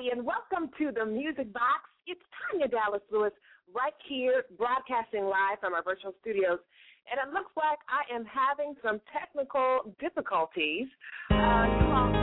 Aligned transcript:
Everybody, 0.00 0.18
and 0.18 0.26
welcome 0.26 0.70
to 0.78 0.92
the 0.92 1.04
Music 1.04 1.52
Box. 1.52 1.88
It's 2.06 2.20
Tanya 2.50 2.68
Dallas 2.68 3.02
Lewis 3.10 3.32
right 3.74 3.92
here, 4.08 4.44
broadcasting 4.56 5.24
live 5.24 5.58
from 5.60 5.74
our 5.74 5.82
virtual 5.82 6.12
studios. 6.20 6.58
And 7.10 7.18
it 7.20 7.34
looks 7.34 7.50
like 7.56 7.78
I 7.88 8.14
am 8.14 8.24
having 8.24 8.74
some 8.82 9.00
technical 9.12 9.94
difficulties. 10.00 10.86
Uh, 11.30 12.19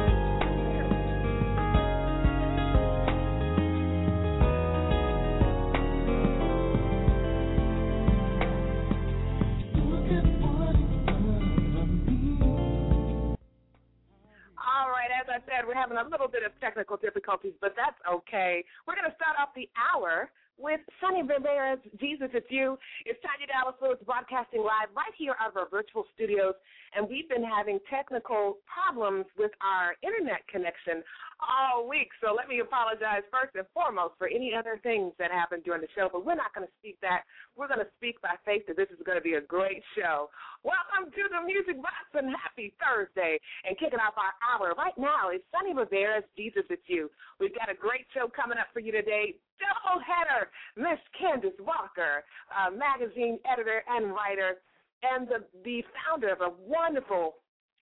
I 15.29 15.39
said, 15.45 15.67
we're 15.67 15.75
having 15.75 15.97
a 15.97 16.07
little 16.07 16.27
bit 16.27 16.43
of 16.43 16.51
technical 16.59 16.97
difficulties, 16.97 17.53
but 17.59 17.75
that's 17.75 17.99
okay. 18.07 18.63
We're 18.87 18.95
going 18.95 19.09
to 19.09 19.15
start 19.15 19.35
off 19.39 19.49
the 19.55 19.69
hour 19.75 20.31
with 20.57 20.81
Sonny 20.99 21.21
Rivera's 21.21 21.79
Jesus 22.01 22.29
It's 22.33 22.49
You. 22.49 22.77
It's 23.05 23.19
Tanya 23.21 23.45
Dallas 23.45 23.77
Lewis 23.77 24.01
broadcasting 24.05 24.61
live 24.61 24.89
right 24.97 25.13
here 25.13 25.37
out 25.39 25.53
of 25.53 25.57
our 25.57 25.69
virtual 25.69 26.05
studios. 26.17 26.57
And 26.95 27.05
we've 27.05 27.29
been 27.29 27.45
having 27.45 27.77
technical 27.89 28.57
problems 28.65 29.25
with 29.37 29.51
our 29.61 29.93
internet 30.01 30.41
connection 30.49 31.05
all 31.37 31.85
week. 31.85 32.09
So 32.25 32.33
let 32.33 32.49
me 32.49 32.59
apologize 32.59 33.21
first 33.29 33.53
and 33.53 33.69
foremost 33.69 34.17
for 34.17 34.25
any 34.25 34.57
other 34.57 34.81
things 34.81 35.13
that 35.21 35.29
happened 35.29 35.61
during 35.61 35.81
the 35.81 35.93
show. 35.93 36.09
But 36.09 36.25
we're 36.25 36.39
not 36.39 36.57
going 36.57 36.65
to 36.65 36.73
speak 36.81 36.97
that. 37.05 37.29
We're 37.53 37.69
going 37.69 37.85
to 37.85 37.91
speak 38.01 38.17
by 38.25 38.33
faith 38.41 38.65
that 38.65 38.77
this 38.77 38.89
is 38.89 38.97
going 39.05 39.17
to 39.17 39.25
be 39.25 39.37
a 39.37 39.45
great 39.45 39.85
show. 39.93 40.33
Welcome 40.65 41.13
to 41.13 41.23
the 41.29 41.41
Music 41.45 41.77
Box 41.77 42.09
and 42.17 42.33
happy 42.33 42.73
Thursday. 42.81 43.37
And 43.61 43.77
kicking 43.77 44.01
off 44.01 44.17
our 44.17 44.33
hour 44.41 44.73
right 44.73 44.97
now 44.97 45.29
is 45.29 45.41
Sonny 45.53 45.77
Rivera's 45.77 46.25
Jesus 46.33 46.65
It's 46.69 46.81
You. 46.89 47.09
We've 47.39 47.53
got 47.53 47.69
a 47.69 47.77
great 47.77 48.09
show 48.13 48.25
coming 48.25 48.57
up 48.57 48.73
for 48.73 48.81
you 48.81 48.91
today. 48.91 49.37
Double 49.61 50.01
header, 50.01 50.49
Miss 50.73 50.97
Candace 51.13 51.57
Walker, 51.61 52.25
magazine 52.73 53.37
editor 53.45 53.85
and 53.85 54.09
writer, 54.09 54.57
and 55.05 55.29
the, 55.29 55.45
the 55.61 55.85
founder 55.93 56.33
of 56.33 56.41
a 56.41 56.49
wonderful 56.65 57.37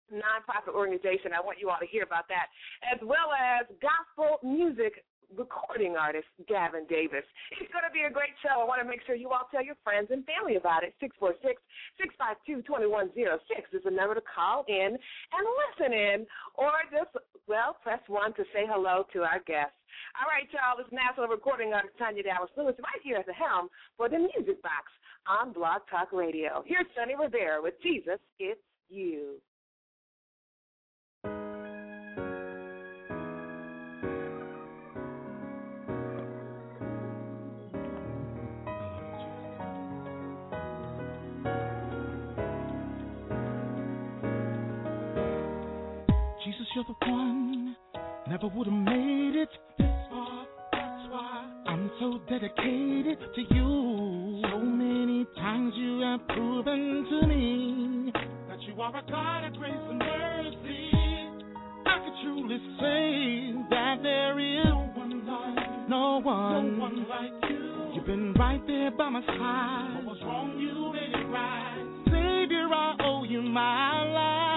nonprofit 0.09 0.73
organization. 0.73 1.29
I 1.33 1.41
want 1.45 1.61
you 1.61 1.69
all 1.69 1.79
to 1.79 1.89
hear 1.89 2.03
about 2.03 2.25
that, 2.29 2.49
as 2.89 2.97
well 3.05 3.33
as 3.38 3.69
gospel 3.81 4.41
music 4.41 5.05
recording 5.31 5.95
artist 5.95 6.27
Gavin 6.47 6.85
Davis. 6.89 7.23
It's 7.59 7.71
going 7.71 7.88
to 7.88 7.93
be 7.93 8.03
a 8.05 8.11
great 8.11 8.35
show. 8.43 8.61
I 8.61 8.66
want 8.67 8.81
to 8.83 8.88
make 8.88 9.02
sure 9.07 9.16
you 9.16 9.29
all 9.31 9.47
tell 9.49 9.63
your 9.63 9.79
friends 9.83 10.11
and 10.11 10.25
family 10.27 10.55
about 10.55 10.83
it. 10.83 10.93
646 10.99 11.59
652 11.99 12.67
2106 12.67 13.23
is 13.73 13.83
the 13.83 13.94
number 13.94 14.16
to 14.16 14.25
call 14.25 14.66
in 14.67 14.95
and 14.97 15.44
listen 15.67 15.91
in, 15.94 16.27
or 16.55 16.72
just, 16.91 17.13
well, 17.47 17.78
press 17.81 18.01
1 18.07 18.33
to 18.35 18.44
say 18.51 18.67
hello 18.67 19.06
to 19.13 19.23
our 19.23 19.39
guests. 19.45 19.78
All 20.17 20.29
right, 20.29 20.50
y'all, 20.50 20.78
it's 20.81 20.89
national 20.91 21.29
recording 21.29 21.73
artist 21.73 21.97
Tanya 21.97 22.23
Dallas 22.23 22.51
Lewis 22.57 22.78
right 22.81 23.01
here 23.03 23.17
at 23.17 23.28
the 23.29 23.38
helm 23.38 23.69
for 23.97 24.09
the 24.09 24.17
Music 24.17 24.62
Box 24.62 24.89
on 25.28 25.53
Blog 25.53 25.81
Talk 25.89 26.12
Radio. 26.12 26.63
Here's 26.66 26.89
Sonny 26.97 27.13
Rivera 27.16 27.62
with 27.62 27.75
Jesus, 27.81 28.19
It's 28.39 28.62
You. 28.89 29.38
You're 46.75 46.84
the 46.85 47.11
one. 47.11 47.75
Never 48.28 48.47
would 48.47 48.67
have 48.67 48.75
made 48.75 49.35
it 49.35 49.50
this 49.78 49.88
far. 50.09 50.45
That's 50.72 51.11
why 51.11 51.45
I'm 51.67 51.91
so 52.00 52.19
dedicated 52.29 53.19
to 53.35 53.41
you. 53.53 54.41
So 54.50 54.59
many 54.59 55.25
times 55.35 55.73
you 55.75 56.01
have 56.01 56.28
proven 56.29 57.06
to 57.09 57.28
me 57.28 58.12
that 58.47 58.59
you 58.62 58.81
are 58.81 58.95
a 58.97 59.03
God 59.09 59.45
of 59.45 59.53
grace 59.53 59.73
and 59.75 60.00
mercy. 60.00 60.91
I 61.85 62.00
could 62.00 62.13
truly 62.23 62.57
say 62.79 63.53
that 63.69 64.00
there 64.01 64.39
is 64.39 64.66
no 64.66 64.89
one 64.95 65.28
like, 65.28 65.89
no 65.89 66.22
one, 66.22 66.78
no 66.78 66.81
one 66.81 67.07
like 67.07 67.51
you. 67.51 67.91
You've 67.94 68.06
been 68.06 68.33
right 68.33 68.66
there 68.66 68.89
by 68.91 69.09
my 69.09 69.22
side. 69.22 70.06
What 70.06 70.16
was 70.16 70.17
wrong, 70.25 70.57
you 70.57 70.91
made 70.91 71.19
it 71.19 71.28
right. 71.28 72.03
Savior, 72.06 72.67
I 72.73 72.95
owe 73.01 73.23
you 73.25 73.44
my 73.44 74.12
life. 74.12 74.53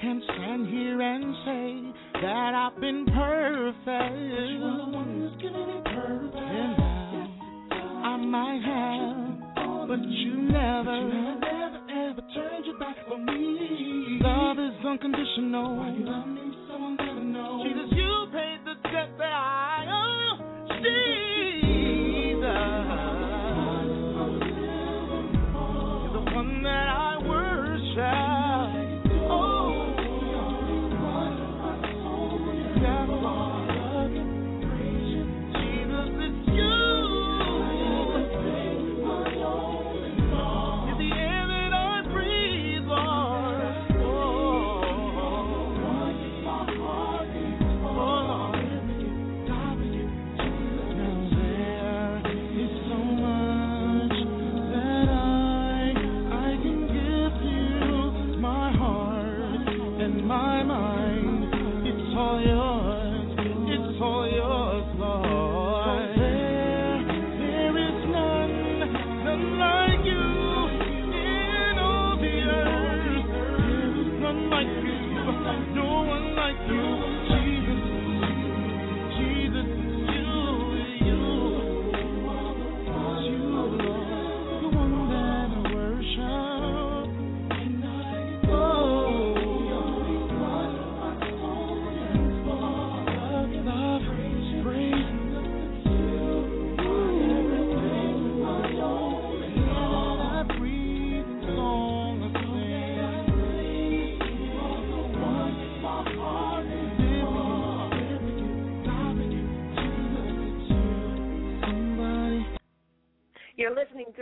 can't 0.00 0.22
stand 0.24 0.68
here 0.68 1.00
and 1.00 1.34
say 1.44 1.92
that 2.22 2.54
I've 2.54 2.80
been 2.80 3.06
perfect. 3.06 4.16
You're 4.18 4.76
the 4.76 4.88
one 4.92 5.08
who's 5.20 5.36
giving 5.42 5.66
me 5.66 5.80
perfect. 5.84 6.36
And 6.36 6.76
now 7.70 8.02
I 8.04 8.16
might 8.16 8.62
have, 8.64 9.88
but 9.88 10.00
you 10.06 10.36
never, 10.36 10.90
ever, 10.90 11.40
never 11.40 11.80
ever 12.10 12.22
turned 12.34 12.66
your 12.66 12.78
back 12.78 12.96
on 13.12 13.24
me. 13.26 14.18
Love 14.22 14.58
is 14.58 14.84
unconditional. 14.84 15.76
Why 15.76 15.90
you 15.92 16.04
love 16.04 16.28
me, 16.28 16.52
someone 16.68 16.96
never 16.96 17.20
know. 17.24 17.64
Jesus, 17.64 17.92
you 17.96 18.26
paid 18.32 18.60
the 18.64 18.74
debt 18.90 19.10
that 19.18 19.32
I 19.32 19.86
owe. 19.88 20.38
Jesus. 20.80 22.40
You're 26.02 26.12
the 26.12 26.20
one 26.32 26.62
that 26.62 26.88
I 26.88 27.18
worship. 27.26 28.29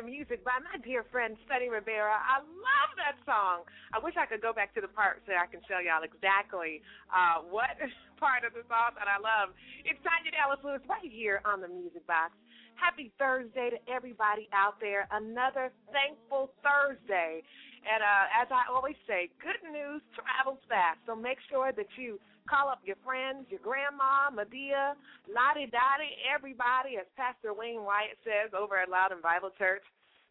Music 0.08 0.40
by 0.40 0.56
my 0.64 0.81
dear 0.81 1.05
friend 1.12 1.37
Sonny 1.44 1.69
Rivera. 1.69 2.16
I 2.16 2.40
love 2.40 2.90
that 2.96 3.20
song. 3.28 3.69
I 3.93 4.00
wish 4.00 4.16
I 4.16 4.25
could 4.25 4.40
go 4.40 4.56
back 4.56 4.72
to 4.72 4.81
the 4.81 4.88
part 4.88 5.20
so 5.28 5.37
I 5.37 5.44
can 5.44 5.60
tell 5.69 5.84
y'all 5.84 6.00
exactly 6.00 6.81
uh, 7.12 7.44
what 7.44 7.76
part 8.16 8.49
of 8.49 8.56
the 8.56 8.64
song 8.72 8.96
that 8.96 9.05
I 9.05 9.20
love. 9.20 9.52
It's 9.84 10.00
Tanya 10.00 10.32
Dallas 10.32 10.64
Lewis 10.64 10.81
right 10.88 11.05
here 11.05 11.44
on 11.44 11.60
the 11.60 11.69
Music 11.69 12.08
Box. 12.08 12.32
Happy 12.81 13.12
Thursday 13.20 13.69
to 13.69 13.81
everybody 13.84 14.49
out 14.56 14.81
there. 14.81 15.05
Another 15.12 15.69
thankful 15.93 16.56
Thursday. 16.64 17.44
And 17.84 18.00
uh, 18.00 18.32
as 18.32 18.49
I 18.49 18.64
always 18.72 18.96
say, 19.04 19.28
good 19.44 19.61
news 19.69 20.00
travels 20.16 20.64
fast. 20.72 21.04
So 21.04 21.12
make 21.12 21.37
sure 21.52 21.69
that 21.76 21.90
you 22.00 22.16
call 22.49 22.72
up 22.72 22.81
your 22.81 22.96
friends, 23.04 23.44
your 23.52 23.61
grandma, 23.61 24.32
Madea, 24.32 24.96
Lottie 25.28 25.69
Dottie, 25.69 26.16
everybody, 26.25 26.96
as 26.96 27.04
Pastor 27.12 27.52
Wayne 27.52 27.84
Wyatt 27.84 28.16
says 28.25 28.56
over 28.56 28.81
at 28.81 28.88
Loudon 28.88 29.20
Bible 29.20 29.52
Church. 29.61 29.84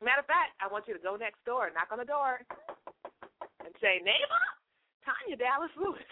Matter 0.04 0.22
of 0.22 0.30
fact, 0.30 0.54
I 0.62 0.70
want 0.70 0.86
you 0.88 0.94
to 0.94 1.02
go 1.02 1.16
next 1.16 1.44
door, 1.46 1.72
knock 1.74 1.90
on 1.92 1.98
the 1.98 2.06
door, 2.06 2.42
and 3.66 3.74
say, 3.82 3.98
neighbor, 4.06 4.44
Tanya 5.02 5.38
Dallas 5.38 5.74
Lewis. 5.74 6.06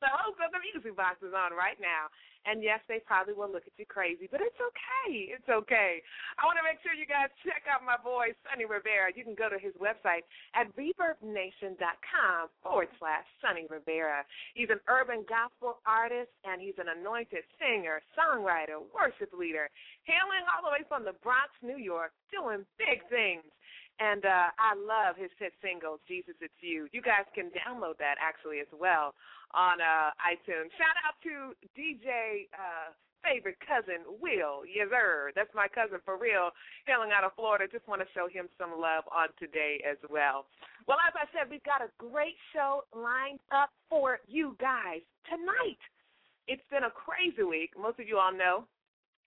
The 0.00 0.08
of 0.08 0.52
the 0.52 0.62
music 0.62 0.94
box 0.96 1.22
is 1.24 1.32
on 1.32 1.56
right 1.56 1.78
now. 1.80 2.12
And 2.46 2.62
yes, 2.62 2.78
they 2.86 3.02
probably 3.02 3.34
will 3.34 3.50
look 3.50 3.66
at 3.66 3.74
you 3.74 3.82
crazy, 3.90 4.30
but 4.30 4.38
it's 4.38 4.54
okay. 4.62 5.34
It's 5.34 5.50
okay. 5.50 5.98
I 6.38 6.46
want 6.46 6.54
to 6.62 6.62
make 6.62 6.78
sure 6.78 6.94
you 6.94 7.02
guys 7.02 7.26
check 7.42 7.66
out 7.66 7.82
my 7.82 7.98
boy, 7.98 8.38
Sonny 8.46 8.62
Rivera. 8.62 9.10
You 9.10 9.26
can 9.26 9.34
go 9.34 9.50
to 9.50 9.58
his 9.58 9.74
website 9.82 10.22
at 10.54 10.70
reverbnation.com 10.78 12.54
forward 12.62 12.86
slash 13.02 13.26
Sonny 13.42 13.66
Rivera. 13.66 14.22
He's 14.54 14.70
an 14.70 14.78
urban 14.86 15.26
gospel 15.26 15.82
artist, 15.90 16.30
and 16.46 16.62
he's 16.62 16.78
an 16.78 16.86
anointed 16.86 17.42
singer, 17.58 17.98
songwriter, 18.14 18.78
worship 18.94 19.34
leader, 19.34 19.66
hailing 20.06 20.46
all 20.46 20.62
the 20.62 20.70
way 20.70 20.86
from 20.86 21.02
the 21.02 21.18
Bronx, 21.26 21.50
New 21.66 21.82
York, 21.82 22.14
doing 22.30 22.62
big 22.78 23.02
things. 23.10 23.42
And 23.98 24.24
uh, 24.28 24.52
I 24.60 24.76
love 24.76 25.16
his 25.16 25.32
hit 25.40 25.56
single, 25.64 25.96
Jesus 26.04 26.36
It's 26.44 26.60
You. 26.60 26.84
You 26.92 27.00
guys 27.00 27.24
can 27.32 27.48
download 27.56 27.96
that 27.96 28.20
actually 28.20 28.60
as 28.60 28.68
well 28.68 29.16
on 29.56 29.80
uh, 29.80 30.12
iTunes. 30.20 30.68
Shout 30.76 30.96
out 31.00 31.16
to 31.24 31.56
DJ 31.72 32.52
uh, 32.52 32.92
favorite 33.24 33.56
cousin, 33.64 34.04
Will. 34.20 34.62
Yes, 34.68 34.92
sir. 34.92 35.32
That's 35.34 35.50
my 35.56 35.66
cousin 35.66 35.98
for 36.04 36.20
real, 36.20 36.52
hailing 36.86 37.10
out 37.10 37.24
of 37.24 37.32
Florida. 37.34 37.66
Just 37.66 37.88
want 37.88 38.04
to 38.04 38.08
show 38.12 38.28
him 38.28 38.52
some 38.60 38.76
love 38.76 39.08
on 39.08 39.32
today 39.40 39.82
as 39.82 39.98
well. 40.12 40.46
Well, 40.86 41.00
as 41.02 41.16
I 41.16 41.26
said, 41.34 41.50
we've 41.50 41.64
got 41.64 41.82
a 41.82 41.90
great 41.98 42.38
show 42.54 42.86
lined 42.94 43.40
up 43.50 43.74
for 43.90 44.20
you 44.28 44.54
guys 44.60 45.02
tonight. 45.26 45.80
It's 46.46 46.62
been 46.70 46.86
a 46.86 46.94
crazy 46.94 47.42
week. 47.42 47.74
Most 47.74 47.98
of 47.98 48.06
you 48.06 48.22
all 48.22 48.30
know 48.30 48.70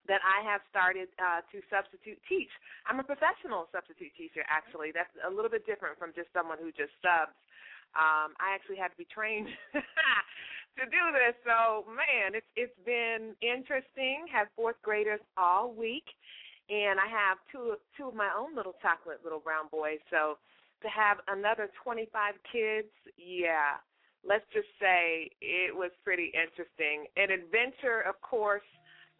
that 0.08 0.22
I 0.24 0.46
have 0.48 0.62
started 0.70 1.12
uh, 1.20 1.44
to 1.52 1.58
substitute 1.68 2.18
teach. 2.30 2.52
I'm 2.88 3.02
a 3.02 3.06
professional 3.06 3.68
substitute 3.74 4.14
teacher, 4.16 4.46
actually. 4.48 4.96
That's 4.96 5.12
a 5.26 5.30
little 5.30 5.52
bit 5.52 5.66
different 5.66 6.00
from 6.00 6.16
just 6.16 6.32
someone 6.32 6.58
who 6.62 6.72
just 6.72 6.94
subs. 7.04 7.36
Um, 7.98 8.38
I 8.38 8.54
actually 8.54 8.78
had 8.78 8.94
to 8.94 9.00
be 9.02 9.10
trained 9.10 9.50
to 10.78 10.84
do 10.88 11.04
this. 11.12 11.36
So, 11.42 11.90
man, 11.90 12.38
it's 12.38 12.48
it's 12.56 12.78
been 12.86 13.34
interesting. 13.42 14.30
Have 14.30 14.48
fourth 14.56 14.78
graders 14.86 15.20
all 15.36 15.74
week, 15.74 16.06
and 16.70 17.02
I 17.02 17.10
have 17.10 17.42
two 17.52 17.76
two 17.98 18.14
of 18.14 18.16
my 18.16 18.30
own 18.30 18.56
little 18.56 18.78
chocolate 18.82 19.26
little 19.26 19.42
brown 19.42 19.74
boys. 19.74 19.98
So, 20.14 20.38
to 20.86 20.88
have 20.88 21.18
another 21.28 21.74
25 21.82 22.38
kids, 22.46 22.94
yeah, 23.18 23.82
let's 24.22 24.46
just 24.54 24.70
say 24.80 25.34
it 25.42 25.74
was 25.74 25.90
pretty 26.06 26.32
interesting. 26.38 27.10
An 27.18 27.34
adventure, 27.34 28.06
of 28.06 28.22
course 28.22 28.70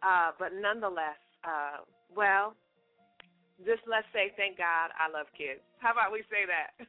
uh, 0.02 0.32
but 0.38 0.52
nonetheless, 0.54 1.18
uh, 1.44 1.84
well, 2.14 2.54
just 3.64 3.82
let's 3.86 4.08
say 4.12 4.32
thank 4.36 4.56
God 4.56 4.90
I 4.96 5.12
love 5.12 5.26
kids. 5.36 5.60
How 5.78 5.92
about 5.92 6.12
we 6.12 6.24
say 6.32 6.48
that? 6.48 6.72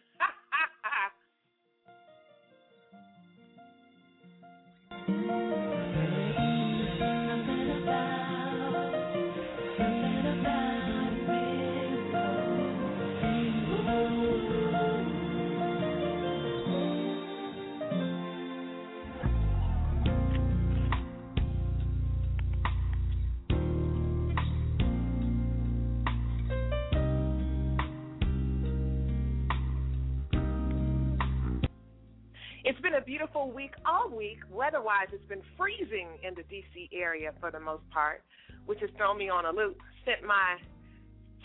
a 33.02 33.04
beautiful 33.04 33.52
week 33.52 33.74
all 33.86 34.10
week. 34.10 34.40
Weather-wise, 34.52 35.08
it's 35.12 35.28
been 35.28 35.42
freezing 35.58 36.08
in 36.24 36.36
the 36.36 36.44
D.C. 36.44 36.90
area 36.94 37.32
for 37.40 37.50
the 37.50 37.60
most 37.60 37.90
part, 37.90 38.22
which 38.66 38.80
has 38.82 38.90
thrown 38.98 39.18
me 39.18 39.30
on 39.30 39.46
a 39.46 39.52
loop. 39.52 39.78
Sent 40.06 40.24
my 40.24 40.58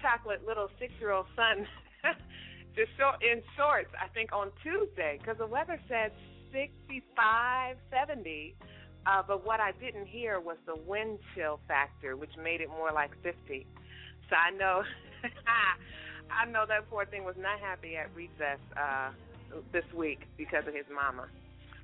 chocolate 0.02 0.46
little 0.46 0.68
six-year-old 0.78 1.26
son 1.34 1.66
to 2.76 2.84
short, 2.98 3.22
in 3.22 3.40
shorts, 3.56 3.88
I 3.96 4.08
think, 4.08 4.32
on 4.32 4.50
Tuesday 4.62 5.18
because 5.18 5.38
the 5.38 5.46
weather 5.46 5.80
said 5.88 6.12
65, 6.52 7.76
70. 7.90 8.54
Uh, 9.06 9.22
but 9.26 9.46
what 9.46 9.60
I 9.60 9.72
didn't 9.80 10.06
hear 10.06 10.40
was 10.40 10.56
the 10.66 10.76
wind 10.76 11.18
chill 11.34 11.60
factor, 11.68 12.16
which 12.16 12.36
made 12.42 12.60
it 12.60 12.68
more 12.68 12.92
like 12.92 13.12
50. 13.22 13.66
So 14.28 14.36
I 14.36 14.50
know, 14.50 14.82
I 16.30 16.50
know 16.50 16.64
that 16.68 16.90
poor 16.90 17.06
thing 17.06 17.24
was 17.24 17.36
not 17.38 17.60
happy 17.60 17.96
at 17.96 18.14
recess. 18.14 18.60
Uh, 18.76 19.10
this 19.72 19.84
week 19.94 20.20
because 20.36 20.64
of 20.66 20.74
his 20.74 20.84
mama. 20.92 21.26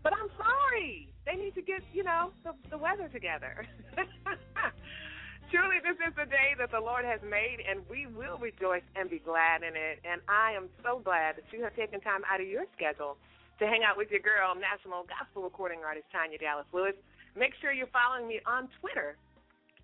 But 0.02 0.12
I'm 0.14 0.30
sorry. 0.36 1.08
They 1.26 1.36
need 1.36 1.54
to 1.54 1.62
get, 1.62 1.82
you 1.92 2.02
know, 2.02 2.32
the, 2.44 2.52
the 2.70 2.78
weather 2.78 3.08
together. 3.08 3.66
Truly, 5.50 5.84
this 5.84 6.00
is 6.00 6.16
the 6.16 6.24
day 6.24 6.56
that 6.58 6.72
the 6.72 6.80
Lord 6.80 7.04
has 7.04 7.20
made, 7.22 7.60
and 7.62 7.84
we 7.86 8.08
will 8.08 8.38
rejoice 8.38 8.82
and 8.96 9.10
be 9.10 9.20
glad 9.20 9.62
in 9.62 9.76
it. 9.76 10.00
And 10.02 10.24
I 10.26 10.56
am 10.56 10.72
so 10.82 10.98
glad 10.98 11.36
that 11.36 11.44
you 11.52 11.62
have 11.62 11.76
taken 11.76 12.00
time 12.00 12.24
out 12.24 12.40
of 12.40 12.48
your 12.48 12.64
schedule 12.74 13.20
to 13.60 13.68
hang 13.68 13.84
out 13.84 14.00
with 14.00 14.10
your 14.10 14.24
girl, 14.24 14.56
national 14.56 15.04
gospel 15.06 15.44
recording 15.44 15.84
artist 15.84 16.08
Tanya 16.10 16.38
Dallas 16.38 16.66
Lewis. 16.72 16.96
Make 17.36 17.52
sure 17.60 17.70
you're 17.70 17.92
following 17.92 18.26
me 18.26 18.40
on 18.48 18.66
Twitter 18.80 19.20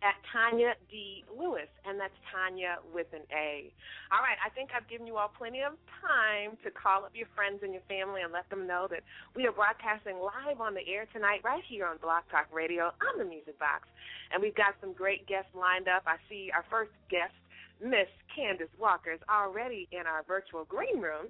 at 0.03 0.15
Tanya 0.31 0.79
D. 0.91 1.25
Lewis, 1.27 1.67
and 1.83 1.99
that's 1.99 2.15
Tanya 2.31 2.79
with 2.95 3.11
an 3.13 3.27
A. 3.35 3.73
All 4.15 4.23
right, 4.23 4.39
I 4.39 4.49
think 4.55 4.71
I've 4.71 4.87
given 4.87 5.07
you 5.07 5.19
all 5.19 5.31
plenty 5.35 5.63
of 5.63 5.75
time 5.99 6.55
to 6.63 6.71
call 6.71 7.05
up 7.05 7.11
your 7.15 7.27
friends 7.35 7.67
and 7.67 7.73
your 7.75 7.83
family 7.91 8.23
and 8.23 8.33
let 8.33 8.49
them 8.51 8.67
know 8.67 8.87
that 8.91 9.03
we 9.35 9.47
are 9.47 9.53
broadcasting 9.53 10.23
live 10.23 10.61
on 10.61 10.75
the 10.75 10.87
air 10.87 11.07
tonight, 11.13 11.43
right 11.43 11.63
here 11.67 11.87
on 11.87 11.99
Blog 11.99 12.23
Talk 12.31 12.47
Radio 12.55 12.95
on 13.03 13.19
the 13.19 13.25
Music 13.25 13.59
Box. 13.59 13.89
And 14.31 14.43
we've 14.43 14.55
got 14.55 14.79
some 14.81 14.93
great 14.93 15.27
guests 15.27 15.51
lined 15.55 15.89
up. 15.89 16.07
I 16.07 16.17
see 16.29 16.51
our 16.55 16.65
first 16.71 16.93
guest, 17.11 17.35
Miss 17.83 18.09
Candace 18.35 18.73
Walker, 18.79 19.11
is 19.11 19.25
already 19.27 19.89
in 19.91 20.07
our 20.07 20.23
virtual 20.23 20.65
green 20.65 21.01
room. 21.01 21.27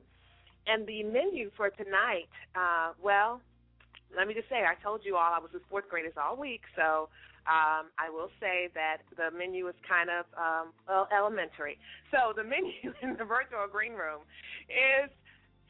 And 0.67 0.87
the 0.87 1.03
menu 1.05 1.51
for 1.57 1.71
tonight, 1.71 2.29
uh, 2.53 2.93
well, 3.01 3.41
let 4.15 4.29
me 4.29 4.35
just 4.35 4.49
say, 4.49 4.65
I 4.69 4.77
told 4.83 5.01
you 5.05 5.17
all 5.17 5.33
I 5.33 5.39
was 5.39 5.53
with 5.53 5.63
fourth 5.71 5.89
graders 5.89 6.15
all 6.21 6.37
week, 6.37 6.63
so 6.77 7.09
um, 7.47 7.93
I 7.99 8.11
will 8.11 8.31
say 8.41 8.69
that 8.75 8.99
the 9.17 9.31
menu 9.37 9.69
is 9.69 9.75
kind 9.89 10.11
of 10.11 10.25
um, 10.37 10.73
well, 10.87 11.09
elementary. 11.17 11.79
So 12.11 12.33
the 12.35 12.45
menu 12.55 12.93
in 13.03 13.17
the 13.17 13.25
virtual 13.25 13.67
green 13.71 13.93
room 13.93 14.27
is 14.69 15.11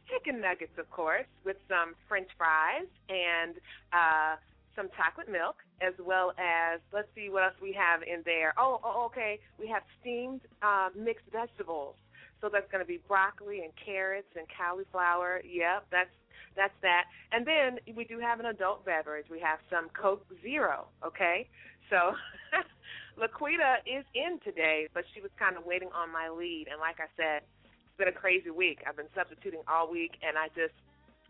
chicken 0.08 0.40
nuggets, 0.40 0.76
of 0.78 0.90
course, 0.90 1.28
with 1.44 1.56
some 1.68 1.94
French 2.08 2.28
fries 2.36 2.88
and 3.08 3.54
uh, 3.92 4.36
some 4.74 4.88
chocolate 4.96 5.28
milk, 5.30 5.56
as 5.80 5.92
well 5.98 6.32
as 6.38 6.80
let's 6.92 7.08
see 7.14 7.28
what 7.28 7.42
else 7.42 7.58
we 7.60 7.72
have 7.72 8.02
in 8.02 8.22
there. 8.24 8.54
Oh, 8.56 8.80
oh 8.82 9.06
okay, 9.06 9.38
we 9.58 9.68
have 9.68 9.82
steamed 10.00 10.40
uh, 10.62 10.88
mixed 10.96 11.26
vegetables. 11.32 11.94
So 12.40 12.48
that's 12.48 12.70
going 12.70 12.82
to 12.82 12.86
be 12.86 13.00
broccoli 13.08 13.66
and 13.66 13.72
carrots 13.84 14.30
and 14.36 14.46
cauliflower. 14.46 15.42
Yep, 15.42 15.86
that's 15.90 16.14
that's 16.58 16.74
that. 16.82 17.06
And 17.30 17.46
then 17.46 17.78
we 17.94 18.04
do 18.04 18.18
have 18.18 18.40
an 18.40 18.46
adult 18.46 18.84
beverage. 18.84 19.26
We 19.30 19.38
have 19.40 19.62
some 19.70 19.88
Coke 19.94 20.26
Zero, 20.42 20.90
okay? 21.06 21.46
So 21.88 22.18
Laquita 23.22 23.78
is 23.86 24.04
in 24.14 24.42
today, 24.42 24.88
but 24.92 25.04
she 25.14 25.22
was 25.22 25.30
kind 25.38 25.56
of 25.56 25.64
waiting 25.64 25.88
on 25.94 26.10
my 26.10 26.28
lead. 26.28 26.66
And 26.66 26.82
like 26.82 26.98
I 26.98 27.06
said, 27.16 27.46
it's 27.62 27.96
been 27.96 28.10
a 28.10 28.12
crazy 28.12 28.50
week. 28.50 28.82
I've 28.86 28.98
been 28.98 29.10
substituting 29.14 29.62
all 29.70 29.90
week, 29.90 30.18
and 30.26 30.36
I 30.36 30.48
just 30.58 30.74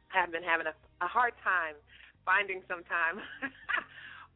have 0.09 0.33
been 0.33 0.43
having 0.43 0.67
a, 0.67 0.75
a 1.05 1.09
hard 1.09 1.37
time 1.45 1.77
finding 2.25 2.65
some 2.69 2.85
time 2.85 3.21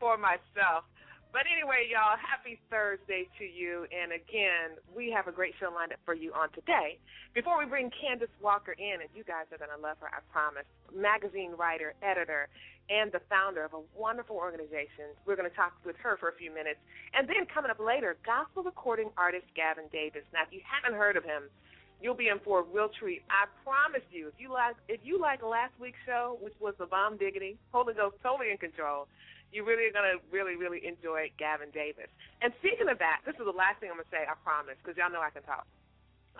for 0.00 0.16
myself. 0.16 0.84
But 1.32 1.48
anyway, 1.48 1.88
y'all, 1.88 2.20
happy 2.20 2.60
Thursday 2.68 3.24
to 3.40 3.44
you. 3.48 3.88
And 3.88 4.12
again, 4.12 4.76
we 4.92 5.08
have 5.16 5.32
a 5.32 5.32
great 5.32 5.56
show 5.56 5.72
lined 5.72 5.96
up 5.96 5.98
for 6.04 6.12
you 6.12 6.28
on 6.36 6.52
today. 6.52 7.00
Before 7.32 7.56
we 7.56 7.64
bring 7.64 7.88
Candace 7.88 8.28
Walker 8.44 8.76
in, 8.76 9.00
and 9.00 9.08
you 9.16 9.24
guys 9.24 9.48
are 9.48 9.56
going 9.56 9.72
to 9.72 9.80
love 9.80 9.96
her, 10.04 10.12
I 10.12 10.20
promise, 10.28 10.68
magazine 10.92 11.56
writer, 11.56 11.96
editor, 12.04 12.52
and 12.92 13.08
the 13.16 13.24
founder 13.32 13.64
of 13.64 13.72
a 13.72 13.80
wonderful 13.96 14.36
organization. 14.36 15.16
We're 15.24 15.40
going 15.40 15.48
to 15.48 15.56
talk 15.56 15.72
with 15.88 15.96
her 16.04 16.20
for 16.20 16.28
a 16.28 16.36
few 16.36 16.52
minutes. 16.52 16.84
And 17.16 17.24
then 17.24 17.48
coming 17.48 17.72
up 17.72 17.80
later, 17.80 18.20
gospel 18.28 18.60
recording 18.60 19.08
artist 19.16 19.48
Gavin 19.56 19.88
Davis. 19.88 20.28
Now, 20.36 20.44
if 20.44 20.52
you 20.52 20.60
haven't 20.68 21.00
heard 21.00 21.16
of 21.16 21.24
him, 21.24 21.48
you'll 22.04 22.18
be 22.18 22.28
in 22.28 22.44
for 22.44 22.60
a 22.60 22.66
real 22.68 22.92
treat. 22.92 23.24
I 23.32 23.48
promise 23.64 24.04
you. 24.12 24.28
If 24.28 24.36
you 24.36 24.52
like, 24.52 24.76
if 24.84 25.00
you 25.00 25.16
like 25.16 25.40
last 25.40 25.72
week's 25.80 26.02
show, 26.04 26.36
which 26.44 26.52
was 26.60 26.76
the 26.76 26.84
bomb 26.84 27.16
diggity, 27.16 27.56
Holy 27.72 27.96
Ghost 27.96 28.20
totally 28.20 28.52
in 28.52 28.60
control 28.60 29.08
you 29.52 29.64
really 29.64 29.84
are 29.84 29.92
going 29.92 30.08
to 30.08 30.18
really, 30.32 30.56
really 30.56 30.80
enjoy 30.84 31.30
Gavin 31.38 31.68
Davis. 31.70 32.08
And 32.40 32.52
speaking 32.58 32.88
of 32.88 32.98
that, 32.98 33.20
this 33.28 33.36
is 33.36 33.44
the 33.44 33.52
last 33.52 33.78
thing 33.78 33.92
I'm 33.92 34.00
going 34.00 34.08
to 34.08 34.14
say, 34.14 34.24
I 34.24 34.34
promise, 34.40 34.80
because 34.80 34.96
y'all 34.96 35.12
know 35.12 35.20
I 35.20 35.30
can 35.30 35.44
talk. 35.44 35.68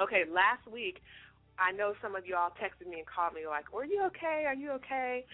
Okay, 0.01 0.25
last 0.25 0.65
week, 0.65 1.05
I 1.61 1.71
know 1.71 1.93
some 2.01 2.17
of 2.17 2.25
y'all 2.25 2.57
texted 2.57 2.89
me 2.89 3.05
and 3.05 3.07
called 3.07 3.37
me 3.37 3.45
like, 3.47 3.69
are 3.77 3.85
you 3.85 4.03
okay? 4.09 4.49
Are 4.49 4.57
you 4.57 4.73
okay? 4.81 5.29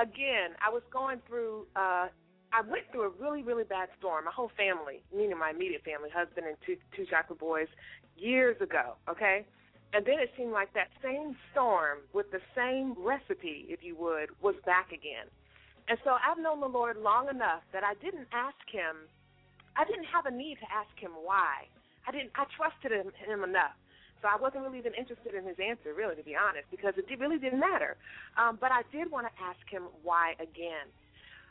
Again, 0.00 0.56
I 0.64 0.72
was 0.72 0.82
going 0.88 1.20
through, 1.28 1.68
uh, 1.76 2.08
I 2.48 2.60
went 2.64 2.88
through 2.90 3.12
a 3.12 3.12
really, 3.20 3.42
really 3.44 3.64
bad 3.64 3.92
storm. 3.98 4.24
My 4.24 4.32
whole 4.32 4.50
family, 4.56 5.04
meaning 5.14 5.36
my 5.36 5.50
immediate 5.50 5.84
family, 5.84 6.08
husband 6.08 6.46
and 6.46 6.56
two, 6.64 6.76
two 6.96 7.04
chocolate 7.04 7.38
boys, 7.38 7.68
years 8.16 8.56
ago, 8.62 8.96
okay? 9.08 9.44
And 9.92 10.04
then 10.04 10.18
it 10.18 10.32
seemed 10.36 10.52
like 10.52 10.72
that 10.72 10.88
same 11.02 11.36
storm 11.52 11.98
with 12.12 12.30
the 12.30 12.40
same 12.56 12.94
recipe, 12.96 13.66
if 13.68 13.82
you 13.82 13.96
would, 13.96 14.30
was 14.40 14.54
back 14.64 14.92
again. 14.92 15.28
And 15.88 15.96
so 16.04 16.16
I've 16.20 16.36
known 16.36 16.60
the 16.60 16.68
Lord 16.68 17.00
long 17.00 17.28
enough 17.28 17.64
that 17.72 17.82
I 17.82 17.96
didn't 18.04 18.28
ask 18.32 18.60
him, 18.68 19.08
I 19.76 19.88
didn't 19.88 20.04
have 20.12 20.26
a 20.26 20.30
need 20.30 20.60
to 20.60 20.68
ask 20.68 20.92
him 21.00 21.12
why. 21.24 21.64
I 22.06 22.12
didn't, 22.12 22.30
I 22.36 22.44
trusted 22.52 22.92
him, 22.92 23.08
him 23.24 23.42
enough. 23.42 23.72
So 24.20 24.28
I 24.28 24.36
wasn't 24.36 24.64
really 24.64 24.78
even 24.78 24.92
interested 24.98 25.32
in 25.32 25.46
his 25.46 25.56
answer, 25.56 25.94
really, 25.94 26.16
to 26.16 26.26
be 26.26 26.34
honest, 26.34 26.66
because 26.70 26.92
it 26.98 27.06
really 27.20 27.38
didn't 27.38 27.60
matter. 27.60 27.96
Um, 28.36 28.58
but 28.60 28.72
I 28.72 28.82
did 28.92 29.10
want 29.10 29.30
to 29.30 29.34
ask 29.40 29.62
him 29.70 29.88
why 30.02 30.34
again. 30.42 30.90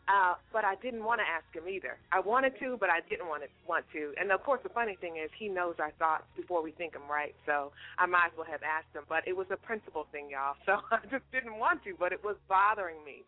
Uh, 0.07 0.35
but 0.53 0.63
I 0.63 0.75
didn't 0.79 1.03
want 1.03 1.19
to 1.19 1.27
ask 1.27 1.47
him 1.51 1.67
either. 1.67 1.97
I 2.11 2.19
wanted 2.19 2.55
to, 2.59 2.77
but 2.79 2.89
I 2.89 3.01
didn't 3.09 3.27
want 3.27 3.43
to 3.43 3.49
want 3.67 3.83
to. 3.91 4.13
And 4.19 4.31
of 4.31 4.43
course, 4.43 4.61
the 4.63 4.71
funny 4.71 4.95
thing 4.99 5.17
is, 5.19 5.29
he 5.35 5.49
knows 5.49 5.75
our 5.79 5.91
thoughts 5.99 6.23
before 6.35 6.63
we 6.63 6.71
think 6.71 6.93
them, 6.93 7.07
right? 7.09 7.35
So 7.45 7.71
I 7.97 8.05
might 8.05 8.31
as 8.31 8.35
well 8.37 8.47
have 8.47 8.63
asked 8.63 8.95
him. 8.95 9.03
But 9.09 9.27
it 9.27 9.35
was 9.35 9.47
a 9.51 9.57
principle 9.57 10.07
thing, 10.11 10.29
y'all. 10.31 10.55
So 10.67 10.79
I 10.91 10.99
just 11.11 11.27
didn't 11.31 11.59
want 11.59 11.83
to, 11.83 11.95
but 11.99 12.11
it 12.11 12.23
was 12.23 12.35
bothering 12.47 13.03
me 13.03 13.23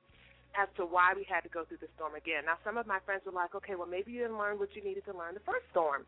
as 0.58 0.68
to 0.78 0.86
why 0.86 1.14
we 1.16 1.26
had 1.28 1.42
to 1.42 1.50
go 1.50 1.66
through 1.66 1.82
the 1.82 1.92
storm 1.96 2.16
again. 2.16 2.46
Now, 2.46 2.58
some 2.64 2.78
of 2.78 2.88
my 2.88 3.00
friends 3.06 3.22
were 3.26 3.32
like, 3.32 3.54
okay, 3.56 3.76
well, 3.76 3.88
maybe 3.88 4.12
you 4.12 4.26
didn't 4.26 4.38
learn 4.38 4.58
what 4.58 4.76
you 4.76 4.84
needed 4.84 5.06
to 5.06 5.14
learn 5.14 5.34
the 5.34 5.46
first 5.46 5.66
storm. 5.72 6.06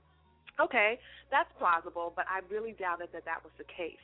Okay, 0.59 0.99
that's 1.31 1.49
plausible, 1.57 2.13
but 2.15 2.25
I 2.27 2.41
really 2.51 2.73
doubted 2.73 3.09
that 3.13 3.25
that 3.25 3.43
was 3.43 3.53
the 3.57 3.63
case. 3.65 4.03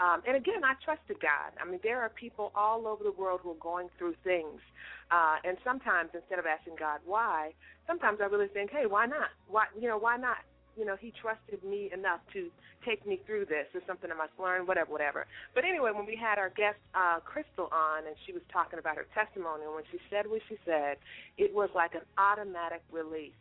Um, 0.00 0.22
and 0.26 0.36
again, 0.36 0.64
I 0.64 0.74
trusted 0.84 1.22
God. 1.22 1.54
I 1.60 1.64
mean, 1.64 1.78
there 1.82 2.02
are 2.02 2.10
people 2.10 2.50
all 2.56 2.88
over 2.88 3.04
the 3.04 3.12
world 3.12 3.40
who 3.42 3.52
are 3.52 3.62
going 3.62 3.88
through 3.96 4.14
things, 4.24 4.58
uh, 5.10 5.36
and 5.44 5.56
sometimes 5.62 6.10
instead 6.14 6.40
of 6.40 6.46
asking 6.46 6.74
God 6.78 6.98
why, 7.06 7.54
sometimes 7.86 8.18
I 8.20 8.26
really 8.26 8.48
think, 8.48 8.70
hey, 8.70 8.86
why 8.86 9.06
not? 9.06 9.30
Why, 9.46 9.66
you 9.78 9.86
know, 9.86 9.98
why 9.98 10.16
not? 10.16 10.38
You 10.76 10.84
know, 10.84 10.96
he 10.96 11.12
trusted 11.20 11.62
me 11.64 11.90
enough 11.92 12.20
to 12.32 12.50
take 12.84 13.06
me 13.06 13.20
through 13.26 13.46
this. 13.46 13.66
It's 13.74 13.86
something 13.86 14.10
I 14.10 14.16
must 14.16 14.32
learn, 14.38 14.66
whatever, 14.66 14.90
whatever. 14.90 15.26
But 15.54 15.64
anyway, 15.64 15.90
when 15.94 16.06
we 16.06 16.16
had 16.16 16.38
our 16.38 16.50
guest 16.50 16.78
uh, 16.94 17.20
Crystal 17.24 17.68
on, 17.72 18.06
and 18.06 18.16
she 18.26 18.32
was 18.32 18.42
talking 18.52 18.78
about 18.78 18.96
her 18.96 19.06
testimony, 19.14 19.64
and 19.64 19.74
when 19.74 19.84
she 19.90 19.98
said 20.10 20.26
what 20.26 20.42
she 20.48 20.56
said, 20.64 20.96
it 21.38 21.54
was 21.54 21.70
like 21.74 21.94
an 21.94 22.04
automatic 22.18 22.82
release. 22.92 23.36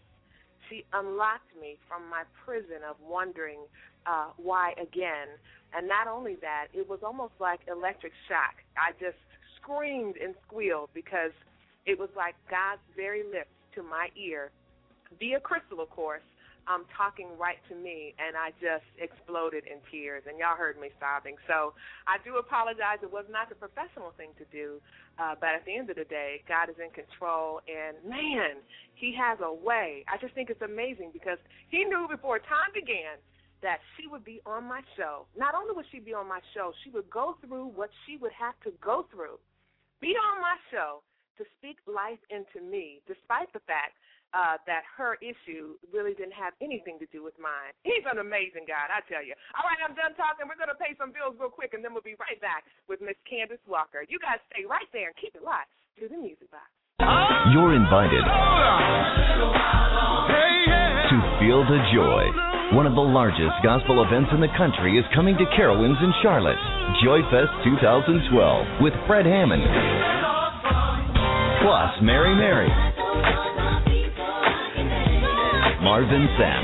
She 0.70 0.86
unlocked 0.94 1.52
me 1.60 1.78
from 1.88 2.10
my 2.10 2.24
prison 2.46 2.88
of 2.88 2.96
wondering 3.04 3.60
uh, 4.06 4.32
why 4.38 4.74
again. 4.82 5.28
And 5.76 5.88
not 5.88 6.08
only 6.08 6.36
that, 6.42 6.68
it 6.74 6.88
was 6.88 7.00
almost 7.04 7.34
like 7.40 7.60
electric 7.68 8.14
shock. 8.30 8.56
I 8.78 8.92
just 9.00 9.18
screamed 9.60 10.16
and 10.18 10.36
squealed 10.48 10.90
because 10.94 11.32
it 11.86 11.98
was 12.00 12.10
like 12.16 12.36
God's 12.50 12.82
very 12.96 13.24
lips 13.24 13.52
to 13.76 13.84
my 13.84 14.08
ear, 14.16 14.52
via 15.20 15.40
Crystal, 15.40 15.82
of 15.82 15.90
course, 15.90 16.22
um, 16.68 16.86
talking 16.96 17.28
right 17.38 17.60
to 17.70 17.76
me, 17.76 18.16
and 18.20 18.36
I 18.38 18.56
just 18.60 18.88
exploded 19.00 19.64
in 19.68 19.84
tears, 19.92 20.24
and 20.28 20.40
y'all 20.40 20.56
heard 20.56 20.80
me 20.80 20.90
sobbing. 21.00 21.36
So 21.48 21.74
I 22.08 22.18
do 22.24 22.38
apologize. 22.38 23.04
It 23.04 23.12
was 23.12 23.26
not 23.28 23.50
the 23.50 23.60
professional 23.60 24.16
thing 24.16 24.32
to 24.40 24.46
do, 24.52 24.80
uh, 25.20 25.36
but 25.40 25.58
at 25.60 25.66
the 25.66 25.76
end 25.76 25.90
of 25.90 25.98
the 26.00 26.08
day, 26.08 26.42
God 26.48 26.70
is 26.72 26.80
in 26.80 26.92
control, 26.96 27.60
and 27.68 28.00
man, 28.08 28.64
He 28.96 29.12
has 29.20 29.40
a 29.44 29.52
way. 29.52 30.06
I 30.08 30.18
just 30.18 30.34
think 30.34 30.50
it's 30.50 30.64
amazing 30.64 31.12
because 31.12 31.40
He 31.70 31.84
knew 31.84 32.08
before 32.08 32.40
time 32.40 32.72
began 32.74 33.20
that 33.64 33.80
she 33.96 34.08
would 34.08 34.24
be 34.24 34.44
on 34.46 34.68
my 34.68 34.82
show. 35.00 35.26
Not 35.40 35.56
only 35.56 35.74
would 35.74 35.88
she 35.92 36.00
be 36.00 36.14
on 36.14 36.28
my 36.28 36.44
show, 36.54 36.72
she 36.84 36.92
would 36.92 37.10
go 37.10 37.40
through 37.40 37.72
what 37.76 37.90
she 38.06 38.18
would 38.18 38.36
have 38.36 38.56
to 38.68 38.72
go 38.84 39.08
through, 39.12 39.40
be 40.04 40.16
on 40.20 40.42
my 40.44 40.60
show 40.70 41.02
to 41.40 41.44
speak 41.58 41.80
life 41.88 42.20
into 42.30 42.60
me, 42.60 43.02
despite 43.08 43.52
the 43.56 43.64
fact 43.66 43.96
uh, 44.34 44.58
that 44.66 44.84
her 44.98 45.16
issue 45.22 45.78
really 45.94 46.18
didn't 46.18 46.36
have 46.36 46.58
anything 46.60 46.98
to 47.00 47.08
do 47.14 47.24
with 47.24 47.38
mine. 47.38 47.72
He's 47.88 48.04
an 48.10 48.18
amazing 48.18 48.66
God, 48.66 48.90
I 48.90 49.06
tell 49.06 49.24
you. 49.24 49.38
All 49.56 49.66
right, 49.66 49.80
I'm 49.82 49.96
done 49.96 50.18
talking. 50.18 50.50
We're 50.50 50.60
going 50.60 50.74
to 50.74 50.82
pay 50.82 50.98
some 50.98 51.14
bills 51.14 51.38
real 51.38 51.54
quick, 51.54 51.78
and 51.78 51.86
then 51.86 51.94
we'll 51.94 52.06
be 52.06 52.18
right 52.18 52.42
back 52.42 52.66
with 52.90 53.00
Miss 53.00 53.18
Candace 53.30 53.62
Walker. 53.70 54.04
You 54.10 54.18
guys 54.18 54.42
stay 54.52 54.66
right 54.66 54.90
there 54.92 55.14
and 55.14 55.18
keep 55.22 55.38
it 55.38 55.46
locked 55.46 55.72
to 56.02 56.10
the 56.10 56.18
music 56.18 56.50
box. 56.50 56.68
You're 57.54 57.76
invited 57.76 58.24
to 61.14 61.18
feel 61.38 61.62
the 61.68 61.80
joy. 61.94 62.24
One 62.74 62.88
of 62.88 62.96
the 62.96 63.06
largest 63.06 63.54
gospel 63.62 64.02
events 64.02 64.32
in 64.34 64.42
the 64.42 64.50
country 64.58 64.98
is 64.98 65.06
coming 65.14 65.38
to 65.38 65.46
Carowinds 65.54 66.02
in 66.02 66.14
Charlotte. 66.24 66.58
Joyfest 67.06 67.54
2012 67.70 68.82
with 68.82 68.94
Fred 69.06 69.26
Hammond. 69.26 69.62
Plus, 71.62 71.92
Mary 72.02 72.34
Mary. 72.34 72.72
Marvin 75.84 76.32
Sapp, 76.40 76.64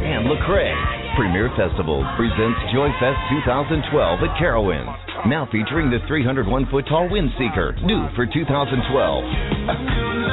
and 0.00 0.24
Lecrae. 0.26 0.72
Premier 1.14 1.50
Festival 1.54 2.02
presents 2.16 2.58
Joy 2.72 2.88
Fest 2.98 3.18
2012 3.44 4.22
at 4.22 4.30
Carowinds. 4.40 4.88
Now 5.28 5.44
featuring 5.52 5.90
the 5.90 5.98
301 6.08 6.66
foot 6.70 6.86
tall 6.88 7.10
Windseeker, 7.10 7.84
new 7.84 8.08
for 8.16 8.24
2012. 8.24 10.25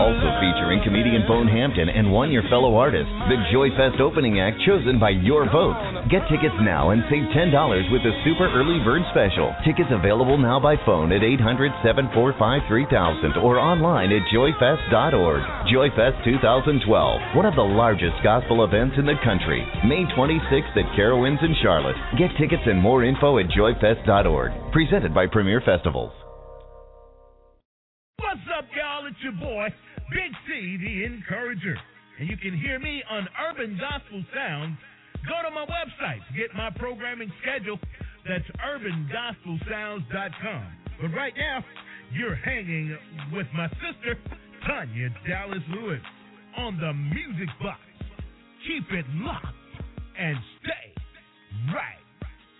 Also 0.00 0.32
featuring 0.40 0.80
comedian 0.80 1.28
Bone 1.28 1.46
Hampton 1.46 1.92
and 1.92 2.10
one 2.10 2.32
your 2.32 2.42
fellow 2.48 2.76
artist. 2.76 3.10
The 3.28 3.36
Joy 3.52 3.68
Fest 3.76 4.00
opening 4.00 4.40
act 4.40 4.56
chosen 4.64 4.98
by 4.98 5.10
your 5.10 5.44
vote. 5.44 5.76
Get 6.08 6.24
tickets 6.32 6.56
now 6.64 6.90
and 6.90 7.04
save 7.12 7.28
$10 7.36 7.52
with 7.92 8.00
the 8.00 8.16
Super 8.24 8.48
Early 8.48 8.80
Bird 8.80 9.04
Special. 9.12 9.52
Tickets 9.60 9.92
available 9.92 10.38
now 10.38 10.58
by 10.58 10.76
phone 10.88 11.12
at 11.12 11.22
800 11.22 11.68
745 11.84 12.64
3000 12.66 13.36
or 13.44 13.60
online 13.60 14.08
at 14.08 14.24
joyfest.org. 14.32 15.42
Joyfest 15.68 16.24
2012, 16.24 17.36
one 17.36 17.44
of 17.44 17.54
the 17.54 17.62
largest 17.62 18.16
gospel 18.24 18.64
events 18.64 18.96
in 18.96 19.04
the 19.04 19.20
country. 19.22 19.68
May 19.84 20.08
26th 20.16 20.80
at 20.80 20.88
Carowinds 20.96 21.44
in 21.44 21.54
Charlotte. 21.60 21.96
Get 22.16 22.32
tickets 22.40 22.64
and 22.64 22.80
more 22.80 23.04
info 23.04 23.38
at 23.38 23.52
joyfest.org. 23.52 24.72
Presented 24.72 25.12
by 25.12 25.26
Premier 25.28 25.60
Festivals. 25.60 26.12
Up, 28.60 28.68
y'all? 28.76 29.06
It's 29.06 29.16
your 29.22 29.32
boy, 29.32 29.68
Big 30.12 30.32
C, 30.44 30.76
the 30.76 31.04
Encourager. 31.04 31.78
And 32.18 32.28
you 32.28 32.36
can 32.36 32.52
hear 32.60 32.78
me 32.78 33.02
on 33.08 33.26
Urban 33.48 33.80
Gospel 33.80 34.22
Sounds. 34.34 34.76
Go 35.24 35.40
to 35.48 35.54
my 35.54 35.64
website 35.64 36.20
get 36.36 36.52
my 36.54 36.68
programming 36.76 37.32
schedule. 37.40 37.78
That's 38.28 38.44
urbangospelsounds.com. 38.60 40.66
But 41.00 41.08
right 41.16 41.32
now, 41.38 41.64
you're 42.12 42.34
hanging 42.34 42.98
with 43.32 43.46
my 43.54 43.66
sister, 43.80 44.18
Tanya 44.66 45.08
Dallas 45.26 45.64
Lewis, 45.70 46.02
on 46.58 46.78
the 46.78 46.92
Music 46.92 47.48
Box. 47.62 47.80
Keep 48.68 48.92
it 48.92 49.06
locked 49.24 49.56
and 50.18 50.36
stay 50.60 50.92
right 51.72 52.04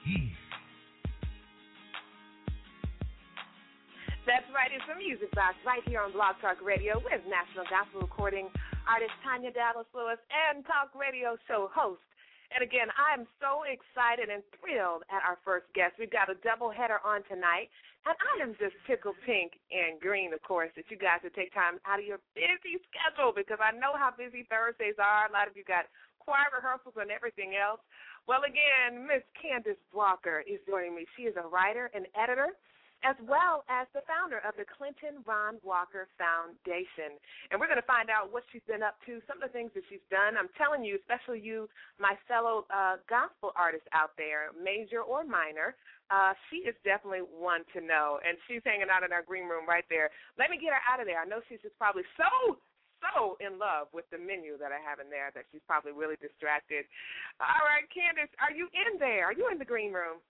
here. 0.07 0.40
That's 4.31 4.47
right. 4.55 4.71
It's 4.71 4.87
the 4.87 4.95
Music 4.95 5.27
Box 5.35 5.59
right 5.67 5.83
here 5.91 6.07
on 6.07 6.15
Blog 6.15 6.39
Talk 6.39 6.63
Radio 6.63 7.03
with 7.03 7.19
National 7.27 7.67
Gospel 7.67 8.07
Recording 8.07 8.47
artist 8.87 9.11
Tanya 9.27 9.51
Dallas 9.51 9.91
Lewis 9.91 10.23
and 10.31 10.63
Talk 10.71 10.95
Radio 10.95 11.35
show 11.51 11.67
host 11.75 11.99
And 12.55 12.63
again, 12.63 12.95
I 12.95 13.11
am 13.11 13.27
so 13.43 13.67
excited 13.67 14.31
and 14.31 14.47
thrilled 14.55 15.03
at 15.11 15.27
our 15.27 15.35
first 15.43 15.67
guest. 15.75 15.99
We've 15.99 16.15
got 16.15 16.31
a 16.31 16.39
double 16.47 16.71
header 16.71 17.03
on 17.03 17.27
tonight. 17.27 17.75
And 18.07 18.15
I 18.15 18.35
am 18.47 18.55
just 18.63 18.79
tickled 18.87 19.19
pink 19.27 19.59
and 19.75 19.99
green, 19.99 20.31
of 20.31 20.39
course, 20.47 20.71
that 20.79 20.87
you 20.95 20.99
guys 21.03 21.27
would 21.27 21.35
take 21.35 21.51
time 21.51 21.83
out 21.83 21.99
of 21.99 22.07
your 22.07 22.23
busy 22.39 22.79
schedule 22.87 23.35
because 23.35 23.59
I 23.59 23.75
know 23.75 23.99
how 23.99 24.15
busy 24.15 24.47
Thursdays 24.47 25.03
are. 25.03 25.27
A 25.27 25.35
lot 25.35 25.51
of 25.51 25.59
you 25.59 25.67
got 25.67 25.91
choir 26.23 26.55
rehearsals 26.55 26.95
and 26.95 27.11
everything 27.11 27.59
else. 27.59 27.83
Well, 28.31 28.47
again, 28.47 29.11
Miss 29.11 29.27
Candace 29.35 29.83
Walker 29.91 30.47
is 30.47 30.63
joining 30.71 30.95
me. 30.95 31.03
She 31.19 31.27
is 31.27 31.35
a 31.35 31.51
writer 31.51 31.91
and 31.99 32.07
editor 32.15 32.55
as 33.03 33.17
well 33.25 33.65
as 33.73 33.89
the 33.97 34.05
founder 34.05 34.45
of 34.45 34.53
the 34.61 34.69
Clinton 34.69 35.25
Ron 35.25 35.57
Walker 35.65 36.09
Foundation. 36.21 37.17
And 37.49 37.57
we're 37.57 37.71
going 37.71 37.81
to 37.81 37.89
find 37.89 38.13
out 38.13 38.29
what 38.29 38.45
she's 38.53 38.65
been 38.69 38.85
up 38.85 39.01
to, 39.09 39.25
some 39.25 39.41
of 39.41 39.49
the 39.49 39.53
things 39.53 39.73
that 39.73 39.85
she's 39.89 40.05
done. 40.13 40.37
I'm 40.37 40.53
telling 40.61 40.85
you, 40.85 41.01
especially 41.01 41.41
you, 41.41 41.69
my 41.97 42.13
fellow 42.29 42.69
uh, 42.69 43.01
gospel 43.09 43.57
artists 43.57 43.89
out 43.97 44.13
there, 44.21 44.53
major 44.53 45.01
or 45.01 45.25
minor, 45.25 45.77
uh, 46.13 46.37
she 46.51 46.67
is 46.69 46.77
definitely 46.85 47.25
one 47.25 47.65
to 47.73 47.81
know. 47.81 48.21
And 48.21 48.37
she's 48.45 48.61
hanging 48.69 48.93
out 48.93 49.01
in 49.01 49.17
our 49.17 49.25
green 49.25 49.49
room 49.49 49.65
right 49.65 49.87
there. 49.89 50.13
Let 50.37 50.53
me 50.53 50.61
get 50.61 50.77
her 50.77 50.85
out 50.85 51.01
of 51.01 51.09
there. 51.09 51.23
I 51.23 51.27
know 51.27 51.41
she's 51.49 51.63
just 51.65 51.79
probably 51.81 52.05
so 52.21 52.61
so 53.01 53.41
in 53.41 53.57
love 53.57 53.89
with 53.97 54.05
the 54.13 54.21
menu 54.21 54.61
that 54.61 54.77
I 54.77 54.81
have 54.85 55.01
in 55.01 55.09
there 55.09 55.33
that 55.33 55.49
she's 55.49 55.65
probably 55.65 55.97
really 55.97 56.21
distracted. 56.21 56.85
All 57.41 57.65
right, 57.65 57.89
Candace, 57.89 58.29
are 58.37 58.53
you 58.53 58.69
in 58.77 59.01
there? 59.01 59.25
Are 59.25 59.33
you 59.33 59.49
in 59.49 59.57
the 59.57 59.65
green 59.65 59.93
room? 59.93 60.21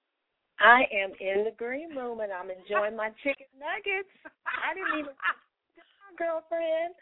I 0.61 0.85
am 0.93 1.13
in 1.21 1.45
the 1.45 1.57
green 1.57 1.97
room 1.97 2.21
and 2.21 2.33
I'm 2.33 2.51
enjoying 2.51 2.97
my 2.97 3.11
chicken 3.25 3.49
nuggets. 3.57 4.13
I 4.45 4.75
didn't 4.75 5.01
even 5.01 5.17
my 5.17 6.13
girlfriend 6.21 6.95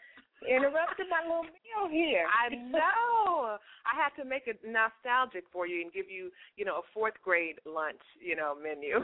interrupted 0.47 1.07
my 1.11 1.27
little 1.27 1.43
meal 1.43 1.91
here. 1.91 2.23
I 2.27 2.55
know. 2.55 3.59
I 3.83 3.93
had 3.95 4.15
to 4.21 4.27
make 4.27 4.47
it 4.47 4.59
nostalgic 4.63 5.43
for 5.51 5.67
you 5.67 5.81
and 5.81 5.91
give 5.91 6.09
you, 6.09 6.31
you 6.55 6.63
know, 6.63 6.79
a 6.79 6.85
fourth 6.93 7.15
grade 7.23 7.59
lunch, 7.65 7.99
you 8.21 8.35
know, 8.35 8.55
menu. 8.55 9.03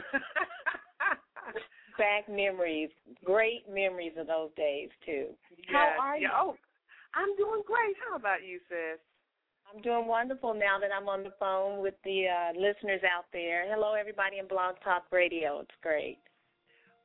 Back 1.98 2.28
memories, 2.28 2.90
great 3.24 3.68
memories 3.68 4.12
of 4.18 4.26
those 4.26 4.50
days 4.56 4.88
too. 5.04 5.28
Yes. 5.56 5.68
How 5.72 5.96
are 6.00 6.16
you? 6.16 6.28
you? 6.28 6.30
Oh, 6.32 6.56
I'm 7.14 7.36
doing 7.36 7.62
great. 7.66 7.96
How 8.08 8.16
about 8.16 8.44
you, 8.44 8.60
sis? 8.68 9.00
I'm 9.66 9.82
doing 9.82 10.06
wonderful 10.06 10.54
now 10.54 10.78
that 10.78 10.94
I'm 10.94 11.08
on 11.10 11.26
the 11.26 11.34
phone 11.42 11.82
with 11.82 11.98
the 12.06 12.30
uh, 12.30 12.54
listeners 12.54 13.02
out 13.02 13.26
there. 13.32 13.66
Hello, 13.66 13.98
everybody 13.98 14.38
in 14.38 14.46
Blog 14.46 14.78
Talk 14.82 15.10
Radio. 15.10 15.58
It's 15.66 15.78
great. 15.82 16.22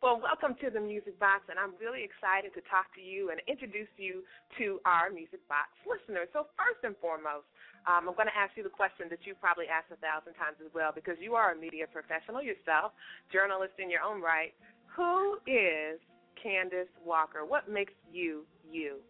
Well, 0.02 0.22
welcome 0.22 0.58
to 0.62 0.70
the 0.70 0.82
Music 0.82 1.18
Box, 1.18 1.46
and 1.50 1.58
I'm 1.58 1.74
really 1.78 2.02
excited 2.06 2.54
to 2.58 2.62
talk 2.70 2.90
to 2.98 3.02
you 3.02 3.30
and 3.30 3.38
introduce 3.46 3.90
you 3.98 4.22
to 4.58 4.82
our 4.86 5.10
Music 5.10 5.42
Box 5.50 5.74
listeners. 5.86 6.30
So, 6.34 6.50
first 6.58 6.82
and 6.86 6.98
foremost, 7.02 7.46
um, 7.86 8.10
I'm 8.10 8.18
going 8.18 8.30
to 8.30 8.38
ask 8.38 8.54
you 8.58 8.66
the 8.66 8.74
question 8.74 9.10
that 9.14 9.26
you 9.26 9.34
probably 9.38 9.70
asked 9.70 9.94
a 9.94 9.98
thousand 10.02 10.38
times 10.38 10.58
as 10.62 10.70
well, 10.74 10.90
because 10.94 11.18
you 11.22 11.34
are 11.38 11.54
a 11.54 11.58
media 11.58 11.86
professional 11.90 12.42
yourself, 12.42 12.94
journalist 13.34 13.78
in 13.78 13.90
your 13.90 14.02
own 14.02 14.22
right. 14.22 14.54
Who 14.98 15.38
is 15.46 16.02
Candace 16.38 16.90
Walker? 17.06 17.46
What 17.46 17.70
makes 17.70 17.94
you 18.10 18.46
you? 18.66 19.02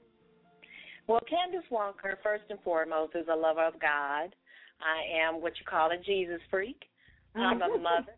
Well, 1.11 1.19
Candace 1.29 1.69
Walker, 1.69 2.17
first 2.23 2.45
and 2.49 2.59
foremost, 2.61 3.17
is 3.17 3.27
a 3.29 3.35
lover 3.35 3.65
of 3.65 3.73
God. 3.81 4.33
I 4.79 5.27
am 5.27 5.41
what 5.41 5.51
you 5.59 5.65
call 5.69 5.91
a 5.91 5.97
Jesus 5.97 6.39
freak. 6.49 6.83
I'm 7.35 7.61
a 7.61 7.67
mother. 7.77 8.15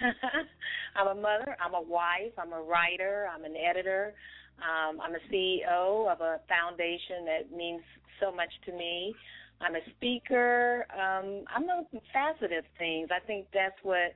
I'm 0.96 1.08
a 1.08 1.14
mother. 1.14 1.54
I'm 1.62 1.74
a 1.74 1.82
wife. 1.82 2.32
I'm 2.38 2.54
a 2.54 2.62
writer. 2.62 3.28
I'm 3.30 3.44
an 3.44 3.56
editor. 3.58 4.14
Um, 4.56 5.02
I'm 5.02 5.14
a 5.14 5.18
CEO 5.30 6.10
of 6.10 6.22
a 6.22 6.40
foundation 6.48 7.26
that 7.26 7.54
means 7.54 7.82
so 8.20 8.32
much 8.32 8.52
to 8.64 8.72
me. 8.72 9.14
I'm 9.60 9.74
a 9.74 9.84
speaker. 9.94 10.86
Um, 10.94 11.44
I'm 11.54 11.64
a 11.64 11.84
facet 12.10 12.56
of 12.56 12.64
things. 12.78 13.10
I 13.14 13.20
think 13.26 13.48
that's 13.52 13.76
what 13.82 14.14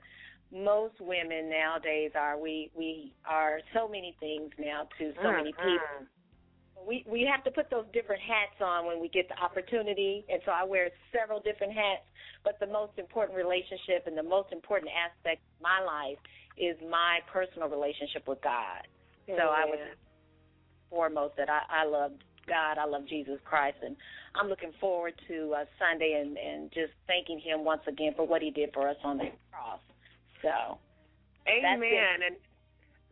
most 0.51 0.95
women 0.99 1.51
nowadays 1.51 2.13
are. 2.19 2.41
We 2.41 2.71
we 2.75 3.13
are 3.29 3.61
so 3.75 3.87
many 3.87 4.17
things 4.19 4.51
now 4.59 4.89
to 4.99 5.13
so 5.23 5.31
many 5.31 5.53
people 5.53 6.09
we 6.87 7.05
we 7.07 7.29
have 7.31 7.45
to 7.45 7.51
put 7.51 7.71
those 7.71 7.87
different 7.93 8.23
hats 8.23 8.61
on 8.61 8.87
when 8.87 9.01
we 9.01 9.09
get 9.09 9.29
the 9.29 9.39
opportunity 9.43 10.25
and 10.29 10.41
so 10.45 10.53
I 10.53 10.65
wear 10.65 10.91
several 11.13 11.41
different 11.41 11.73
hats 11.73 12.05
but 12.45 12.59
the 12.61 12.67
most 12.67 12.93
important 12.99 13.37
relationship 13.37 14.07
and 14.07 14.17
the 14.17 14.23
most 14.23 14.53
important 14.53 14.91
aspect 14.95 15.43
of 15.43 15.63
my 15.63 15.81
life 15.81 16.19
is 16.57 16.77
my 16.91 17.21
personal 17.33 17.69
relationship 17.69 18.27
with 18.27 18.43
God. 18.43 18.87
Yeah. 19.27 19.37
So 19.37 19.43
I 19.51 19.65
was 19.65 19.79
foremost 20.91 21.37
that 21.37 21.49
I, 21.49 21.83
I 21.83 21.85
love 21.85 22.13
God, 22.47 22.79
I 22.79 22.87
love 22.87 23.07
Jesus 23.09 23.39
Christ 23.45 23.79
and 23.85 23.97
I'm 24.35 24.49
looking 24.49 24.73
forward 24.81 25.15
to 25.29 25.55
uh, 25.57 25.65
Sunday 25.79 26.21
and 26.21 26.37
and 26.39 26.71
just 26.73 26.93
thanking 27.07 27.41
him 27.41 27.65
once 27.65 27.83
again 27.87 28.13
for 28.17 28.27
what 28.27 28.43
he 28.43 28.51
did 28.51 28.71
for 28.73 28.89
us 28.89 28.97
on 29.05 29.19
the 29.19 29.31
cross. 29.53 29.81
So 30.43 30.79
Amen. 31.49 32.21
And 32.27 32.37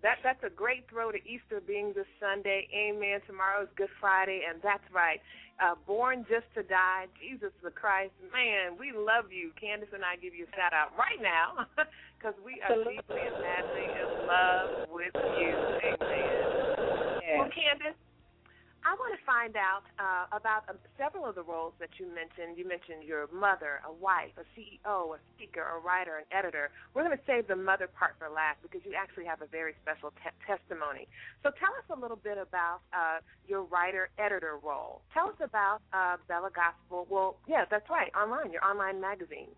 that 0.03 0.19
that's 0.23 0.43
a 0.45 0.51
great 0.51 0.89
throw 0.89 1.11
to 1.11 1.19
Easter 1.25 1.61
being 1.65 1.93
this 1.95 2.09
Sunday. 2.21 2.69
Amen. 2.75 3.21
Tomorrow 3.27 3.65
is 3.65 3.69
Good 3.77 3.93
Friday, 4.01 4.43
and 4.49 4.61
that's 4.63 4.85
right. 4.93 5.21
Uh, 5.57 5.75
born 5.87 6.27
just 6.29 6.45
to 6.53 6.63
die, 6.63 7.09
Jesus 7.17 7.49
the 7.65 7.71
Christ. 7.71 8.13
Man, 8.29 8.77
we 8.79 8.93
love 8.93 9.33
you. 9.33 9.57
Candace 9.57 9.89
and 9.95 10.05
I 10.05 10.21
give 10.21 10.35
you 10.37 10.45
a 10.45 10.53
shout 10.53 10.77
out 10.77 10.93
right 11.01 11.17
now 11.17 11.65
because 12.19 12.37
we 12.45 12.61
are 12.61 12.77
deeply 12.77 13.25
and 13.25 13.41
madly 13.41 13.89
in 13.89 14.09
love 14.29 14.69
with 14.93 15.17
you. 15.41 15.57
Amen. 15.97 17.41
Well, 17.41 17.49
Candace, 17.57 17.97
I 18.87 18.95
want 18.95 19.19
to 19.19 19.23
find 19.27 19.59
out 19.59 19.83
uh, 19.99 20.31
about 20.31 20.63
uh, 20.71 20.79
several 20.95 21.27
of 21.27 21.35
the 21.35 21.43
roles 21.43 21.75
that 21.83 21.91
you 21.99 22.07
mentioned. 22.07 22.55
You 22.55 22.63
mentioned 22.63 23.03
your 23.03 23.27
mother, 23.35 23.83
a 23.83 23.91
wife, 23.91 24.31
a 24.39 24.47
CEO, 24.55 25.11
a 25.11 25.19
speaker, 25.35 25.67
a 25.67 25.83
writer, 25.83 26.23
an 26.23 26.27
editor. 26.31 26.71
We're 26.95 27.03
going 27.03 27.19
to 27.19 27.27
save 27.27 27.51
the 27.51 27.59
mother 27.59 27.91
part 27.91 28.15
for 28.23 28.31
last 28.31 28.63
because 28.63 28.87
you 28.87 28.95
actually 28.95 29.27
have 29.27 29.43
a 29.43 29.51
very 29.51 29.75
special 29.83 30.15
te- 30.23 30.39
testimony. 30.47 31.11
So 31.43 31.51
tell 31.59 31.75
us 31.75 31.83
a 31.91 31.99
little 31.99 32.23
bit 32.23 32.39
about 32.39 32.87
uh, 32.95 33.27
your 33.51 33.67
writer-editor 33.67 34.63
role. 34.63 35.03
Tell 35.11 35.35
us 35.35 35.41
about 35.43 35.83
uh, 35.91 36.23
Bella 36.31 36.55
Gospel. 36.55 37.11
Well, 37.11 37.43
yeah, 37.51 37.67
that's 37.67 37.91
right, 37.91 38.15
online, 38.15 38.55
your 38.55 38.63
online 38.63 39.03
magazine. 39.03 39.51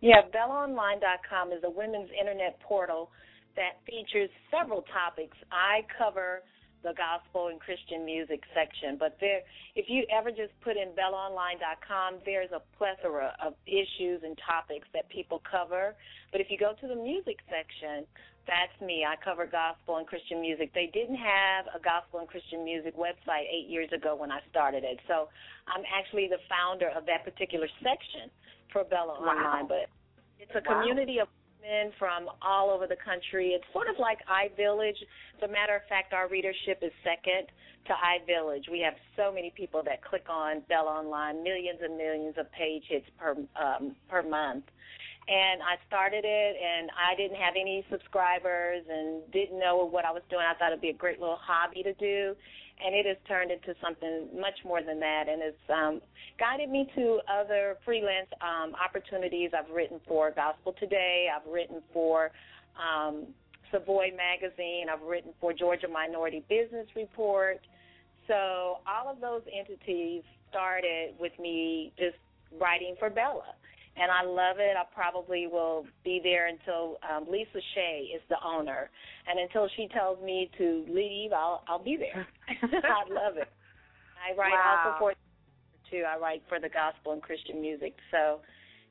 Yeah, 0.00 0.24
BellaOnline.com 0.32 1.52
is 1.52 1.60
a 1.60 1.70
women's 1.70 2.08
internet 2.16 2.56
portal 2.64 3.12
that 3.60 3.84
features 3.84 4.32
several 4.48 4.80
topics. 4.88 5.36
I 5.52 5.84
cover 5.92 6.40
the 6.82 6.92
gospel 6.94 7.48
and 7.48 7.58
Christian 7.58 8.04
music 8.04 8.42
section, 8.54 8.96
but 8.98 9.16
there, 9.20 9.40
if 9.74 9.86
you 9.88 10.06
ever 10.10 10.30
just 10.30 10.52
put 10.62 10.76
in 10.76 10.90
BellaOnline.com, 10.94 12.22
there's 12.24 12.50
a 12.52 12.62
plethora 12.78 13.34
of 13.44 13.54
issues 13.66 14.22
and 14.22 14.38
topics 14.46 14.86
that 14.94 15.08
people 15.08 15.42
cover. 15.48 15.94
But 16.32 16.40
if 16.40 16.48
you 16.50 16.58
go 16.58 16.74
to 16.80 16.86
the 16.86 16.94
music 16.94 17.38
section, 17.50 18.06
that's 18.46 18.74
me. 18.80 19.04
I 19.04 19.16
cover 19.18 19.46
gospel 19.46 19.96
and 19.96 20.06
Christian 20.06 20.40
music. 20.40 20.72
They 20.74 20.86
didn't 20.92 21.18
have 21.18 21.66
a 21.74 21.80
gospel 21.82 22.20
and 22.20 22.28
Christian 22.28 22.64
music 22.64 22.96
website 22.96 23.50
eight 23.50 23.66
years 23.68 23.90
ago 23.92 24.14
when 24.14 24.30
I 24.30 24.38
started 24.50 24.84
it, 24.84 25.00
so 25.08 25.28
I'm 25.66 25.82
actually 25.90 26.28
the 26.28 26.38
founder 26.48 26.90
of 26.94 27.06
that 27.06 27.24
particular 27.24 27.66
section 27.82 28.30
for 28.72 28.84
Bella 28.84 29.18
Wow. 29.18 29.34
Online. 29.34 29.66
But 29.66 29.90
it's 30.38 30.54
a 30.54 30.62
Wow. 30.62 30.78
community 30.78 31.18
of 31.18 31.28
women 31.66 31.92
from 31.98 32.28
all 32.42 32.70
over 32.70 32.86
the 32.86 32.96
country. 32.96 33.50
It's 33.50 33.64
sort 33.72 33.88
of 33.88 33.96
like 33.98 34.18
iVillage. 34.26 34.98
As 35.36 35.48
a 35.48 35.52
matter 35.52 35.76
of 35.76 35.82
fact, 35.88 36.12
our 36.12 36.28
readership 36.28 36.78
is 36.82 36.92
second 37.04 37.48
to 37.86 37.92
iVillage. 37.92 38.70
We 38.70 38.80
have 38.80 38.94
so 39.16 39.32
many 39.32 39.52
people 39.56 39.82
that 39.84 40.02
click 40.02 40.26
on 40.28 40.62
Bella 40.68 40.90
Online, 40.90 41.42
millions 41.42 41.80
and 41.82 41.96
millions 41.96 42.34
of 42.38 42.50
page 42.52 42.84
hits 42.88 43.06
per 43.18 43.36
um, 43.60 43.94
per 44.08 44.22
month. 44.22 44.64
And 45.28 45.60
I 45.60 45.74
started 45.88 46.22
it, 46.24 46.54
and 46.54 46.88
I 46.94 47.16
didn't 47.16 47.36
have 47.36 47.54
any 47.60 47.84
subscribers 47.90 48.84
and 48.88 49.22
didn't 49.32 49.58
know 49.58 49.84
what 49.84 50.04
I 50.04 50.12
was 50.12 50.22
doing. 50.30 50.44
I 50.48 50.54
thought 50.54 50.70
it'd 50.70 50.80
be 50.80 50.90
a 50.90 50.94
great 50.94 51.18
little 51.18 51.38
hobby 51.40 51.82
to 51.82 51.92
do, 51.94 52.36
and 52.84 52.94
it 52.94 53.06
has 53.06 53.16
turned 53.26 53.50
into 53.50 53.74
something 53.82 54.28
much 54.38 54.58
more 54.64 54.82
than 54.82 55.00
that. 55.00 55.24
And 55.28 55.42
it's 55.42 55.70
um, 55.72 56.00
guided 56.38 56.70
me 56.70 56.88
to 56.94 57.20
other 57.28 57.76
freelance 57.84 58.28
um, 58.40 58.74
opportunities. 58.74 59.50
I've 59.56 59.74
written 59.74 60.00
for 60.06 60.30
Gospel 60.30 60.74
Today. 60.78 61.28
I've 61.34 61.50
written 61.50 61.82
for 61.92 62.30
um, 62.76 63.26
Savoy 63.72 64.10
Magazine. 64.16 64.86
I've 64.92 65.02
written 65.02 65.32
for 65.40 65.52
Georgia 65.52 65.88
Minority 65.88 66.44
Business 66.48 66.86
Report. 66.94 67.60
So 68.28 68.78
all 68.86 69.08
of 69.10 69.20
those 69.20 69.42
entities 69.56 70.22
started 70.50 71.14
with 71.18 71.32
me 71.40 71.92
just 71.98 72.16
writing 72.60 72.94
for 72.98 73.10
Bella. 73.10 73.54
And 73.98 74.10
I 74.12 74.24
love 74.24 74.56
it. 74.58 74.76
I 74.76 74.84
probably 74.94 75.46
will 75.46 75.86
be 76.04 76.20
there 76.22 76.48
until 76.48 76.98
um, 77.08 77.26
Lisa 77.30 77.60
Shea 77.74 78.10
is 78.14 78.20
the 78.28 78.36
owner, 78.44 78.90
and 79.26 79.40
until 79.40 79.68
she 79.76 79.88
tells 79.88 80.22
me 80.22 80.50
to 80.58 80.84
leave, 80.88 81.32
I'll 81.32 81.62
I'll 81.66 81.82
be 81.82 81.96
there. 81.96 82.26
I 82.48 83.08
love 83.10 83.36
it. 83.38 83.48
I 84.20 84.36
write 84.36 84.52
Wow. 84.52 84.82
also 84.84 84.98
for 84.98 85.14
too. 85.90 86.04
I 86.06 86.18
write 86.18 86.42
for 86.48 86.60
the 86.60 86.68
gospel 86.68 87.12
and 87.12 87.22
Christian 87.22 87.60
music, 87.60 87.94
so 88.10 88.40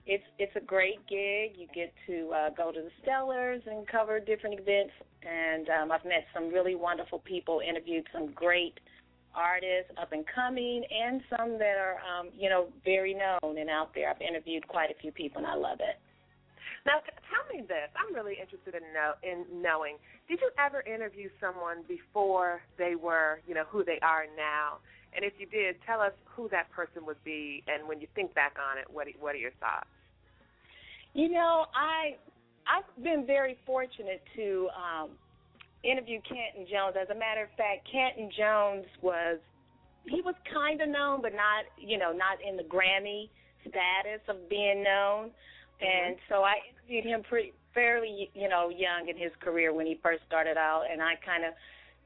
it's 0.05 0.23
it's 0.39 0.55
a 0.55 0.59
great 0.65 1.05
gig. 1.07 1.53
You 1.57 1.67
get 1.73 1.93
to 2.07 2.31
uh, 2.31 2.49
go 2.57 2.71
to 2.71 2.81
the 2.81 2.91
Stellars 3.03 3.61
and 3.67 3.87
cover 3.87 4.19
different 4.19 4.59
events, 4.59 4.93
and 5.21 5.69
um, 5.69 5.91
I've 5.91 6.05
met 6.05 6.25
some 6.33 6.49
really 6.49 6.75
wonderful 6.75 7.19
people, 7.19 7.61
interviewed 7.67 8.05
some 8.13 8.31
great 8.33 8.79
artists, 9.35 9.91
up 10.01 10.11
and 10.11 10.25
coming, 10.33 10.83
and 10.89 11.21
some 11.29 11.59
that 11.59 11.77
are, 11.77 11.97
um, 12.01 12.29
you 12.37 12.49
know, 12.49 12.67
very 12.83 13.13
known 13.13 13.57
and 13.57 13.69
out 13.69 13.93
there. 13.93 14.09
I've 14.09 14.21
interviewed 14.21 14.67
quite 14.67 14.89
a 14.89 14.95
few 15.01 15.11
people, 15.11 15.39
and 15.39 15.47
I 15.47 15.55
love 15.55 15.79
it. 15.79 15.99
Now, 16.85 16.99
t- 16.99 17.11
tell 17.33 17.45
me 17.49 17.65
this. 17.67 17.89
I'm 17.97 18.13
really 18.13 18.37
interested 18.39 18.75
in 18.75 18.81
know 18.93 19.13
in 19.23 19.45
knowing. 19.61 19.97
Did 20.29 20.39
you 20.41 20.49
ever 20.57 20.81
interview 20.81 21.29
someone 21.41 21.83
before 21.87 22.61
they 22.77 22.95
were, 22.95 23.41
you 23.47 23.53
know, 23.53 23.65
who 23.69 23.83
they 23.83 23.99
are 24.01 24.25
now? 24.37 24.77
And 25.15 25.23
if 25.23 25.33
you 25.37 25.45
did, 25.45 25.77
tell 25.85 26.01
us 26.01 26.11
who 26.25 26.49
that 26.49 26.69
person 26.71 27.05
would 27.05 27.21
be. 27.23 27.63
And 27.67 27.87
when 27.87 28.01
you 28.01 28.07
think 28.15 28.33
back 28.35 28.55
on 28.59 28.77
it, 28.77 28.85
what 28.91 29.07
what 29.19 29.33
are 29.35 29.39
your 29.39 29.55
thoughts? 29.59 29.87
You 31.13 31.29
know, 31.29 31.65
I 31.73 32.17
I've 32.67 33.03
been 33.03 33.25
very 33.25 33.57
fortunate 33.65 34.21
to 34.35 34.69
um, 34.75 35.09
interview 35.85 36.19
Canton 36.27 36.65
Jones. 36.69 36.95
As 36.99 37.09
a 37.09 37.17
matter 37.17 37.43
of 37.43 37.49
fact, 37.57 37.87
Canton 37.91 38.29
Jones 38.35 38.85
was 39.01 39.39
he 40.07 40.21
was 40.21 40.35
kind 40.53 40.81
of 40.81 40.89
known, 40.89 41.21
but 41.21 41.33
not 41.33 41.65
you 41.77 41.97
know 41.97 42.11
not 42.11 42.37
in 42.41 42.57
the 42.57 42.63
Grammy 42.63 43.29
status 43.61 44.21
of 44.27 44.49
being 44.49 44.83
known. 44.83 45.29
Mm-hmm. 45.29 45.85
And 45.85 46.15
so 46.29 46.43
I 46.43 46.55
interviewed 46.71 47.05
him 47.05 47.23
pretty 47.27 47.53
fairly, 47.73 48.29
you 48.33 48.47
know, 48.47 48.69
young 48.69 49.09
in 49.09 49.17
his 49.17 49.31
career 49.41 49.73
when 49.73 49.85
he 49.85 49.99
first 50.01 50.23
started 50.25 50.57
out, 50.57 50.83
and 50.89 51.01
I 51.01 51.15
kind 51.25 51.43
of, 51.43 51.53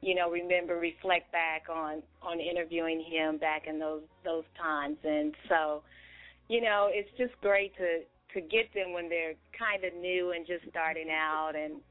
you 0.02 0.16
know, 0.16 0.30
remember 0.30 0.76
reflect 0.76 1.32
back 1.32 1.64
on 1.72 2.02
on 2.22 2.40
interviewing 2.40 3.04
him 3.08 3.38
back 3.38 3.68
in 3.68 3.80
those 3.80 4.02
those 4.26 4.46
times, 4.60 4.98
and 5.04 5.34
so, 5.48 5.84
you 6.48 6.62
know, 6.62 6.90
it's 6.92 7.10
just 7.18 7.40
great 7.42 7.76
to 7.78 8.02
to 8.34 8.42
get 8.42 8.74
them 8.74 8.94
when 8.94 9.10
they're 9.10 9.34
kind 9.58 9.84
of 9.84 9.94
new 9.94 10.32
and 10.32 10.46
just 10.48 10.64
starting 10.70 11.10
out, 11.10 11.54
and 11.56 11.82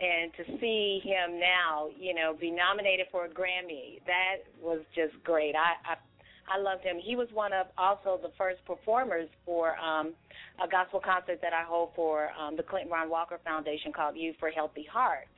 and 0.00 0.32
to 0.34 0.58
see 0.60 1.00
him 1.04 1.38
now, 1.38 1.88
you 1.98 2.14
know, 2.14 2.34
be 2.38 2.50
nominated 2.50 3.06
for 3.12 3.26
a 3.26 3.28
Grammy, 3.28 4.00
that 4.06 4.44
was 4.60 4.80
just 4.94 5.12
great. 5.24 5.54
I 5.54 5.92
I 5.92 5.96
I 6.52 6.58
loved 6.58 6.82
him. 6.82 6.96
He 6.98 7.14
was 7.14 7.28
one 7.32 7.52
of 7.52 7.66
also 7.78 8.18
the 8.20 8.32
first 8.36 8.64
performers 8.64 9.28
for 9.46 9.76
um, 9.76 10.14
a 10.62 10.66
gospel 10.68 11.00
concert 11.00 11.38
that 11.42 11.52
I 11.52 11.62
hold 11.62 11.90
for 11.94 12.30
um, 12.32 12.56
the 12.56 12.62
Clinton 12.64 12.90
Ron 12.90 13.08
Walker 13.08 13.38
Foundation 13.44 13.92
called 13.92 14.16
Youth 14.16 14.34
for 14.40 14.50
Healthy 14.50 14.86
Hearts. 14.90 15.28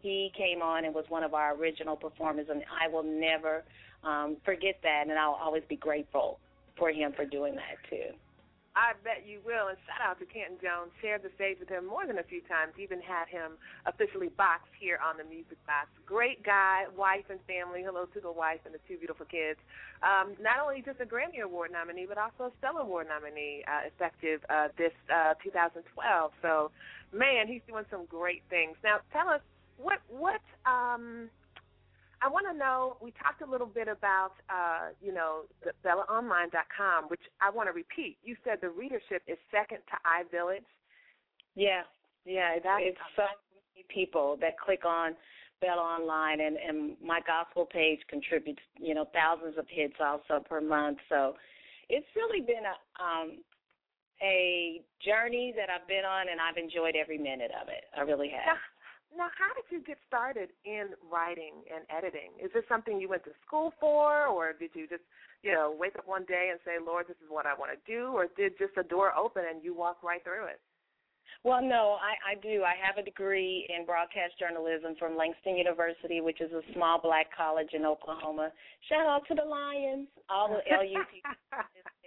He 0.00 0.32
came 0.36 0.62
on 0.62 0.84
and 0.84 0.94
was 0.94 1.04
one 1.08 1.22
of 1.22 1.34
our 1.34 1.54
original 1.54 1.96
performers, 1.96 2.46
and 2.50 2.62
I 2.80 2.88
will 2.88 3.02
never 3.02 3.64
um, 4.04 4.36
forget 4.44 4.76
that, 4.82 5.04
and 5.08 5.18
I'll 5.18 5.38
always 5.42 5.62
be 5.68 5.76
grateful 5.76 6.38
for 6.78 6.90
him 6.90 7.12
for 7.14 7.24
doing 7.24 7.54
that 7.56 7.76
too. 7.90 8.14
I 8.74 8.98
bet 9.06 9.22
you 9.22 9.38
will. 9.46 9.70
And 9.70 9.78
shout 9.86 10.02
out 10.02 10.18
to 10.18 10.26
Canton 10.26 10.58
Jones. 10.58 10.90
Shared 10.98 11.22
the 11.22 11.30
stage 11.38 11.62
with 11.62 11.70
him 11.70 11.86
more 11.86 12.06
than 12.06 12.18
a 12.18 12.26
few 12.26 12.42
times. 12.50 12.74
Even 12.74 12.98
had 13.00 13.30
him 13.30 13.54
officially 13.86 14.34
boxed 14.34 14.74
here 14.78 14.98
on 14.98 15.16
the 15.16 15.22
Music 15.22 15.58
Box. 15.62 15.86
Great 16.06 16.42
guy, 16.42 16.90
wife 16.98 17.30
and 17.30 17.38
family. 17.46 17.86
Hello 17.86 18.06
to 18.10 18.20
the 18.20 18.30
wife 18.32 18.58
and 18.66 18.74
the 18.74 18.82
two 18.90 18.98
beautiful 18.98 19.26
kids. 19.26 19.62
Um, 20.02 20.34
not 20.42 20.58
only 20.58 20.82
just 20.82 20.98
a 20.98 21.06
Grammy 21.06 21.38
Award 21.38 21.70
nominee, 21.70 22.06
but 22.08 22.18
also 22.18 22.50
a 22.50 22.52
Stellar 22.58 22.82
Award 22.82 23.06
nominee, 23.06 23.62
uh, 23.70 23.86
effective 23.86 24.42
uh, 24.50 24.74
this 24.76 24.94
uh, 25.06 25.38
2012. 25.38 25.86
So, 26.42 26.74
man, 27.14 27.46
he's 27.46 27.62
doing 27.70 27.86
some 27.90 28.06
great 28.10 28.42
things. 28.50 28.74
Now, 28.82 28.98
tell 29.14 29.30
us 29.30 29.40
what 29.78 29.98
what 30.10 30.42
um 30.66 31.30
I 32.24 32.28
want 32.28 32.46
to 32.50 32.56
know. 32.56 32.96
We 33.02 33.12
talked 33.12 33.42
a 33.42 33.50
little 33.50 33.66
bit 33.66 33.86
about, 33.86 34.32
uh, 34.48 34.96
you 35.02 35.12
know, 35.12 35.42
the 35.62 35.72
BellaOnline.com, 35.84 37.04
which 37.08 37.20
I 37.42 37.50
want 37.50 37.68
to 37.68 37.72
repeat. 37.72 38.16
You 38.24 38.34
said 38.44 38.58
the 38.62 38.70
readership 38.70 39.22
is 39.28 39.36
second 39.52 39.78
to 39.92 39.96
iVillage. 40.08 40.64
Yeah, 41.54 41.82
yeah, 42.24 42.56
it's, 42.56 42.66
it's 42.80 42.98
so 43.14 43.28
many 43.76 43.84
people 43.92 44.38
that 44.40 44.58
click 44.58 44.86
on 44.86 45.12
Bella 45.60 45.82
Online, 45.82 46.40
and 46.40 46.56
and 46.56 46.96
my 47.04 47.20
gospel 47.26 47.66
page 47.66 48.00
contributes, 48.08 48.62
you 48.78 48.94
know, 48.94 49.06
thousands 49.12 49.58
of 49.58 49.66
hits 49.68 49.94
also 50.00 50.42
per 50.42 50.60
month. 50.60 50.98
So 51.08 51.34
it's 51.88 52.06
really 52.16 52.40
been 52.40 52.64
a 52.64 53.02
um 53.02 53.38
a 54.22 54.80
journey 55.04 55.52
that 55.56 55.68
I've 55.68 55.86
been 55.86 56.04
on, 56.04 56.28
and 56.28 56.40
I've 56.40 56.56
enjoyed 56.56 56.96
every 56.96 57.18
minute 57.18 57.50
of 57.60 57.68
it. 57.68 57.84
I 57.96 58.00
really 58.00 58.30
have. 58.30 58.56
Now, 59.16 59.30
how 59.38 59.54
did 59.54 59.70
you 59.70 59.80
get 59.82 59.98
started 60.08 60.50
in 60.64 60.90
writing 61.10 61.62
and 61.70 61.86
editing? 61.88 62.34
Is 62.42 62.50
this 62.52 62.64
something 62.68 63.00
you 63.00 63.08
went 63.08 63.24
to 63.24 63.30
school 63.46 63.72
for, 63.78 64.26
or 64.26 64.52
did 64.52 64.70
you 64.74 64.88
just, 64.88 65.02
you 65.42 65.52
know, 65.52 65.74
wake 65.78 65.96
up 65.96 66.06
one 66.06 66.24
day 66.24 66.50
and 66.50 66.58
say, 66.64 66.78
"Lord, 66.84 67.06
this 67.06 67.16
is 67.22 67.30
what 67.30 67.46
I 67.46 67.54
want 67.54 67.70
to 67.72 67.78
do," 67.86 68.12
or 68.12 68.26
did 68.26 68.58
just 68.58 68.76
a 68.76 68.82
door 68.82 69.14
open 69.14 69.44
and 69.48 69.62
you 69.62 69.72
walk 69.74 70.02
right 70.02 70.22
through 70.24 70.46
it? 70.46 70.60
Well, 71.44 71.60
no, 71.60 71.98
I, 72.00 72.32
I 72.32 72.34
do. 72.40 72.64
I 72.64 72.74
have 72.80 72.96
a 72.96 73.04
degree 73.04 73.68
in 73.68 73.84
broadcast 73.84 74.38
journalism 74.38 74.94
from 74.98 75.16
Langston 75.16 75.56
University, 75.56 76.20
which 76.20 76.40
is 76.40 76.50
a 76.52 76.62
small 76.72 76.98
black 76.98 77.26
college 77.36 77.68
in 77.74 77.84
Oklahoma. 77.84 78.50
Shout 78.88 79.06
out 79.06 79.28
to 79.28 79.34
the 79.34 79.44
Lions, 79.44 80.08
all 80.30 80.48
the 80.48 80.62
LUT. 80.70 81.06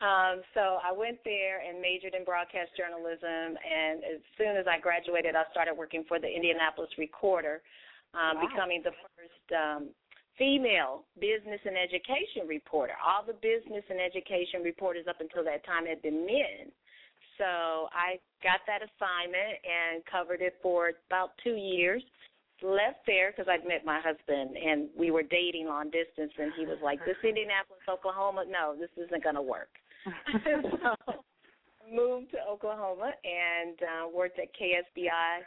Um, 0.00 0.44
so 0.52 0.76
I 0.84 0.92
went 0.92 1.16
there 1.24 1.64
and 1.64 1.80
majored 1.80 2.12
in 2.12 2.24
broadcast 2.24 2.76
journalism, 2.76 3.56
and 3.56 4.04
as 4.04 4.20
soon 4.36 4.52
as 4.60 4.68
I 4.68 4.76
graduated, 4.76 5.32
I 5.32 5.48
started 5.50 5.72
working 5.72 6.04
for 6.04 6.20
the 6.20 6.28
Indianapolis 6.28 6.90
Recorder, 7.00 7.64
um, 8.12 8.36
wow. 8.36 8.44
becoming 8.44 8.84
the 8.84 8.92
first 8.92 9.46
um, 9.56 9.88
female 10.36 11.08
business 11.16 11.60
and 11.64 11.80
education 11.80 12.44
reporter. 12.44 12.92
All 13.00 13.24
the 13.24 13.40
business 13.40 13.88
and 13.88 13.96
education 13.96 14.60
reporters 14.60 15.08
up 15.08 15.24
until 15.24 15.44
that 15.48 15.64
time 15.64 15.88
had 15.88 16.02
been 16.04 16.28
men. 16.28 16.68
So 17.40 17.88
I 17.92 18.20
got 18.44 18.60
that 18.68 18.84
assignment 18.84 19.60
and 19.64 20.04
covered 20.04 20.44
it 20.44 20.60
for 20.60 20.92
about 21.08 21.32
two 21.42 21.56
years. 21.56 22.04
Left 22.60 23.00
there 23.06 23.32
because 23.32 23.48
I'd 23.48 23.68
met 23.68 23.84
my 23.84 24.00
husband 24.00 24.56
and 24.56 24.88
we 24.96 25.10
were 25.10 25.24
dating 25.24 25.68
long 25.68 25.88
distance, 25.88 26.32
and 26.36 26.52
he 26.56 26.64
was 26.64 26.80
like, 26.84 27.00
"This 27.04 27.16
Indianapolis, 27.24 27.84
Oklahoma, 27.88 28.44
no, 28.48 28.76
this 28.76 28.92
isn't 28.96 29.24
going 29.24 29.36
to 29.36 29.44
work." 29.44 29.68
so 30.44 31.14
moved 31.92 32.30
to 32.32 32.38
Oklahoma 32.48 33.12
and 33.24 33.76
uh, 33.82 34.08
worked 34.08 34.38
at 34.38 34.48
KSBI 34.54 35.42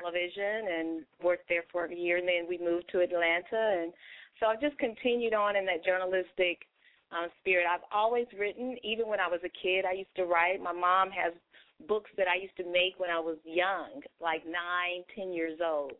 television 0.00 0.68
and 0.72 1.04
worked 1.22 1.48
there 1.48 1.64
for 1.70 1.84
a 1.84 1.94
year 1.94 2.18
and 2.18 2.26
then 2.26 2.46
we 2.48 2.58
moved 2.58 2.86
to 2.90 3.00
Atlanta 3.00 3.80
and 3.82 3.92
so 4.40 4.46
I've 4.46 4.60
just 4.60 4.76
continued 4.78 5.34
on 5.34 5.56
in 5.56 5.64
that 5.66 5.84
journalistic 5.84 6.66
um, 7.12 7.28
spirit. 7.40 7.66
I've 7.70 7.86
always 7.92 8.26
written, 8.38 8.76
even 8.82 9.06
when 9.08 9.20
I 9.20 9.28
was 9.28 9.40
a 9.44 9.52
kid, 9.62 9.84
I 9.84 9.92
used 9.92 10.14
to 10.16 10.24
write. 10.24 10.60
My 10.60 10.72
mom 10.72 11.10
has 11.10 11.32
books 11.86 12.10
that 12.16 12.26
I 12.28 12.40
used 12.40 12.56
to 12.56 12.64
make 12.64 12.98
when 12.98 13.10
I 13.10 13.20
was 13.20 13.36
young, 13.44 14.02
like 14.20 14.44
nine, 14.44 15.04
ten 15.14 15.32
years 15.32 15.60
old. 15.64 15.92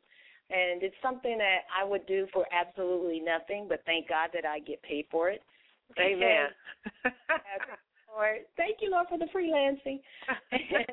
And 0.50 0.82
it's 0.82 0.96
something 1.02 1.38
that 1.38 1.64
I 1.74 1.84
would 1.84 2.06
do 2.06 2.26
for 2.32 2.46
absolutely 2.52 3.20
nothing, 3.20 3.66
but 3.68 3.82
thank 3.86 4.08
God 4.08 4.30
that 4.34 4.44
I 4.44 4.58
get 4.58 4.82
paid 4.82 5.06
for 5.10 5.30
it. 5.30 5.42
Amen. 5.98 7.72
Lord. 8.14 8.38
Thank 8.56 8.78
you, 8.80 8.90
Lord, 8.90 9.06
for 9.08 9.18
the 9.18 9.26
freelancing. 9.34 10.00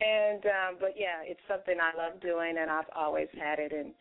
and 0.00 0.44
um 0.46 0.76
but 0.80 0.94
yeah, 0.96 1.22
it's 1.24 1.40
something 1.48 1.76
I 1.80 1.96
love 1.96 2.20
doing 2.20 2.56
and 2.60 2.70
I've 2.70 2.90
always 2.94 3.28
had 3.38 3.58
it 3.58 3.72
and 3.72 3.92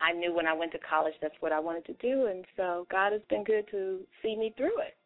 I 0.00 0.12
knew 0.12 0.34
when 0.34 0.46
I 0.46 0.54
went 0.54 0.72
to 0.72 0.78
college 0.78 1.14
that's 1.20 1.34
what 1.40 1.52
I 1.52 1.60
wanted 1.60 1.84
to 1.86 1.94
do 2.00 2.26
and 2.26 2.44
so 2.56 2.86
God 2.90 3.12
has 3.12 3.22
been 3.28 3.44
good 3.44 3.68
to 3.70 4.00
see 4.22 4.34
me 4.34 4.54
through 4.56 4.80
it. 4.80 4.96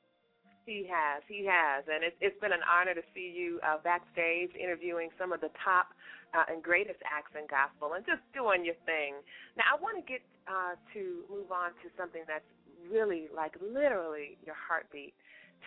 He 0.66 0.82
has, 0.90 1.22
he 1.30 1.46
has, 1.46 1.86
and 1.86 2.02
it's 2.02 2.16
it's 2.20 2.34
been 2.42 2.50
an 2.50 2.66
honor 2.66 2.90
to 2.90 3.02
see 3.14 3.30
you 3.30 3.60
uh, 3.62 3.78
backstage 3.86 4.50
interviewing 4.58 5.10
some 5.14 5.30
of 5.30 5.40
the 5.40 5.50
top 5.62 5.94
uh, 6.34 6.42
and 6.50 6.58
greatest 6.58 6.98
acts 7.06 7.30
in 7.38 7.46
gospel, 7.46 7.94
and 7.94 8.02
just 8.02 8.18
doing 8.34 8.66
your 8.66 8.74
thing. 8.82 9.14
Now, 9.54 9.70
I 9.70 9.78
want 9.78 9.94
to 9.94 10.02
get 10.02 10.26
uh, 10.50 10.74
to 10.90 11.22
move 11.30 11.54
on 11.54 11.70
to 11.80 11.88
something 11.94 12.26
that's 12.26 12.50
really 12.90 13.30
like 13.30 13.54
literally 13.62 14.42
your 14.42 14.58
heartbeat, 14.58 15.14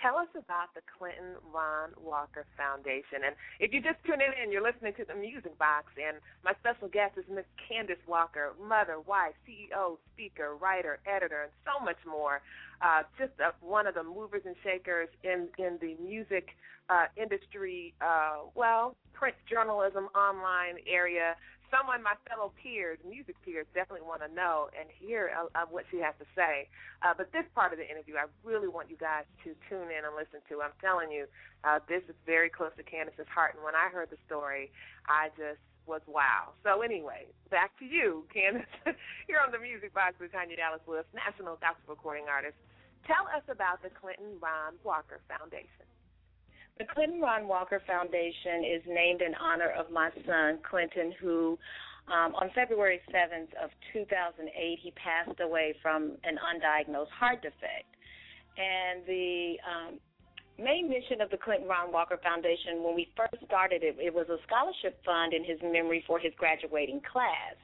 Tell 0.02 0.16
us 0.16 0.32
about 0.32 0.74
the 0.74 0.82
Clinton 0.88 1.36
Ron 1.54 1.92
Walker 2.00 2.46
Foundation. 2.56 3.26
And 3.26 3.36
if 3.60 3.74
you 3.74 3.82
just 3.82 4.00
tuning 4.06 4.32
in, 4.42 4.52
you're 4.52 4.64
listening 4.64 4.94
to 4.96 5.04
the 5.04 5.16
Music 5.16 5.58
Box, 5.60 5.92
and 6.00 6.18
my 6.44 6.54
special 6.60 6.88
guest 6.88 7.18
is 7.18 7.26
Miss 7.28 7.46
Candace 7.68 8.00
Walker, 8.08 8.56
mother, 8.62 9.00
wife, 9.02 9.36
CEO, 9.44 9.98
speaker, 10.14 10.56
writer, 10.56 11.00
editor, 11.06 11.44
and 11.44 11.52
so 11.68 11.84
much 11.84 12.00
more. 12.08 12.42
Uh, 12.82 13.04
just 13.18 13.34
one 13.60 13.88
of 13.88 13.96
the 13.96 14.04
movers 14.04 14.44
and 14.46 14.56
shakers 14.64 15.10
in 15.24 15.50
in 15.58 15.78
the 15.82 15.96
music 16.02 16.56
uh, 16.90 17.06
industry. 17.18 17.94
Uh, 18.00 18.48
well, 18.56 18.96
print 19.14 19.36
journalism, 19.50 20.08
online 20.16 20.80
area 20.88 21.36
someone 21.72 22.02
my 22.04 22.18
fellow 22.30 22.52
peers, 22.58 23.00
music 23.08 23.38
peers, 23.46 23.66
definitely 23.74 24.06
want 24.06 24.22
to 24.22 24.30
know 24.30 24.70
and 24.78 24.90
hear 24.90 25.32
uh, 25.34 25.66
what 25.70 25.86
she 25.90 25.98
has 26.02 26.14
to 26.20 26.28
say. 26.36 26.68
Uh, 27.02 27.14
but 27.16 27.32
this 27.32 27.46
part 27.54 27.72
of 27.72 27.80
the 27.80 27.88
interview, 27.88 28.18
I 28.18 28.28
really 28.44 28.68
want 28.68 28.90
you 28.90 28.98
guys 28.98 29.26
to 29.46 29.56
tune 29.70 29.90
in 29.94 30.06
and 30.06 30.14
listen 30.18 30.42
to. 30.50 30.62
I'm 30.62 30.76
telling 30.82 31.10
you, 31.12 31.26
uh, 31.64 31.80
this 31.88 32.04
is 32.10 32.18
very 32.26 32.50
close 32.50 32.74
to 32.78 32.84
Candace's 32.84 33.30
heart. 33.30 33.56
And 33.56 33.64
when 33.64 33.76
I 33.78 33.90
heard 33.90 34.10
the 34.10 34.22
story, 34.26 34.72
I 35.08 35.30
just 35.38 35.62
was 35.90 36.02
wow. 36.06 36.54
So 36.62 36.82
anyway, 36.86 37.26
back 37.50 37.74
to 37.80 37.86
you, 37.86 38.26
Candace. 38.34 38.70
Here 39.26 39.42
on 39.42 39.50
the 39.52 39.60
Music 39.60 39.94
Box 39.94 40.16
with 40.20 40.32
Tanya 40.32 40.56
Dallas 40.56 40.82
Lewis, 40.86 41.06
national 41.14 41.58
gospel 41.58 41.98
recording 41.98 42.30
artist. 42.30 42.56
Tell 43.08 43.26
us 43.34 43.42
about 43.50 43.82
the 43.82 43.90
Clinton 43.90 44.38
Ron 44.38 44.78
Walker 44.84 45.20
Foundation. 45.26 45.90
The 46.80 46.86
Clinton 46.86 47.20
Ron 47.20 47.46
Walker 47.46 47.82
Foundation 47.86 48.64
is 48.64 48.82
named 48.88 49.22
in 49.22 49.36
honor 49.36 49.70
of 49.78 49.92
my 49.92 50.10
son, 50.26 50.60
Clinton, 50.64 51.12
who 51.20 51.60
um, 52.08 52.34
on 52.36 52.50
February 52.56 53.02
7th 53.12 53.52
of 53.62 53.70
2008, 53.92 54.48
he 54.82 54.92
passed 54.92 55.42
away 55.42 55.76
from 55.82 56.16
an 56.24 56.40
undiagnosed 56.40 57.12
heart 57.12 57.42
defect. 57.42 57.92
And 58.56 59.04
the 59.06 59.56
um, 59.68 60.00
main 60.58 60.88
mission 60.88 61.20
of 61.20 61.30
the 61.30 61.38
Clinton 61.38 61.68
Ron 61.68 61.92
Walker 61.92 62.18
Foundation, 62.24 62.82
when 62.82 62.96
we 62.96 63.12
first 63.12 63.44
started 63.44 63.84
it, 63.84 63.98
it 64.00 64.14
was 64.14 64.28
a 64.30 64.40
scholarship 64.48 65.04
fund 65.04 65.34
in 65.34 65.44
his 65.44 65.60
memory 65.62 66.02
for 66.08 66.18
his 66.18 66.32
graduating 66.38 67.02
class. 67.04 67.60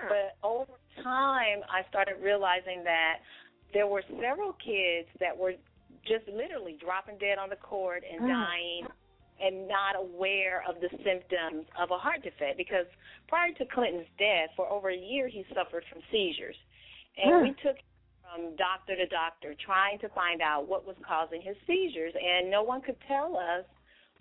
Huh. 0.00 0.08
But 0.08 0.40
over 0.40 0.72
time, 1.04 1.60
I 1.68 1.86
started 1.90 2.16
realizing 2.22 2.82
that 2.84 3.20
there 3.74 3.86
were 3.86 4.02
several 4.08 4.56
kids 4.64 5.08
that 5.20 5.36
were 5.36 5.52
just 6.06 6.26
literally 6.28 6.76
dropping 6.80 7.18
dead 7.18 7.38
on 7.38 7.48
the 7.48 7.56
court 7.56 8.04
and 8.10 8.22
Mm. 8.22 8.28
dying 8.28 8.86
and 9.40 9.66
not 9.66 9.96
aware 9.96 10.62
of 10.68 10.80
the 10.80 10.88
symptoms 11.02 11.66
of 11.76 11.90
a 11.90 11.98
heart 11.98 12.22
defect 12.22 12.56
because 12.56 12.86
prior 13.26 13.52
to 13.52 13.66
Clinton's 13.66 14.08
death, 14.16 14.50
for 14.54 14.68
over 14.70 14.90
a 14.90 14.96
year, 14.96 15.26
he 15.28 15.44
suffered 15.54 15.84
from 15.86 16.02
seizures. 16.10 16.56
And 17.16 17.42
we 17.42 17.52
took 17.54 17.76
him 17.76 17.84
from 18.22 18.56
doctor 18.56 18.96
to 18.96 19.06
doctor 19.06 19.54
trying 19.54 19.98
to 20.00 20.08
find 20.10 20.40
out 20.40 20.68
what 20.68 20.86
was 20.86 20.96
causing 21.06 21.42
his 21.42 21.56
seizures, 21.66 22.14
and 22.14 22.50
no 22.50 22.62
one 22.62 22.80
could 22.80 23.00
tell 23.08 23.36
us 23.36 23.64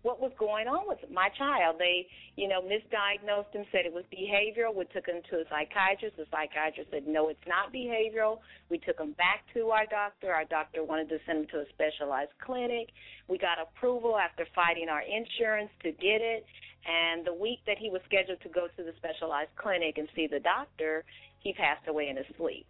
what 0.03 0.19
was 0.19 0.31
going 0.37 0.67
on 0.67 0.87
with 0.87 0.99
my 1.11 1.29
child. 1.37 1.77
They, 1.79 2.05
you 2.35 2.47
know, 2.47 2.61
misdiagnosed 2.61 3.55
him, 3.55 3.65
said 3.71 3.87
it 3.87 3.93
was 3.93 4.03
behavioral. 4.11 4.75
We 4.75 4.85
took 4.93 5.07
him 5.07 5.23
to 5.31 5.37
a 5.37 5.43
psychiatrist. 5.49 6.17
The 6.17 6.27
psychiatrist 6.29 6.91
said, 6.91 7.07
no, 7.07 7.29
it's 7.29 7.47
not 7.47 7.73
behavioral. 7.73 8.39
We 8.69 8.77
took 8.77 8.99
him 8.99 9.13
back 9.13 9.47
to 9.55 9.71
our 9.71 9.87
doctor. 9.87 10.31
Our 10.31 10.45
doctor 10.45 10.83
wanted 10.83 11.09
to 11.09 11.17
send 11.25 11.39
him 11.39 11.47
to 11.51 11.57
a 11.63 11.67
specialized 11.71 12.35
clinic. 12.43 12.91
We 13.27 13.37
got 13.39 13.57
approval 13.59 14.19
after 14.19 14.45
fighting 14.53 14.89
our 14.89 15.01
insurance 15.01 15.71
to 15.83 15.91
get 15.91 16.19
it. 16.19 16.45
And 16.83 17.25
the 17.25 17.33
week 17.33 17.59
that 17.65 17.77
he 17.79 17.89
was 17.89 18.01
scheduled 18.05 18.41
to 18.43 18.49
go 18.49 18.67
to 18.67 18.83
the 18.83 18.91
specialized 18.99 19.55
clinic 19.55 19.97
and 19.97 20.07
see 20.15 20.27
the 20.27 20.39
doctor, 20.39 21.05
he 21.39 21.53
passed 21.53 21.87
away 21.87 22.09
in 22.09 22.17
his 22.17 22.27
sleep 22.37 22.67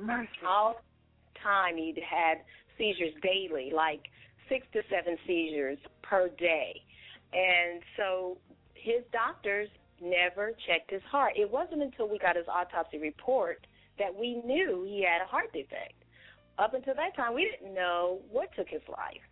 Mercy. 0.00 0.28
all 0.46 0.80
time 1.42 1.76
he'd 1.76 1.98
had 1.98 2.38
seizures 2.76 3.14
daily, 3.22 3.72
like 3.74 4.06
six 4.48 4.66
to 4.72 4.82
seven 4.90 5.16
seizures 5.26 5.78
per 6.02 6.28
day. 6.28 6.80
And 7.32 7.82
so 7.96 8.38
his 8.74 9.02
doctors 9.12 9.68
never 10.00 10.52
checked 10.66 10.90
his 10.90 11.02
heart. 11.10 11.34
It 11.36 11.50
wasn't 11.50 11.82
until 11.82 12.08
we 12.08 12.18
got 12.18 12.36
his 12.36 12.46
autopsy 12.48 12.98
report 12.98 13.66
that 13.98 14.14
we 14.14 14.40
knew 14.44 14.84
he 14.86 15.02
had 15.02 15.22
a 15.22 15.26
heart 15.26 15.52
defect. 15.52 15.94
Up 16.58 16.74
until 16.74 16.94
that 16.94 17.14
time, 17.16 17.34
we 17.34 17.50
didn't 17.50 17.74
know 17.74 18.20
what 18.30 18.48
took 18.56 18.68
his 18.68 18.82
life. 18.88 19.22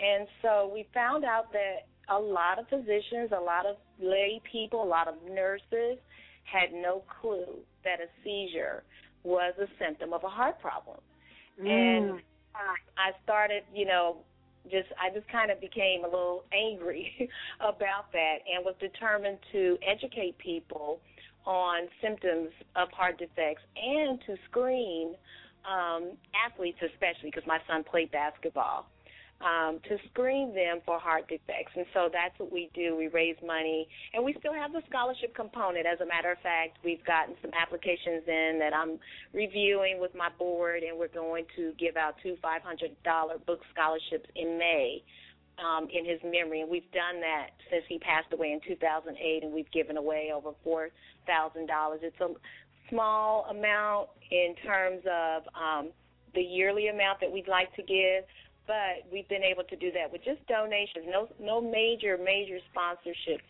And 0.00 0.26
so 0.40 0.70
we 0.72 0.86
found 0.94 1.24
out 1.24 1.52
that 1.52 1.86
a 2.08 2.18
lot 2.18 2.58
of 2.58 2.68
physicians, 2.68 3.30
a 3.36 3.40
lot 3.40 3.66
of 3.66 3.76
lay 4.00 4.40
people, 4.50 4.82
a 4.82 4.84
lot 4.84 5.08
of 5.08 5.14
nurses 5.30 5.98
had 6.44 6.72
no 6.72 7.02
clue 7.20 7.58
that 7.84 8.00
a 8.00 8.08
seizure 8.24 8.82
was 9.22 9.54
a 9.58 9.66
symptom 9.78 10.12
of 10.12 10.24
a 10.24 10.28
heart 10.28 10.60
problem. 10.60 10.98
And 11.58 12.10
Mm. 12.10 12.22
I 12.96 13.12
started, 13.22 13.64
you 13.72 13.86
know, 13.86 14.24
just 14.70 14.88
I 15.00 15.12
just 15.14 15.28
kind 15.28 15.50
of 15.50 15.60
became 15.60 16.04
a 16.04 16.08
little 16.08 16.44
angry 16.52 17.28
about 17.60 18.12
that 18.12 18.36
and 18.52 18.64
was 18.64 18.74
determined 18.80 19.38
to 19.52 19.78
educate 19.86 20.38
people 20.38 21.00
on 21.44 21.88
symptoms 22.00 22.50
of 22.76 22.88
heart 22.92 23.18
defects 23.18 23.62
and 23.76 24.20
to 24.26 24.36
screen 24.48 25.14
um, 25.66 26.12
athletes, 26.34 26.78
especially 26.82 27.30
because 27.30 27.46
my 27.46 27.58
son 27.66 27.84
played 27.84 28.10
basketball, 28.10 28.86
um, 29.42 29.80
to 29.88 29.98
screen 30.10 30.54
them 30.54 30.80
for 30.86 30.98
heart 30.98 31.28
defects. 31.28 31.72
And 31.76 31.86
so 31.92 32.08
that's 32.12 32.38
what 32.38 32.52
we 32.52 32.70
do. 32.74 32.96
We 32.96 33.08
raise 33.08 33.36
money, 33.44 33.88
and 34.14 34.24
we 34.24 34.34
still 34.38 34.54
have 34.54 34.72
the 34.72 34.82
scholarship 34.88 35.34
component. 35.34 35.86
As 35.86 36.00
a 36.00 36.06
matter 36.06 36.30
of 36.30 36.38
fact, 36.38 36.78
we've 36.84 37.04
gotten 37.04 37.34
some 37.42 37.50
applications 37.60 38.22
in 38.26 38.58
that 38.60 38.74
I'm 38.74 38.98
reviewing 39.32 40.00
with 40.00 40.14
my 40.14 40.28
board, 40.38 40.82
and 40.82 40.98
we're 40.98 41.08
going 41.08 41.44
to 41.56 41.72
give 41.78 41.96
out 41.96 42.14
two 42.22 42.36
$500 42.42 43.46
book 43.46 43.60
scholarships 43.72 44.28
in 44.36 44.58
May. 44.58 45.02
Um, 45.62 45.86
in 45.92 46.06
his 46.06 46.18
memory, 46.24 46.62
and 46.62 46.70
we've 46.70 46.90
done 46.92 47.20
that 47.20 47.50
since 47.70 47.84
he 47.86 47.98
passed 47.98 48.32
away 48.32 48.52
in 48.52 48.60
2008, 48.66 49.44
and 49.44 49.52
we've 49.52 49.70
given 49.70 49.98
away 49.98 50.32
over 50.34 50.52
four 50.64 50.88
thousand 51.26 51.66
dollars. 51.66 52.00
It's 52.02 52.18
a 52.20 52.28
small 52.88 53.46
amount 53.50 54.08
in 54.30 54.54
terms 54.64 55.02
of 55.06 55.42
um, 55.54 55.90
the 56.34 56.40
yearly 56.40 56.88
amount 56.88 57.20
that 57.20 57.30
we'd 57.30 57.48
like 57.48 57.74
to 57.76 57.82
give, 57.82 58.24
but 58.72 59.04
we've 59.12 59.28
been 59.28 59.44
able 59.44 59.64
to 59.64 59.76
do 59.76 59.92
that 59.92 60.10
with 60.10 60.24
just 60.24 60.40
donations. 60.48 61.04
No, 61.04 61.28
no 61.38 61.60
major, 61.60 62.16
major 62.16 62.56
sponsorships 62.72 63.44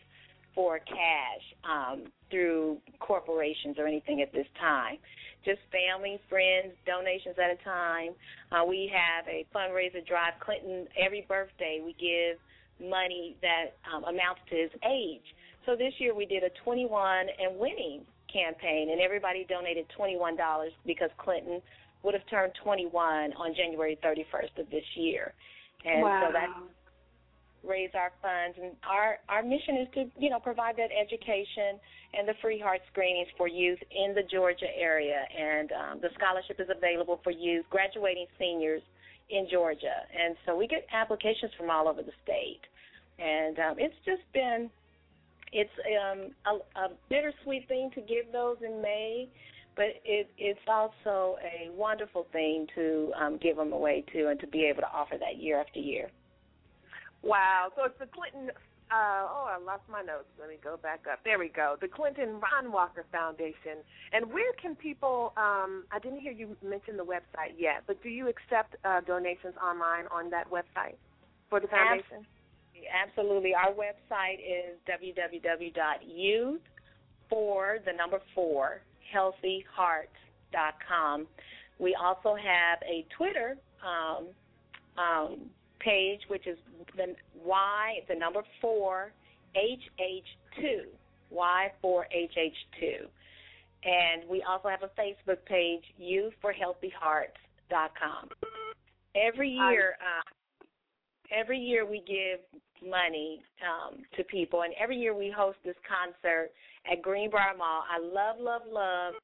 for 0.52 0.80
cash 0.80 1.44
um, 1.62 2.10
through 2.28 2.78
corporations 2.98 3.78
or 3.78 3.86
anything 3.86 4.20
at 4.20 4.32
this 4.32 4.50
time. 4.58 4.98
Just 5.44 5.60
family, 5.70 6.18
friends, 6.28 6.74
donations 6.86 7.36
at 7.38 7.54
a 7.54 7.58
time. 7.62 8.18
Uh, 8.50 8.66
we 8.66 8.90
have 8.90 9.22
a 9.28 9.46
fundraiser 9.54 10.04
drive. 10.04 10.34
Clinton, 10.40 10.88
every 10.98 11.24
birthday, 11.28 11.78
we 11.78 11.94
give 12.02 12.42
money 12.82 13.36
that 13.42 13.78
um, 13.86 14.02
amounts 14.02 14.42
to 14.50 14.56
his 14.56 14.70
age. 14.82 15.22
So 15.66 15.76
this 15.76 15.94
year 15.98 16.16
we 16.16 16.26
did 16.26 16.42
a 16.42 16.50
21 16.64 17.26
and 17.38 17.58
winning 17.60 18.02
campaign, 18.26 18.90
and 18.90 19.00
everybody 19.00 19.46
donated 19.48 19.86
$21 19.96 20.34
because 20.84 21.10
Clinton 21.18 21.62
would 22.02 22.14
have 22.14 22.26
turned 22.28 22.52
21 22.62 23.32
on 23.34 23.54
January 23.54 23.98
31st 24.04 24.58
of 24.58 24.70
this 24.70 24.84
year. 24.96 25.32
And 25.84 26.02
wow. 26.02 26.26
so 26.26 26.32
that 26.32 26.48
raise 27.64 27.90
our 27.94 28.12
funds. 28.20 28.58
And 28.60 28.72
our 28.88 29.18
our 29.28 29.42
mission 29.42 29.76
is 29.78 29.88
to 29.94 30.04
you 30.18 30.30
know 30.30 30.40
provide 30.40 30.76
that 30.76 30.90
education 30.90 31.78
and 32.14 32.28
the 32.28 32.34
free 32.42 32.60
heart 32.60 32.80
screenings 32.90 33.28
for 33.36 33.48
youth 33.48 33.78
in 33.90 34.14
the 34.14 34.22
Georgia 34.22 34.68
area. 34.76 35.22
And 35.38 35.72
um, 35.72 36.00
the 36.00 36.10
scholarship 36.14 36.60
is 36.60 36.68
available 36.68 37.20
for 37.24 37.30
youth 37.30 37.64
graduating 37.70 38.26
seniors 38.38 38.82
in 39.30 39.48
Georgia. 39.50 40.04
And 40.12 40.36
so 40.44 40.56
we 40.56 40.66
get 40.66 40.86
applications 40.92 41.52
from 41.56 41.70
all 41.70 41.88
over 41.88 42.02
the 42.02 42.12
state. 42.22 42.60
And 43.18 43.58
um, 43.58 43.74
it's 43.78 43.96
just 44.04 44.22
been 44.34 44.70
it's 45.52 45.70
um, 46.00 46.32
a, 46.46 46.80
a 46.80 46.88
bittersweet 47.08 47.68
thing 47.68 47.90
to 47.94 48.00
give 48.00 48.32
those 48.32 48.56
in 48.64 48.80
May 48.80 49.28
but 49.76 49.86
it, 50.04 50.30
it's 50.38 50.60
also 50.68 51.36
a 51.42 51.70
wonderful 51.72 52.26
thing 52.32 52.66
to 52.74 53.12
um, 53.18 53.38
give 53.38 53.56
them 53.56 53.72
away 53.72 54.04
too 54.12 54.28
and 54.28 54.38
to 54.40 54.46
be 54.46 54.64
able 54.64 54.82
to 54.82 54.88
offer 54.92 55.16
that 55.18 55.42
year 55.42 55.60
after 55.60 55.80
year. 55.80 56.10
Wow. 57.22 57.68
So 57.76 57.84
it's 57.84 57.98
the 57.98 58.06
Clinton. 58.06 58.50
Uh, 58.90 59.24
oh, 59.24 59.48
I 59.48 59.64
lost 59.64 59.82
my 59.90 60.02
notes. 60.02 60.28
Let 60.38 60.50
me 60.50 60.56
go 60.62 60.76
back 60.76 61.04
up. 61.10 61.20
There 61.24 61.38
we 61.38 61.48
go. 61.48 61.76
The 61.80 61.88
Clinton 61.88 62.40
Ron 62.40 62.70
Walker 62.70 63.06
Foundation. 63.10 63.80
And 64.12 64.30
where 64.30 64.52
can 64.60 64.74
people? 64.74 65.32
Um, 65.38 65.84
I 65.90 65.98
didn't 66.02 66.20
hear 66.20 66.32
you 66.32 66.56
mention 66.62 66.98
the 66.98 67.04
website 67.04 67.56
yet, 67.56 67.84
but 67.86 68.02
do 68.02 68.10
you 68.10 68.28
accept 68.28 68.76
uh, 68.84 69.00
donations 69.00 69.54
online 69.64 70.04
on 70.12 70.28
that 70.30 70.50
website 70.50 70.96
for 71.48 71.58
the 71.58 71.68
foundation? 71.68 72.26
Absolutely. 72.92 73.54
Our 73.54 73.72
website 73.72 74.40
is 74.40 74.76
www.youth 74.86 76.60
for 77.30 77.78
the 77.86 77.92
number 77.92 78.20
four 78.34 78.82
healthyhearts.com. 79.14 81.26
We 81.78 81.94
also 81.94 82.34
have 82.36 82.78
a 82.82 83.06
Twitter 83.16 83.56
um, 83.84 84.28
um, 84.96 85.50
page, 85.80 86.20
which 86.28 86.46
is 86.46 86.56
the 86.96 87.16
Y, 87.44 88.04
the 88.08 88.14
number 88.14 88.44
four, 88.60 89.12
HH2, 89.56 90.86
Y4HH2. 91.34 93.08
And 93.84 94.22
we 94.28 94.42
also 94.42 94.68
have 94.68 94.84
a 94.84 94.90
Facebook 95.00 95.44
page, 95.46 95.82
youthforhealthyhearts.com. 96.00 98.28
Every 99.16 99.50
year, 99.50 99.96
uh, 100.00 100.22
every 101.32 101.58
year 101.58 101.86
we 101.86 102.02
give 102.06 102.40
money 102.88 103.40
um, 103.62 104.02
to 104.16 104.24
people, 104.24 104.62
and 104.62 104.74
every 104.80 104.96
year 104.96 105.14
we 105.14 105.32
host 105.34 105.58
this 105.64 105.76
concert 105.86 106.50
at 106.90 107.02
Greenbrier 107.02 107.56
Mall. 107.56 107.84
I 107.90 107.98
love, 107.98 108.36
love, 108.38 108.62
love 108.70 109.14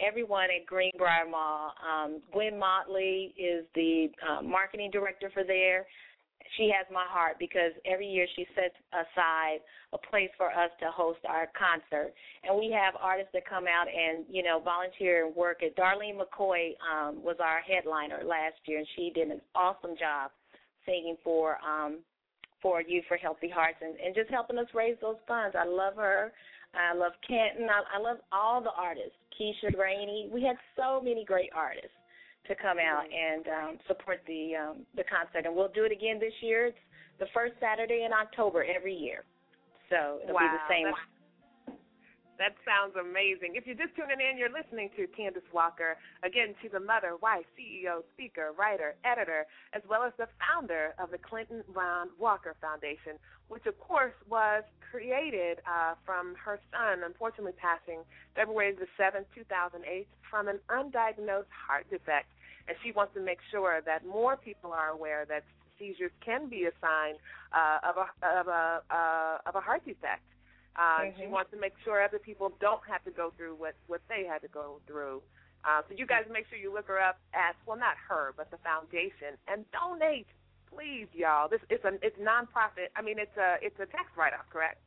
everyone 0.00 0.48
at 0.54 0.66
Greenbrier 0.66 1.28
Mall. 1.30 1.72
Um, 1.80 2.20
Gwen 2.32 2.58
Motley 2.58 3.34
is 3.36 3.64
the 3.74 4.08
uh, 4.26 4.42
marketing 4.42 4.90
director 4.90 5.30
for 5.32 5.44
there. 5.44 5.86
She 6.56 6.70
has 6.76 6.86
my 6.92 7.04
heart 7.08 7.36
because 7.40 7.72
every 7.84 8.06
year 8.06 8.26
she 8.36 8.46
sets 8.54 8.74
aside 8.92 9.58
a 9.92 9.98
place 9.98 10.30
for 10.36 10.46
us 10.46 10.70
to 10.80 10.86
host 10.94 11.18
our 11.28 11.48
concert, 11.58 12.14
and 12.44 12.56
we 12.56 12.70
have 12.70 12.94
artists 13.00 13.30
that 13.34 13.48
come 13.48 13.64
out 13.66 13.86
and 13.88 14.24
you 14.30 14.42
know 14.44 14.60
volunteer 14.60 15.26
and 15.26 15.34
work. 15.34 15.58
It. 15.62 15.76
Darlene 15.76 16.20
McCoy 16.20 16.74
um, 16.86 17.22
was 17.22 17.36
our 17.40 17.60
headliner 17.60 18.22
last 18.24 18.56
year, 18.66 18.78
and 18.78 18.86
she 18.94 19.10
did 19.12 19.28
an 19.28 19.40
awesome 19.56 19.96
job 19.98 20.30
singing 20.86 21.16
for 21.22 21.58
um, 21.66 21.98
for 22.62 22.80
you 22.80 23.02
for 23.06 23.16
Healthy 23.16 23.50
Hearts 23.50 23.78
and, 23.82 23.96
and 24.00 24.14
just 24.14 24.30
helping 24.30 24.58
us 24.58 24.66
raise 24.74 24.96
those 25.00 25.20
funds. 25.28 25.54
I 25.58 25.66
love 25.66 25.96
her. 25.96 26.32
I 26.74 26.96
love 26.96 27.12
Canton. 27.26 27.68
I, 27.68 27.98
I 27.98 28.00
love 28.00 28.18
all 28.32 28.62
the 28.62 28.72
artists. 28.76 29.16
Keisha 29.38 29.76
Rainey. 29.76 30.28
We 30.32 30.42
had 30.42 30.56
so 30.76 31.00
many 31.00 31.24
great 31.24 31.50
artists 31.54 31.96
to 32.48 32.54
come 32.54 32.78
out 32.78 33.04
and 33.04 33.44
um, 33.48 33.78
support 33.86 34.20
the 34.26 34.54
um, 34.56 34.76
the 34.94 35.04
concert, 35.04 35.46
and 35.46 35.54
we'll 35.54 35.72
do 35.74 35.84
it 35.84 35.92
again 35.92 36.18
this 36.18 36.32
year. 36.40 36.66
It's 36.66 36.78
the 37.18 37.26
first 37.34 37.54
Saturday 37.60 38.04
in 38.06 38.12
October 38.12 38.64
every 38.64 38.94
year, 38.94 39.24
so 39.90 40.20
it'll 40.22 40.34
wow, 40.34 40.40
be 40.40 40.48
the 40.48 40.66
same. 40.68 40.86
That's, 40.86 41.15
That 42.38 42.52
sounds 42.68 42.92
amazing. 43.00 43.56
If 43.56 43.66
you're 43.66 43.80
just 43.80 43.96
tuning 43.96 44.20
in, 44.20 44.36
you're 44.36 44.52
listening 44.52 44.90
to 44.96 45.06
Candace 45.08 45.46
Walker. 45.52 45.96
Again, 46.22 46.54
she's 46.60 46.72
a 46.76 46.80
mother, 46.80 47.16
wife, 47.20 47.48
CEO, 47.56 48.04
speaker, 48.12 48.52
writer, 48.58 48.94
editor, 49.04 49.46
as 49.72 49.80
well 49.88 50.04
as 50.04 50.12
the 50.18 50.28
founder 50.36 50.92
of 50.98 51.10
the 51.10 51.18
Clinton 51.18 51.64
Ron 51.72 52.08
Walker 52.18 52.54
Foundation, 52.60 53.16
which, 53.48 53.64
of 53.64 53.78
course, 53.80 54.12
was 54.28 54.64
created 54.90 55.64
uh, 55.64 55.94
from 56.04 56.34
her 56.36 56.60
son, 56.72 57.04
unfortunately 57.04 57.56
passing 57.56 58.04
February 58.34 58.76
the 58.76 58.88
7th, 59.00 59.24
2008, 59.34 60.06
from 60.28 60.48
an 60.48 60.60
undiagnosed 60.68 61.48
heart 61.48 61.88
defect. 61.88 62.28
And 62.68 62.76
she 62.84 62.92
wants 62.92 63.14
to 63.14 63.20
make 63.20 63.38
sure 63.50 63.80
that 63.86 64.04
more 64.04 64.36
people 64.36 64.72
are 64.72 64.90
aware 64.90 65.24
that 65.28 65.44
seizures 65.78 66.10
can 66.24 66.48
be 66.48 66.64
a 66.64 66.72
sign 66.80 67.14
uh, 67.52 67.78
of 67.88 67.96
a 67.96 68.06
of 68.40 68.48
a 68.48 68.82
uh, 68.90 69.38
of 69.48 69.54
a 69.54 69.60
heart 69.60 69.84
defect. 69.86 70.22
Uh, 70.76 71.08
mm-hmm. 71.08 71.20
She 71.20 71.26
wants 71.26 71.50
to 71.50 71.58
make 71.58 71.72
sure 71.84 72.04
other 72.04 72.20
people 72.20 72.52
don't 72.60 72.84
have 72.88 73.02
to 73.04 73.10
go 73.10 73.32
through 73.36 73.56
what 73.56 73.74
what 73.86 74.00
they 74.08 74.28
had 74.28 74.42
to 74.42 74.48
go 74.48 74.80
through. 74.86 75.22
Uh, 75.64 75.82
so 75.88 75.96
you 75.96 76.06
guys 76.06 76.22
make 76.30 76.46
sure 76.48 76.58
you 76.58 76.72
look 76.72 76.86
her 76.86 77.00
up 77.00 77.18
at 77.34 77.56
well, 77.66 77.76
not 77.76 77.96
her, 78.08 78.32
but 78.36 78.50
the 78.50 78.58
foundation, 78.60 79.34
and 79.48 79.64
donate, 79.72 80.28
please, 80.68 81.08
y'all. 81.12 81.48
This 81.48 81.60
it's 81.70 81.84
a 81.84 81.96
it's 82.04 82.16
nonprofit. 82.20 82.92
I 82.94 83.02
mean, 83.02 83.18
it's 83.18 83.36
a 83.36 83.56
it's 83.64 83.76
a 83.80 83.88
tax 83.88 84.12
write 84.16 84.34
off, 84.34 84.46
correct? 84.52 84.78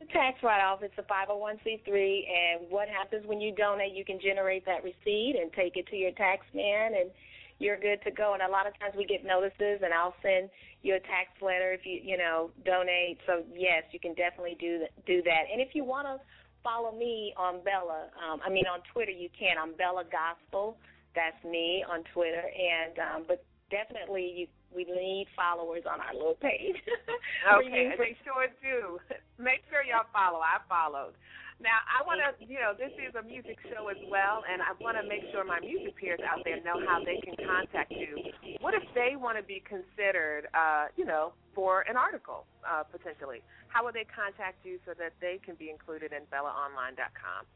The 0.00 0.06
tax 0.06 0.42
write 0.42 0.62
off. 0.62 0.82
It's 0.82 0.94
a 0.98 1.06
501c3, 1.06 1.86
and 1.86 2.70
what 2.70 2.88
happens 2.88 3.26
when 3.26 3.40
you 3.40 3.54
donate? 3.54 3.94
You 3.94 4.04
can 4.04 4.18
generate 4.20 4.66
that 4.66 4.82
receipt 4.82 5.36
and 5.40 5.52
take 5.52 5.76
it 5.76 5.86
to 5.88 5.96
your 5.96 6.12
tax 6.12 6.46
man 6.54 6.94
and 6.94 7.10
you're 7.58 7.78
good 7.78 8.02
to 8.04 8.10
go. 8.10 8.34
And 8.34 8.42
a 8.42 8.50
lot 8.50 8.66
of 8.66 8.78
times 8.78 8.94
we 8.96 9.04
get 9.04 9.24
notices, 9.24 9.82
and 9.82 9.92
I'll 9.94 10.14
send 10.22 10.50
you 10.82 10.94
a 10.96 11.00
tax 11.00 11.30
letter 11.40 11.72
if 11.72 11.86
you 11.86 12.00
you 12.02 12.18
know 12.18 12.50
donate. 12.64 13.18
So 13.26 13.42
yes, 13.54 13.84
you 13.92 14.00
can 14.00 14.14
definitely 14.14 14.56
do 14.58 14.80
that, 14.80 14.92
do 15.06 15.22
that. 15.22 15.44
And 15.52 15.60
if 15.60 15.74
you 15.74 15.84
want 15.84 16.06
to 16.06 16.18
follow 16.62 16.92
me 16.92 17.34
on 17.36 17.62
Bella, 17.64 18.10
um, 18.18 18.40
I 18.44 18.50
mean 18.50 18.66
on 18.66 18.80
Twitter, 18.92 19.12
you 19.12 19.28
can. 19.38 19.56
I'm 19.60 19.74
Bella 19.74 20.04
Gospel. 20.04 20.76
That's 21.14 21.38
me 21.44 21.84
on 21.88 22.02
Twitter, 22.12 22.42
and 22.42 22.98
um, 22.98 23.24
but 23.28 23.44
definitely 23.70 24.32
you 24.34 24.46
we 24.74 24.84
need 24.84 25.26
followers 25.36 25.84
on 25.86 26.00
our 26.00 26.12
little 26.12 26.34
page. 26.34 26.74
okay, 27.54 27.94
they 27.96 28.16
sure 28.26 28.50
do. 28.58 28.98
Make 29.38 29.62
sure 29.70 29.86
y'all 29.86 30.10
follow. 30.12 30.42
I 30.42 30.58
followed. 30.68 31.14
Now, 31.62 31.80
I 31.86 32.02
want 32.02 32.20
to, 32.20 32.34
you 32.44 32.58
know, 32.58 32.74
this 32.76 32.92
is 32.98 33.14
a 33.14 33.22
music 33.22 33.56
show 33.70 33.88
as 33.88 33.96
well, 34.10 34.42
and 34.50 34.60
I 34.60 34.74
want 34.82 34.98
to 34.98 35.06
make 35.06 35.22
sure 35.30 35.44
my 35.44 35.60
music 35.60 35.96
peers 35.96 36.20
out 36.26 36.42
there 36.44 36.58
know 36.62 36.82
how 36.82 36.98
they 37.02 37.22
can 37.22 37.34
contact 37.46 37.92
you. 37.92 38.18
What 38.60 38.74
if 38.74 38.82
they 38.94 39.14
want 39.16 39.38
to 39.38 39.44
be 39.44 39.62
considered, 39.62 40.50
uh, 40.52 40.90
you 40.96 41.04
know, 41.04 41.32
for 41.54 41.86
an 41.88 41.96
article 41.96 42.44
uh, 42.66 42.82
potentially? 42.82 43.40
How 43.68 43.84
would 43.84 43.94
they 43.94 44.04
contact 44.04 44.66
you 44.66 44.78
so 44.84 44.92
that 44.98 45.14
they 45.20 45.38
can 45.44 45.54
be 45.54 45.70
included 45.70 46.12
in 46.12 46.26
BellaOnline.com? 46.30 47.46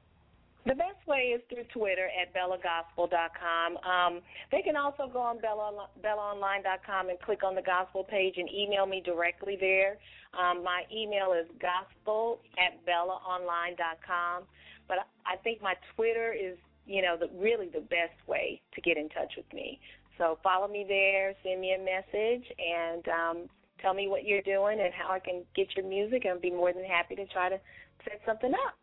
The 0.67 0.75
best 0.75 1.07
way 1.07 1.33
is 1.35 1.41
through 1.49 1.65
Twitter 1.73 2.11
at 2.21 2.35
bellagospel.com. 2.35 3.77
Um, 3.79 4.21
they 4.51 4.61
can 4.61 4.77
also 4.77 5.09
go 5.11 5.21
on 5.21 5.41
Bella, 5.41 5.89
bellaonline.com 6.05 7.09
and 7.09 7.19
click 7.21 7.43
on 7.43 7.55
the 7.55 7.63
gospel 7.63 8.05
page 8.05 8.35
and 8.37 8.49
email 8.51 8.85
me 8.85 9.01
directly 9.05 9.57
there. 9.59 9.99
Um, 10.35 10.63
my 10.63 10.83
email 10.95 11.33
is 11.33 11.47
gospel 11.61 12.41
at 12.59 12.85
bellaonline.com. 12.85 14.45
But 14.89 14.99
I 15.25 15.37
think 15.37 15.63
my 15.63 15.75
Twitter 15.95 16.33
is, 16.33 16.57
you 16.87 17.03
know, 17.03 17.17
the, 17.17 17.31
really 17.39 17.69
the 17.69 17.81
best 17.81 18.17
way 18.27 18.61
to 18.75 18.81
get 18.81 18.97
in 18.97 19.09
touch 19.11 19.33
with 19.37 19.51
me. 19.53 19.81
So 20.19 20.39
follow 20.43 20.67
me 20.67 20.85
there, 20.89 21.35
send 21.45 21.61
me 21.61 21.75
a 21.75 21.79
message, 21.79 22.45
and 22.59 23.09
um, 23.09 23.49
tell 23.81 23.95
me 23.95 24.09
what 24.09 24.25
you're 24.25 24.43
doing 24.43 24.81
and 24.81 24.93
how 24.93 25.13
I 25.13 25.21
can 25.21 25.45
get 25.55 25.69
your 25.77 25.87
music. 25.87 26.25
I'll 26.29 26.41
be 26.41 26.51
more 26.51 26.73
than 26.73 26.85
happy 26.85 27.15
to 27.15 27.27
try 27.27 27.49
to 27.49 27.61
set 28.05 28.21
something 28.27 28.53
up. 28.53 28.75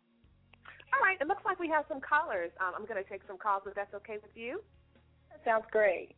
All 0.94 1.02
right. 1.02 1.18
It 1.20 1.26
looks 1.26 1.44
like 1.44 1.58
we 1.58 1.68
have 1.68 1.84
some 1.88 2.00
callers. 2.00 2.50
Um, 2.60 2.74
I'm 2.76 2.86
going 2.86 3.02
to 3.02 3.08
take 3.08 3.22
some 3.26 3.38
calls 3.38 3.62
if 3.66 3.74
that's 3.74 3.94
okay 4.04 4.18
with 4.22 4.34
you. 4.34 4.62
That 5.30 5.42
sounds 5.42 5.66
great. 5.70 6.14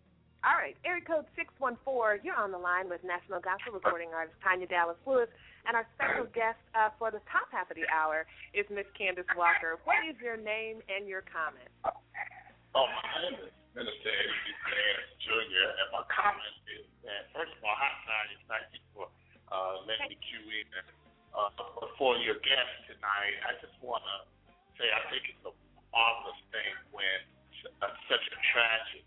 All 0.46 0.54
right. 0.54 0.78
Area 0.86 1.02
code 1.02 1.26
614. 1.34 2.22
You're 2.22 2.38
on 2.38 2.54
the 2.54 2.60
line 2.60 2.86
with 2.86 3.02
National 3.02 3.42
Gospel 3.42 3.74
recording 3.74 4.14
artist 4.14 4.38
Tanya 4.38 4.70
Dallas 4.70 4.98
Lewis. 5.02 5.30
And 5.66 5.74
our 5.74 5.84
special 5.98 6.30
guest 6.30 6.60
uh, 6.78 6.94
for 6.96 7.10
the 7.10 7.20
top 7.28 7.50
half 7.50 7.68
of 7.68 7.76
the 7.76 7.84
hour 7.90 8.24
is 8.54 8.64
Miss 8.70 8.88
Candace 8.94 9.28
Walker. 9.34 9.76
What 9.84 10.00
is 10.06 10.16
your 10.22 10.38
name 10.38 10.80
and 10.88 11.04
your 11.10 11.26
comment? 11.26 11.68
Oh, 11.84 12.86
my 12.88 13.16
name 13.20 13.36
is 13.42 13.52
Minister 13.74 14.10
Eddie 14.14 14.56
Clarence 14.64 15.12
Jr. 15.20 15.68
And 15.74 15.88
my 15.92 16.04
comment 16.08 16.56
is 16.72 16.86
that, 17.04 17.28
first 17.34 17.52
of 17.52 17.60
all, 17.66 17.76
hi, 17.76 17.90
Tanya. 18.06 18.38
Thank 18.46 18.78
you 18.78 18.82
for 18.94 19.10
uh, 19.50 19.84
letting 19.84 20.14
me 20.14 20.16
cue 20.22 20.46
in. 20.46 20.70
Uh, 21.36 21.52
for 22.00 22.16
your 22.24 22.40
guest 22.40 22.72
tonight, 22.88 23.36
I 23.44 23.58
just 23.60 23.76
want 23.84 24.00
to 24.06 24.37
say 24.78 24.86
I 24.94 25.02
think 25.10 25.26
it's 25.26 25.42
a 25.42 25.52
marvelous 25.90 26.40
thing 26.54 26.72
when 26.94 27.18
uh, 27.82 27.90
such 28.06 28.22
a 28.22 28.38
tragic 28.54 29.04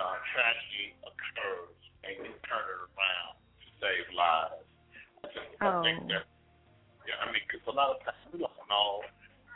uh, 0.00 0.16
tragedy 0.32 0.96
occurs 1.04 1.76
and 2.04 2.16
you 2.24 2.32
turn 2.48 2.64
it 2.64 2.80
around 2.96 3.36
to 3.60 3.68
save 3.76 4.08
lives. 4.16 4.64
I 5.20 5.26
just 5.32 5.48
oh. 5.60 5.80
I 5.80 5.84
think 5.84 6.08
that, 6.08 6.24
yeah, 7.04 7.20
I 7.20 7.28
mean, 7.28 7.44
because 7.44 7.64
a 7.68 7.76
lot 7.76 7.92
of 7.92 8.00
times 8.08 8.24
we 8.32 8.40
don't 8.40 8.64
know 8.68 9.04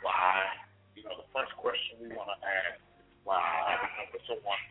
why. 0.05 0.45
You 0.93 1.09
know, 1.09 1.17
the 1.17 1.29
first 1.33 1.51
question 1.57 1.97
we 2.05 2.13
want 2.13 2.29
to 2.29 2.39
ask 2.45 2.77
is 3.01 3.17
why. 3.25 3.41
I 3.41 3.81
remember 3.81 4.21
someone 4.29 4.61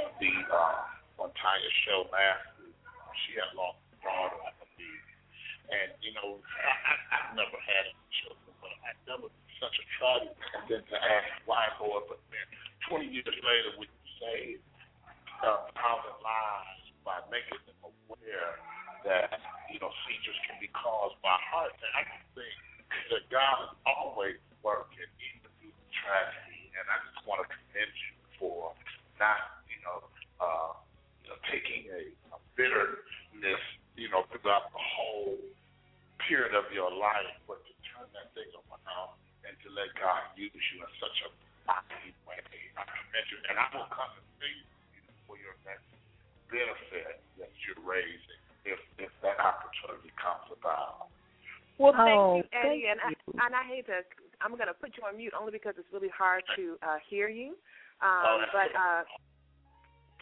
on 0.00 0.08
the 0.16 0.32
uh, 0.48 1.24
on 1.24 1.28
Tanya's 1.36 1.76
show 1.84 2.08
last 2.08 2.48
week. 2.58 2.72
She 3.28 3.36
had 3.36 3.52
lost 3.54 3.78
a 3.92 3.96
daughter, 4.02 4.40
I 4.40 4.50
believe, 4.58 5.04
and 5.70 5.88
you 6.02 6.16
know, 6.18 6.40
I, 6.40 6.72
I, 6.72 6.94
I've 7.14 7.30
never 7.38 7.58
had 7.60 7.84
any 7.92 8.06
children, 8.24 8.50
but 8.58 8.74
I 8.82 8.90
never 9.06 9.30
such 9.64 9.80
a 9.80 9.86
tragedy 9.96 10.36
then 10.68 10.84
to 10.92 10.96
ask 11.00 11.28
why 11.48 11.72
for. 11.80 12.04
But 12.04 12.20
then 12.28 12.44
20 12.92 13.08
years 13.08 13.32
later, 13.40 13.70
we 13.80 13.88
can 13.88 14.04
save 14.20 14.60
uh, 15.40 15.72
common 15.72 16.16
lives 16.20 16.84
by 17.00 17.24
making 17.32 17.64
them 17.64 17.80
aware 17.88 18.60
that, 19.08 19.40
you 19.72 19.80
know, 19.80 19.88
seizures 20.04 20.36
can 20.44 20.60
be 20.60 20.68
caused 20.76 21.16
by 21.24 21.32
heart. 21.48 21.72
And 21.80 21.92
I 21.96 22.02
just 22.04 22.28
think 22.36 22.56
that 23.08 23.24
God 23.32 23.72
is 23.72 23.74
always 23.88 24.36
working 24.60 25.08
even 25.32 25.48
through 25.60 25.72
the 25.72 25.88
tragedy. 25.96 26.68
And 26.76 26.84
I 26.84 26.96
just 27.08 27.24
want 27.24 27.40
to 27.40 27.48
commend 27.48 27.92
you 27.96 28.12
for 28.36 28.76
not, 29.16 29.64
you 29.72 29.80
know, 29.80 29.98
uh, 30.44 30.76
you 31.24 31.32
know 31.32 31.40
taking 31.48 31.88
a, 31.88 32.12
a 32.36 32.38
bitterness, 32.52 33.64
you 33.96 34.12
know, 34.12 34.28
throughout 34.28 34.68
the 34.76 34.84
whole 34.84 35.40
period 36.28 36.52
of 36.52 36.68
your 36.72 36.88
life, 36.88 37.36
but 37.48 37.60
to 37.64 37.72
turn 37.84 38.08
that 38.16 38.32
thing 38.32 38.48
around 38.52 39.12
to 39.64 39.68
let 39.72 39.88
God 39.96 40.20
use 40.36 40.52
you 40.52 40.78
in 40.84 40.92
such 41.00 41.18
a 41.24 41.28
mighty 41.64 42.12
way. 42.28 42.40
I 42.76 42.84
commend 42.84 43.26
you, 43.32 43.38
and 43.48 43.56
I 43.56 43.66
will 43.72 43.88
come 43.88 44.12
and 44.12 44.26
see 44.38 44.52
you 44.92 45.02
for 45.24 45.40
your 45.40 45.56
next 45.64 45.88
benefit 46.52 47.24
that 47.40 47.52
you're 47.64 47.80
raising 47.80 48.40
if 48.68 48.80
if 49.00 49.12
that 49.24 49.40
opportunity 49.40 50.12
comes 50.20 50.44
about. 50.52 51.08
Well, 51.80 51.96
thank 51.96 52.14
oh, 52.14 52.36
you, 52.38 52.46
Eddie, 52.52 52.84
thank 52.86 53.00
and 53.00 53.00
you. 53.08 53.40
I, 53.40 53.48
and 53.48 53.52
I 53.56 53.64
hate 53.64 53.88
to. 53.88 54.04
I'm 54.44 54.52
going 54.54 54.68
to 54.68 54.76
put 54.76 54.94
you 55.00 55.02
on 55.08 55.16
mute 55.16 55.32
only 55.32 55.50
because 55.50 55.74
it's 55.80 55.88
really 55.92 56.12
hard 56.12 56.44
to 56.56 56.76
uh, 56.84 57.00
hear 57.08 57.28
you. 57.28 57.56
Um, 58.04 58.24
oh, 58.28 58.44
but 58.52 58.70
uh, 58.76 59.02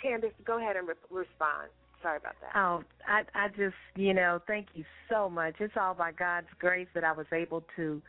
Candace, 0.01 0.37
go 0.47 0.59
ahead 0.59 0.77
and 0.77 0.87
re- 0.87 0.95
respond. 1.11 1.75
Sorry 2.03 2.19
about 2.19 2.35
that. 2.43 2.55
Oh, 2.59 2.83
I 3.07 3.23
I 3.35 3.49
just 3.49 3.79
you 3.97 4.15
know 4.15 4.41
thank 4.47 4.69
you 4.75 4.85
so 5.11 5.29
much. 5.29 5.55
It's 5.61 5.75
all 5.75 5.95
by 5.95 6.13
God's 6.13 6.49
grace 6.59 6.89
that 6.95 7.05
I 7.05 7.13
was 7.13 7.27
able 7.33 7.65
to 7.77 8.03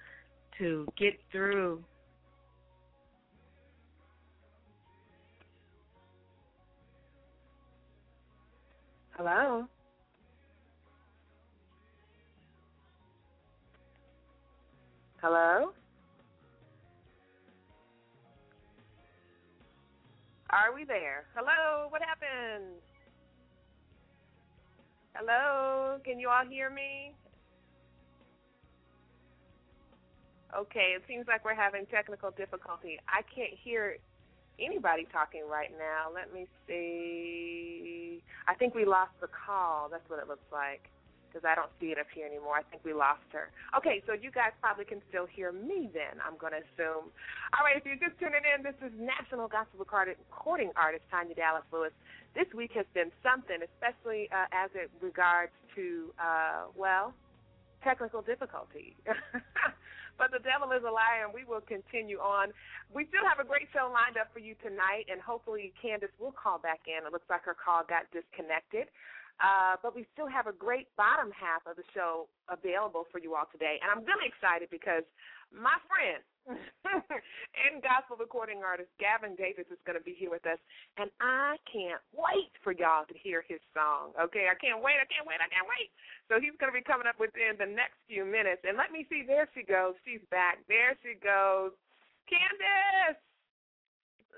to 0.58 0.88
get 0.98 1.20
through 1.32 1.84
Hello. 9.16 9.68
Hello? 15.22 15.72
Are 20.50 20.74
we 20.74 20.84
there? 20.84 21.26
Hello? 21.36 21.88
What 21.90 22.02
happened? 22.02 22.82
Hello? 25.14 26.00
Can 26.04 26.20
you 26.20 26.28
all 26.30 26.46
hear 26.50 26.72
me? 26.72 27.14
Okay, 30.56 30.94
it 30.96 31.04
seems 31.08 31.26
like 31.28 31.44
we're 31.44 31.56
having 31.56 31.86
technical 31.88 32.32
difficulty. 32.32 33.00
I 33.10 33.22
can't 33.34 33.54
hear 33.64 33.98
anybody 34.60 35.08
talking 35.12 35.44
right 35.50 35.72
now. 35.78 36.14
Let 36.14 36.34
me 36.34 36.48
see. 36.68 38.22
I 38.48 38.54
think 38.54 38.76
we 38.76 38.86
lost 38.86 39.14
the 39.22 39.28
call. 39.28 39.90
That's 39.90 40.08
what 40.10 40.20
it 40.20 40.28
looks 40.28 40.46
like 40.52 40.90
because 41.34 41.50
I 41.50 41.58
don't 41.58 41.74
see 41.82 41.90
it 41.90 41.98
up 41.98 42.06
here 42.14 42.30
anymore. 42.30 42.62
I 42.62 42.64
think 42.70 42.86
we 42.86 42.94
lost 42.94 43.26
her. 43.34 43.50
Okay, 43.76 44.04
so 44.06 44.14
you 44.14 44.30
guys 44.30 44.54
probably 44.62 44.86
can 44.86 45.02
still 45.10 45.26
hear 45.26 45.52
me 45.52 45.90
then, 45.90 46.22
I'm 46.22 46.38
going 46.38 46.54
to 46.54 46.62
assume. 46.62 47.10
All 47.58 47.66
right, 47.66 47.74
if 47.74 47.82
you're 47.90 47.98
just 47.98 48.22
tuning 48.22 48.46
in, 48.46 48.62
this 48.62 48.78
is 48.86 48.94
National 48.94 49.50
Gospel 49.50 49.82
Recording 49.82 50.70
Artist 50.78 51.06
Tanya 51.10 51.34
Dallas 51.34 51.66
Lewis. 51.74 51.90
This 52.38 52.46
week 52.54 52.78
has 52.78 52.86
been 52.94 53.10
something, 53.26 53.58
especially 53.66 54.30
uh, 54.30 54.46
as 54.54 54.70
it 54.78 54.94
regards 55.02 55.54
to, 55.74 56.14
uh, 56.22 56.70
well, 56.78 57.18
technical 57.84 58.22
difficulty. 58.22 58.96
but 60.18 60.32
the 60.32 60.42
devil 60.42 60.72
is 60.72 60.84
a 60.86 60.92
liar, 60.92 61.26
and 61.26 61.34
we 61.34 61.44
will 61.44 61.64
continue 61.64 62.20
on. 62.20 62.54
We 62.94 63.10
still 63.10 63.26
have 63.26 63.42
a 63.42 63.48
great 63.48 63.68
show 63.74 63.90
lined 63.90 64.18
up 64.18 64.30
for 64.34 64.40
you 64.40 64.54
tonight, 64.62 65.10
and 65.10 65.20
hopefully 65.20 65.74
Candace 65.82 66.14
will 66.22 66.34
call 66.34 66.60
back 66.60 66.86
in. 66.86 67.06
It 67.06 67.12
looks 67.12 67.30
like 67.30 67.44
her 67.44 67.58
call 67.58 67.84
got 67.88 68.10
disconnected. 68.14 68.88
Uh, 69.42 69.82
but 69.82 69.96
we 69.98 70.06
still 70.14 70.30
have 70.30 70.46
a 70.46 70.54
great 70.54 70.86
bottom 70.96 71.34
half 71.34 71.66
of 71.66 71.76
the 71.76 71.84
show 71.94 72.30
available 72.54 73.10
for 73.10 73.18
you 73.18 73.34
all 73.34 73.50
today. 73.50 73.82
And 73.82 73.90
I'm 73.90 74.06
really 74.06 74.30
excited 74.30 74.70
because 74.70 75.02
my 75.54 75.78
friend 75.86 76.22
and 77.64 77.80
gospel 77.80 78.20
recording 78.20 78.66
artist 78.66 78.92
Gavin 79.00 79.38
Davis 79.40 79.70
is 79.72 79.80
going 79.88 79.96
to 79.96 80.04
be 80.04 80.12
here 80.12 80.34
with 80.34 80.44
us. 80.44 80.60
And 81.00 81.08
I 81.24 81.56
can't 81.70 82.04
wait 82.12 82.52
for 82.66 82.76
y'all 82.76 83.08
to 83.08 83.16
hear 83.16 83.46
his 83.48 83.64
song. 83.72 84.12
Okay, 84.20 84.52
I 84.52 84.58
can't 84.60 84.84
wait, 84.84 85.00
I 85.00 85.08
can't 85.08 85.24
wait, 85.24 85.40
I 85.40 85.48
can't 85.48 85.70
wait. 85.70 85.88
So 86.28 86.44
he's 86.44 86.58
going 86.60 86.74
to 86.74 86.76
be 86.76 86.84
coming 86.84 87.08
up 87.08 87.16
within 87.22 87.56
the 87.56 87.70
next 87.70 88.02
few 88.10 88.28
minutes. 88.28 88.66
And 88.68 88.76
let 88.76 88.92
me 88.92 89.08
see, 89.08 89.24
there 89.24 89.48
she 89.56 89.64
goes. 89.64 89.96
She's 90.04 90.24
back. 90.28 90.60
There 90.68 90.98
she 91.00 91.16
goes. 91.16 91.72
Candace! 92.28 93.20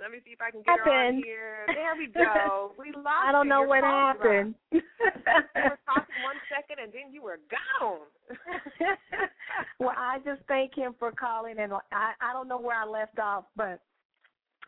Let 0.02 0.12
me 0.12 0.20
see 0.26 0.32
if 0.32 0.41
I 0.41 0.52
can 0.52 0.62
get 0.62 0.78
happened. 0.78 0.93
her 0.93 1.08
on 1.08 1.16
here. 1.24 1.66
There 1.76 1.96
we 1.98 2.08
go. 2.08 2.72
We 2.78 2.91
lost 2.91 3.28
I 3.28 3.32
don't 3.32 3.48
know 3.48 3.64
what 3.64 3.84
happened. 3.84 4.56
you 4.72 4.82
were 5.06 5.80
talking 5.86 6.20
one 6.24 6.39
second 6.50 6.84
and 6.84 6.91
then 6.91 7.14
you 7.14 7.22
were 7.22 7.39
gone. 7.50 8.08
well, 9.80 9.96
I 9.98 10.20
just 10.26 10.41
thank 10.48 10.76
him 10.76 10.96
for 11.00 11.12
calling, 11.12 11.56
and 11.60 11.74
I 11.74 12.14
I 12.22 12.34
don't 12.34 12.48
know 12.48 12.60
where 12.60 12.76
I 12.78 12.86
left 12.86 13.20
off, 13.20 13.46
but 13.56 13.80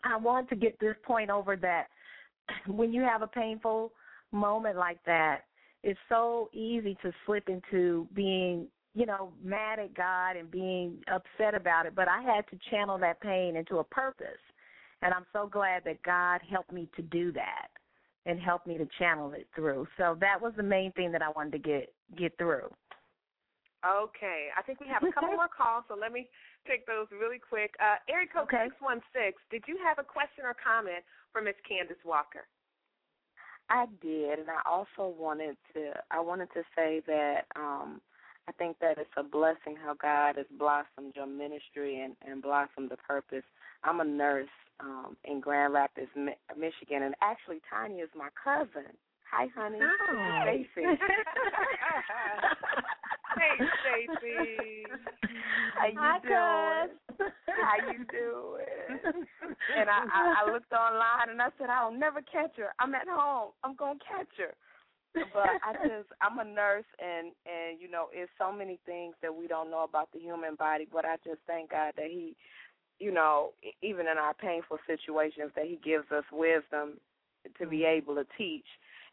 I 0.03 0.17
want 0.17 0.49
to 0.49 0.55
get 0.55 0.79
this 0.79 0.95
point 1.05 1.29
over 1.29 1.55
that 1.57 1.87
when 2.67 2.93
you 2.93 3.01
have 3.01 3.21
a 3.21 3.27
painful 3.27 3.91
moment 4.31 4.77
like 4.77 4.99
that, 5.05 5.41
it's 5.83 5.99
so 6.09 6.49
easy 6.53 6.97
to 7.01 7.11
slip 7.25 7.49
into 7.49 8.07
being 8.13 8.67
you 8.93 9.05
know 9.05 9.31
mad 9.43 9.79
at 9.79 9.93
God 9.93 10.35
and 10.35 10.49
being 10.49 10.97
upset 11.11 11.53
about 11.55 11.85
it. 11.85 11.95
But 11.95 12.07
I 12.07 12.21
had 12.21 12.47
to 12.49 12.59
channel 12.69 12.97
that 12.99 13.21
pain 13.21 13.55
into 13.55 13.77
a 13.77 13.83
purpose, 13.83 14.27
and 15.01 15.13
I'm 15.13 15.25
so 15.33 15.47
glad 15.47 15.83
that 15.85 16.01
God 16.03 16.41
helped 16.49 16.71
me 16.71 16.89
to 16.95 17.01
do 17.01 17.31
that 17.33 17.67
and 18.25 18.39
helped 18.39 18.67
me 18.67 18.77
to 18.77 18.87
channel 18.99 19.31
it 19.33 19.47
through. 19.55 19.87
So 19.97 20.17
that 20.19 20.41
was 20.41 20.53
the 20.57 20.63
main 20.63 20.91
thing 20.93 21.11
that 21.11 21.21
I 21.21 21.29
wanted 21.29 21.51
to 21.53 21.59
get 21.59 21.93
get 22.17 22.37
through. 22.37 22.69
Okay, 23.85 24.49
I 24.57 24.61
think 24.63 24.81
we 24.81 24.87
have 24.87 25.03
a 25.03 25.11
couple 25.13 25.29
more 25.37 25.47
calls, 25.47 25.85
so 25.87 25.95
let 25.95 26.11
me 26.11 26.27
take 26.67 26.87
those 26.87 27.05
really 27.11 27.37
quick. 27.37 27.75
Uh, 27.79 28.01
area 28.09 28.27
code 28.27 28.49
Okay. 28.49 28.67
616, 28.73 29.37
did 29.53 29.63
you 29.67 29.77
have 29.85 29.99
a 29.99 30.03
question 30.03 30.43
or 30.43 30.57
comment 30.57 31.05
for 31.31 31.41
Miss 31.41 31.55
Candace 31.61 32.01
Walker? 32.03 32.49
I 33.69 33.85
did, 34.01 34.39
and 34.39 34.49
I 34.49 34.61
also 34.65 35.13
wanted 35.13 35.57
to. 35.73 35.93
I 36.09 36.19
wanted 36.19 36.49
to 36.53 36.63
say 36.75 37.01
that 37.05 37.45
um, 37.55 38.01
I 38.47 38.53
think 38.53 38.77
that 38.79 38.97
it's 38.97 39.09
a 39.17 39.23
blessing 39.23 39.75
how 39.83 39.93
God 39.93 40.37
has 40.37 40.45
blossomed 40.57 41.13
your 41.15 41.27
ministry 41.27 42.01
and, 42.01 42.15
and 42.25 42.41
blossomed 42.41 42.89
the 42.89 42.97
purpose. 42.97 43.43
I'm 43.83 43.99
a 43.99 44.05
nurse 44.05 44.47
um, 44.79 45.17
in 45.25 45.41
Grand 45.41 45.73
Rapids, 45.73 46.09
Mi- 46.15 46.37
Michigan, 46.57 47.03
and 47.03 47.15
actually 47.21 47.59
Tanya 47.69 48.03
is 48.03 48.09
my 48.15 48.29
cousin. 48.41 48.95
Hi, 49.29 49.47
honey. 49.53 49.79
This 50.45 50.65
Stacy. 50.75 50.87
hey, 53.37 53.57
Stacy. 53.81 54.87
How 55.75 55.87
you 55.87 55.97
Hi, 55.99 56.19
doing? 56.19 56.89
cuz. 57.17 57.27
How 57.49 57.75
you 57.91 58.05
doing? 58.11 59.25
And 59.75 59.89
I, 59.89 59.99
I, 60.13 60.43
I 60.43 60.51
looked 60.51 60.71
online 60.71 61.29
and 61.29 61.41
I 61.41 61.49
said, 61.57 61.69
I'll 61.69 61.91
never 61.91 62.21
catch 62.21 62.55
her. 62.57 62.73
I'm 62.79 62.95
at 62.95 63.07
home. 63.07 63.51
I'm 63.63 63.75
gonna 63.75 63.99
catch 63.99 64.31
her. 64.37 64.53
But 65.33 65.49
I 65.63 65.73
just 65.87 66.09
I'm 66.21 66.39
a 66.39 66.45
nurse 66.45 66.87
and 66.99 67.31
and 67.45 67.79
you 67.79 67.89
know, 67.89 68.07
it's 68.11 68.31
so 68.37 68.51
many 68.51 68.79
things 68.85 69.15
that 69.21 69.33
we 69.33 69.47
don't 69.47 69.71
know 69.71 69.83
about 69.83 70.09
the 70.13 70.19
human 70.19 70.55
body, 70.55 70.87
but 70.91 71.05
I 71.05 71.17
just 71.23 71.39
thank 71.47 71.71
God 71.71 71.93
that 71.97 72.07
he 72.07 72.35
you 72.99 73.11
know, 73.11 73.51
even 73.83 74.07
in 74.07 74.17
our 74.17 74.33
painful 74.33 74.77
situations 74.87 75.51
that 75.55 75.65
he 75.65 75.79
gives 75.83 76.11
us 76.11 76.23
wisdom 76.31 76.97
to 77.59 77.67
be 77.67 77.83
able 77.83 78.15
to 78.15 78.25
teach. 78.37 78.65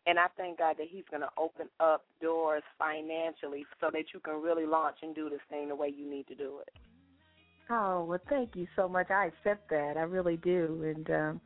And 0.07 0.19
I 0.19 0.27
thank 0.37 0.59
God 0.59 0.77
that 0.79 0.87
He's 0.91 1.05
going 1.11 1.23
to 1.23 1.31
open 1.39 1.69
up 1.81 2.05
doors 2.21 2.63
financially 2.79 3.65
so 3.81 3.91
that 3.93 4.05
you 4.13 4.21
can 4.21 4.43
really 4.43 4.67
launch 4.67 4.97
and 5.03 5.15
do 5.15 5.31
this 5.31 5.41
thing 5.49 5.69
the 5.69 5.75
way 5.75 5.93
you 5.97 6.09
need 6.09 6.27
to 6.29 6.35
do 6.35 6.59
it. 6.61 6.71
Oh 7.71 8.05
well, 8.05 8.19
thank 8.29 8.55
you 8.55 8.67
so 8.77 8.87
much. 8.87 9.11
I 9.11 9.27
accept 9.27 9.71
that. 9.71 9.97
I 9.97 10.03
really 10.03 10.37
do, 10.37 10.83
and 10.85 11.11
um, 11.11 11.41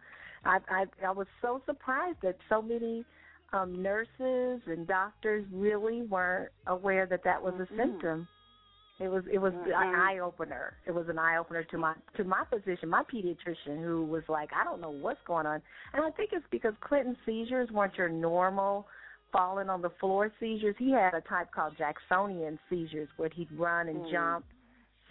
I, 0.45 0.59
I 0.69 0.85
I 1.07 1.11
was 1.13 1.29
so 1.41 1.63
surprised 1.65 2.19
that 2.23 2.37
so 2.49 2.61
many 2.61 3.05
um, 3.53 3.83
nurses 3.83 4.61
and 4.67 4.87
doctors 4.87 5.45
really 5.53 6.03
weren't 6.03 6.51
aware 6.67 7.07
that 7.07 7.25
that 7.25 7.43
was 7.43 7.55
a 7.55 7.67
Mhm. 7.67 7.77
symptom. 7.77 8.29
It 8.99 9.09
was 9.09 9.25
it 9.29 9.39
was 9.39 9.55
an 9.55 9.71
Mhm. 9.71 9.95
eye 9.95 10.19
opener. 10.19 10.77
It 10.85 10.91
was 10.91 11.09
an 11.09 11.19
eye 11.19 11.37
opener 11.37 11.63
to 11.65 11.79
my 11.79 11.95
to 12.15 12.25
my 12.25 12.45
physician, 12.47 12.89
my 12.89 13.05
pediatrician, 13.05 13.81
who 13.81 14.05
was 14.05 14.29
like, 14.29 14.53
I 14.53 14.65
don't 14.65 14.81
know 14.81 14.91
what's 14.91 15.23
going 15.23 15.47
on, 15.47 15.63
and 15.93 16.05
I 16.05 16.11
think 16.11 16.33
it's 16.33 16.47
because 16.49 16.75
Clinton's 16.81 17.19
seizures 17.25 17.71
weren't 17.71 17.97
your 17.97 18.09
normal 18.09 18.89
falling 19.31 19.69
on 19.71 19.83
the 19.83 19.91
floor 19.91 20.33
seizures. 20.41 20.77
He 20.79 20.91
had 20.91 21.15
a 21.15 21.21
type 21.21 21.51
called 21.53 21.77
Jacksonian 21.77 22.59
seizures, 22.69 23.09
where 23.19 23.29
he'd 23.29 23.53
run 23.53 23.89
and 23.89 24.03
Mm. 24.05 24.11
jump. 24.11 24.47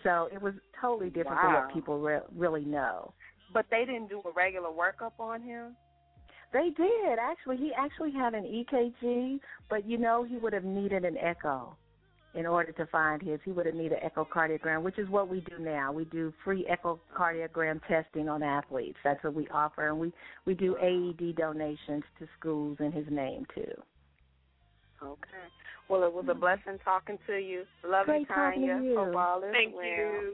So 0.04 0.28
it 0.32 0.42
was 0.42 0.54
totally 0.74 1.10
different 1.10 1.40
from 1.40 1.54
what 1.54 1.70
people 1.70 2.00
re- 2.00 2.22
really 2.36 2.66
know. 2.66 3.14
But 3.52 3.70
they 3.70 3.86
didn't 3.86 4.08
do 4.08 4.22
a 4.26 4.32
regular 4.32 4.70
workup 4.70 5.20
on 5.20 5.42
him. 5.42 5.78
They 6.54 6.70
did 6.76 7.20
actually. 7.20 7.58
He 7.58 7.72
actually 7.78 8.12
had 8.12 8.34
an 8.34 8.44
EKG, 8.44 9.40
but 9.70 9.88
you 9.88 9.98
know 9.98 10.24
he 10.24 10.38
would 10.38 10.54
have 10.54 10.64
needed 10.64 11.04
an 11.06 11.18
echo 11.18 11.76
in 12.34 12.46
order 12.46 12.72
to 12.72 12.86
find 12.88 13.22
his. 13.22 13.40
He 13.44 13.52
would 13.52 13.66
have 13.66 13.76
needed 13.76 14.00
an 14.02 14.10
echocardiogram, 14.10 14.82
which 14.82 14.98
is 14.98 15.10
what 15.10 15.28
we 15.28 15.42
do 15.42 15.60
now. 15.60 15.92
We 15.92 16.06
do 16.06 16.34
free 16.44 16.66
echocardiogram 16.72 17.82
testing 17.88 18.30
on 18.30 18.44
athletes. 18.44 18.98
That's 19.04 19.22
what 19.24 19.34
we 19.34 19.48
offer, 19.50 19.90
and 19.90 20.00
we 20.00 20.14
we 20.46 20.54
do 20.54 20.78
AED 20.78 21.36
donations 21.36 22.04
to 22.20 22.28
schools 22.40 22.78
in 22.80 22.92
his 22.92 23.06
name 23.10 23.46
too. 23.54 23.74
Okay. 25.04 25.48
Well, 25.90 26.04
it 26.04 26.14
was 26.14 26.26
a 26.28 26.32
mm-hmm. 26.32 26.40
blessing 26.40 26.80
talking 26.84 27.18
to 27.28 27.38
you. 27.38 27.64
Love 27.86 28.08
Great 28.08 28.22
you, 28.22 28.26
talking 28.28 28.62
to 28.62 28.68
Tanya. 28.68 28.90
you. 28.90 28.98
Hope 28.98 29.16
all 29.16 29.44
is 29.44 29.52
Thank 29.52 29.76
well. 29.76 29.86
you. 29.86 30.34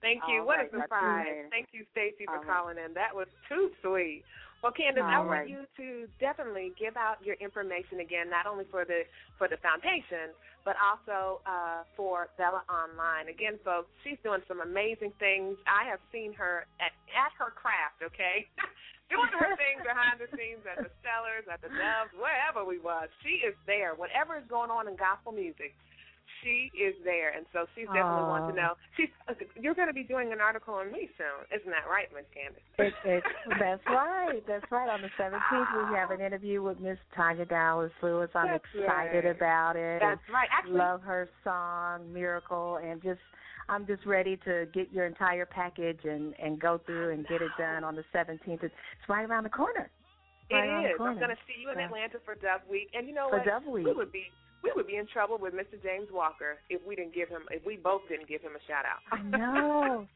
Thank 0.00 0.22
you. 0.28 0.40
All 0.40 0.46
what 0.46 0.58
right, 0.58 0.66
a 0.66 0.70
talk 0.70 0.72
to 0.72 0.76
you 0.76 0.82
surprise. 0.82 1.26
Thank 1.50 1.68
you, 1.72 1.84
Stacy, 1.92 2.26
for 2.26 2.36
All 2.36 2.42
right. 2.42 2.46
calling 2.46 2.76
in. 2.84 2.92
That 2.94 3.14
was 3.14 3.28
too 3.48 3.70
sweet. 3.82 4.24
Well, 4.62 4.70
Candace, 4.70 5.02
I 5.02 5.18
All 5.18 5.26
want 5.26 5.50
you 5.50 5.66
to 5.74 6.06
definitely 6.22 6.70
give 6.78 6.94
out 6.94 7.18
your 7.18 7.34
information 7.42 7.98
again, 7.98 8.30
not 8.30 8.46
only 8.46 8.62
for 8.70 8.86
the 8.86 9.02
for 9.34 9.50
the 9.50 9.58
foundation, 9.58 10.30
but 10.62 10.78
also 10.78 11.42
uh, 11.42 11.82
for 11.98 12.30
Bella 12.38 12.62
Online. 12.70 13.26
Again, 13.26 13.58
folks, 13.66 13.90
she's 14.06 14.22
doing 14.22 14.38
some 14.46 14.62
amazing 14.62 15.10
things. 15.18 15.58
I 15.66 15.82
have 15.90 15.98
seen 16.14 16.30
her 16.38 16.70
at 16.78 16.94
at 17.10 17.34
her 17.42 17.50
craft. 17.50 18.06
Okay, 18.06 18.46
doing 19.10 19.34
her 19.34 19.50
thing 19.58 19.82
behind 19.82 20.22
the 20.22 20.30
scenes 20.30 20.62
at 20.62 20.78
the 20.78 20.94
Stellars, 21.02 21.42
at 21.50 21.58
the 21.58 21.70
Doves, 21.74 22.14
wherever 22.14 22.62
we 22.62 22.78
was. 22.78 23.10
She 23.26 23.42
is 23.42 23.58
there. 23.66 23.98
Whatever 23.98 24.38
is 24.38 24.46
going 24.46 24.70
on 24.70 24.86
in 24.86 24.94
gospel 24.94 25.34
music, 25.34 25.74
she 26.42 26.70
is 26.76 26.94
there, 27.04 27.32
and 27.32 27.46
so 27.52 27.66
she's 27.74 27.86
definitely 27.86 28.26
Aw. 28.26 28.34
wants 28.34 28.54
to 28.54 28.56
know. 28.60 28.72
She's 28.96 29.08
you're 29.60 29.74
going 29.74 29.88
to 29.88 29.94
be 29.94 30.04
doing 30.04 30.32
an 30.32 30.40
article 30.40 30.74
on 30.74 30.92
me 30.92 31.08
soon, 31.16 31.46
isn't 31.54 31.70
that 31.70 31.88
right, 31.88 32.08
Miss 32.14 32.26
Candace? 32.34 32.62
It, 32.78 32.94
it, 33.04 33.24
that's 33.58 33.82
right. 33.86 34.42
That's 34.46 34.66
right. 34.70 34.88
On 34.88 35.00
the 35.02 35.10
17th, 35.18 35.90
we 35.90 35.96
have 35.96 36.10
an 36.10 36.20
interview 36.20 36.62
with 36.62 36.80
Miss 36.80 36.98
Tanya 37.14 37.44
Dallas 37.44 37.92
Lewis. 38.02 38.30
I'm 38.34 38.48
That's 38.48 38.64
excited 38.74 39.24
right. 39.24 39.36
about 39.36 39.76
it. 39.76 40.00
That's 40.00 40.20
right. 40.32 40.48
Actually, 40.50 40.78
love 40.78 41.02
her 41.02 41.28
song 41.44 42.12
Miracle 42.12 42.78
and 42.82 43.02
just 43.02 43.20
I'm 43.68 43.86
just 43.86 44.04
ready 44.06 44.36
to 44.44 44.66
get 44.74 44.92
your 44.92 45.06
entire 45.06 45.46
package 45.46 46.00
and 46.04 46.34
and 46.42 46.60
go 46.60 46.80
through 46.84 47.12
and 47.12 47.26
get 47.26 47.42
it 47.42 47.50
done 47.58 47.84
on 47.84 47.96
the 47.96 48.04
17th. 48.14 48.62
It's, 48.62 48.74
right 49.08 49.28
around 49.28 49.44
the 49.44 49.50
corner. 49.50 49.90
It 50.50 50.54
right 50.54 50.68
around 50.68 50.82
the 50.84 50.88
is. 50.90 50.94
I'm 51.00 51.18
going 51.18 51.30
to 51.30 51.42
see 51.46 51.60
you 51.62 51.70
in. 51.70 51.78
Atlanta 51.78 52.18
for 52.24 52.34
Dove 52.34 52.60
Week, 52.70 52.88
and 52.94 53.08
you 53.08 53.14
know 53.14 53.28
For 53.30 53.38
what? 53.38 53.46
Dove 53.46 53.66
Week. 53.66 53.86
We 53.86 53.92
would 53.92 54.12
be 54.12 54.24
we 54.62 54.72
would 54.76 54.86
be 54.86 54.96
in 54.96 55.06
trouble 55.06 55.38
with 55.40 55.54
Mr. 55.54 55.82
James 55.82 56.08
Walker 56.12 56.58
if 56.70 56.80
we 56.86 56.94
didn't 56.96 57.14
give 57.14 57.28
him 57.28 57.42
if 57.50 57.64
we 57.66 57.76
both 57.76 58.02
didn't 58.08 58.28
give 58.28 58.42
him 58.42 58.52
a 58.56 58.62
shout 58.66 58.84
out. 58.84 59.00
I 59.10 59.22
know. 59.22 60.06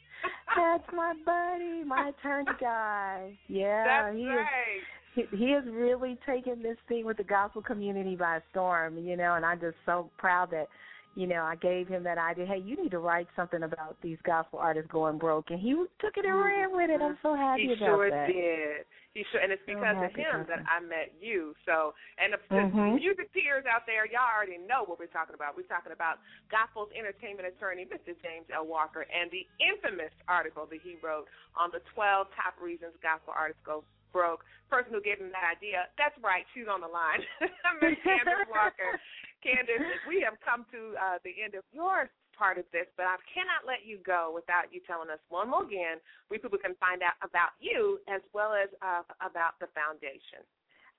That's 0.57 0.85
my 0.95 1.13
buddy, 1.25 1.85
my 1.85 2.11
attorney 2.11 2.51
guy. 2.61 3.39
Yeah, 3.49 3.85
That's 3.85 4.17
he 4.17 4.23
is 4.23 4.29
right. 4.29 5.29
he, 5.31 5.37
he 5.37 5.51
has 5.53 5.65
really 5.71 6.19
taken 6.27 6.63
this 6.63 6.77
thing 6.89 7.05
with 7.05 7.19
the 7.19 7.25
gospel 7.25 7.63
community 7.63 8.17
by 8.17 8.41
storm, 8.51 8.99
you 8.99 9.17
know, 9.17 9.35
and 9.35 9.45
I'm 9.45 9.61
just 9.61 9.77
so 9.85 10.11
proud 10.17 10.51
that, 10.53 10.69
you 11.17 11.27
know, 11.27 11.43
I 11.43 11.57
gave 11.57 11.89
him 11.89 12.05
that 12.05 12.19
idea. 12.21 12.45
Hey, 12.45 12.61
you 12.61 12.77
need 12.77 12.93
to 12.93 13.01
write 13.01 13.27
something 13.35 13.64
about 13.64 13.97
these 14.05 14.19
gospel 14.23 14.61
artists 14.61 14.93
going 14.93 15.17
broke, 15.17 15.49
and 15.49 15.59
he 15.59 15.73
took 15.99 16.12
it 16.21 16.29
and 16.29 16.37
ran 16.39 16.77
with 16.77 16.91
it. 16.93 17.01
I'm 17.01 17.17
so 17.25 17.35
happy 17.35 17.67
He 17.67 17.73
about 17.73 17.89
sure 17.89 18.11
that. 18.12 18.29
did. 18.29 18.85
He 19.17 19.25
sure, 19.33 19.41
and 19.41 19.49
it's 19.51 19.64
So 19.64 19.81
because 19.81 19.97
of 19.97 20.12
him 20.12 20.45
that. 20.45 20.61
I 20.69 20.79
met 20.85 21.17
you. 21.19 21.57
So, 21.64 21.97
and 22.21 22.37
the, 22.37 22.41
Mhm. 22.53 22.77
the 22.77 23.01
music 23.01 23.33
peers 23.33 23.64
out 23.64 23.87
there, 23.89 24.05
y'all 24.05 24.29
already 24.29 24.59
know 24.61 24.85
what 24.85 24.99
we're 25.01 25.09
talking 25.09 25.35
about. 25.35 25.57
We're 25.57 25.64
talking 25.73 25.93
about 25.93 26.21
gospel's 26.53 26.93
entertainment 26.93 27.49
attorney, 27.49 27.87
Mr. 27.89 28.12
James 28.21 28.45
L. 28.53 28.67
Walker, 28.69 29.07
and 29.09 29.31
the 29.31 29.49
infamous 29.59 30.12
article 30.29 30.67
that 30.67 30.83
he 30.85 30.97
wrote 31.01 31.29
on 31.57 31.71
the 31.73 31.81
12 31.97 32.29
top 32.37 32.61
reasons 32.61 32.93
gospel 33.01 33.33
artists 33.35 33.62
go 33.64 33.85
broke. 34.12 34.45
Person 34.69 34.93
who 34.93 35.01
gave 35.01 35.19
him 35.19 35.33
that 35.33 35.45
idea, 35.49 35.89
that's 35.97 36.17
right, 36.23 36.45
she's 36.53 36.69
on 36.69 36.81
the 36.83 36.89
line. 36.89 37.25
Miss 37.81 37.97
Candace 38.05 38.49
Walker. 38.53 39.01
Candace, 39.43 39.82
we 40.09 40.22
have 40.22 40.34
come 40.45 40.64
to 40.72 40.95
uh, 40.97 41.18
the 41.24 41.43
end 41.43 41.55
of 41.55 41.64
your 41.72 42.11
part 42.37 42.59
of 42.59 42.64
this, 42.72 42.87
but 42.97 43.07
I 43.07 43.16
cannot 43.32 43.64
let 43.66 43.87
you 43.87 43.99
go 44.05 44.30
without 44.34 44.64
you 44.70 44.80
telling 44.87 45.09
us 45.11 45.18
one 45.28 45.51
more 45.51 45.64
again 45.64 45.99
where 46.28 46.39
people 46.39 46.59
can 46.59 46.74
find 46.76 47.03
out 47.03 47.14
about 47.24 47.51
you 47.61 47.99
as 48.12 48.20
well 48.34 48.53
as 48.53 48.68
uh, 48.82 49.03
about 49.24 49.59
the 49.61 49.68
foundation. 49.72 50.45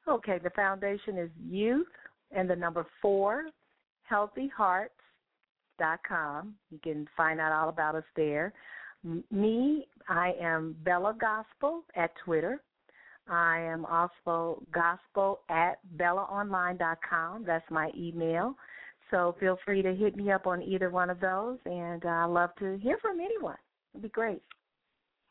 Okay, 0.07 0.39
the 0.41 0.49
foundation 0.51 1.17
is 1.17 1.29
youth 1.47 1.87
and 2.31 2.49
the 2.49 2.55
number 2.55 2.87
four, 3.01 3.47
healthyhearts.com. 4.11 6.55
You 6.71 6.79
can 6.83 7.07
find 7.15 7.39
out 7.39 7.51
all 7.51 7.69
about 7.69 7.93
us 7.95 8.03
there. 8.15 8.53
Me, 9.31 9.87
I 10.09 10.33
am 10.41 10.75
Bella 10.83 11.15
Gospel 11.19 11.83
at 11.95 12.11
Twitter. 12.23 12.61
I 13.29 13.59
am 13.59 13.85
also 13.85 14.63
gospel 14.71 15.41
at 15.49 15.79
bellaonline.com. 15.97 17.43
That's 17.45 17.69
my 17.69 17.91
email. 17.97 18.55
So 19.11 19.35
feel 19.39 19.57
free 19.65 19.81
to 19.81 19.95
hit 19.95 20.15
me 20.15 20.31
up 20.31 20.47
on 20.47 20.61
either 20.61 20.89
one 20.89 21.09
of 21.09 21.19
those, 21.19 21.57
and 21.65 22.03
I 22.05 22.25
love 22.25 22.51
to 22.59 22.77
hear 22.81 22.97
from 23.01 23.19
anyone. 23.19 23.57
It'd 23.93 24.03
be 24.03 24.09
great. 24.09 24.41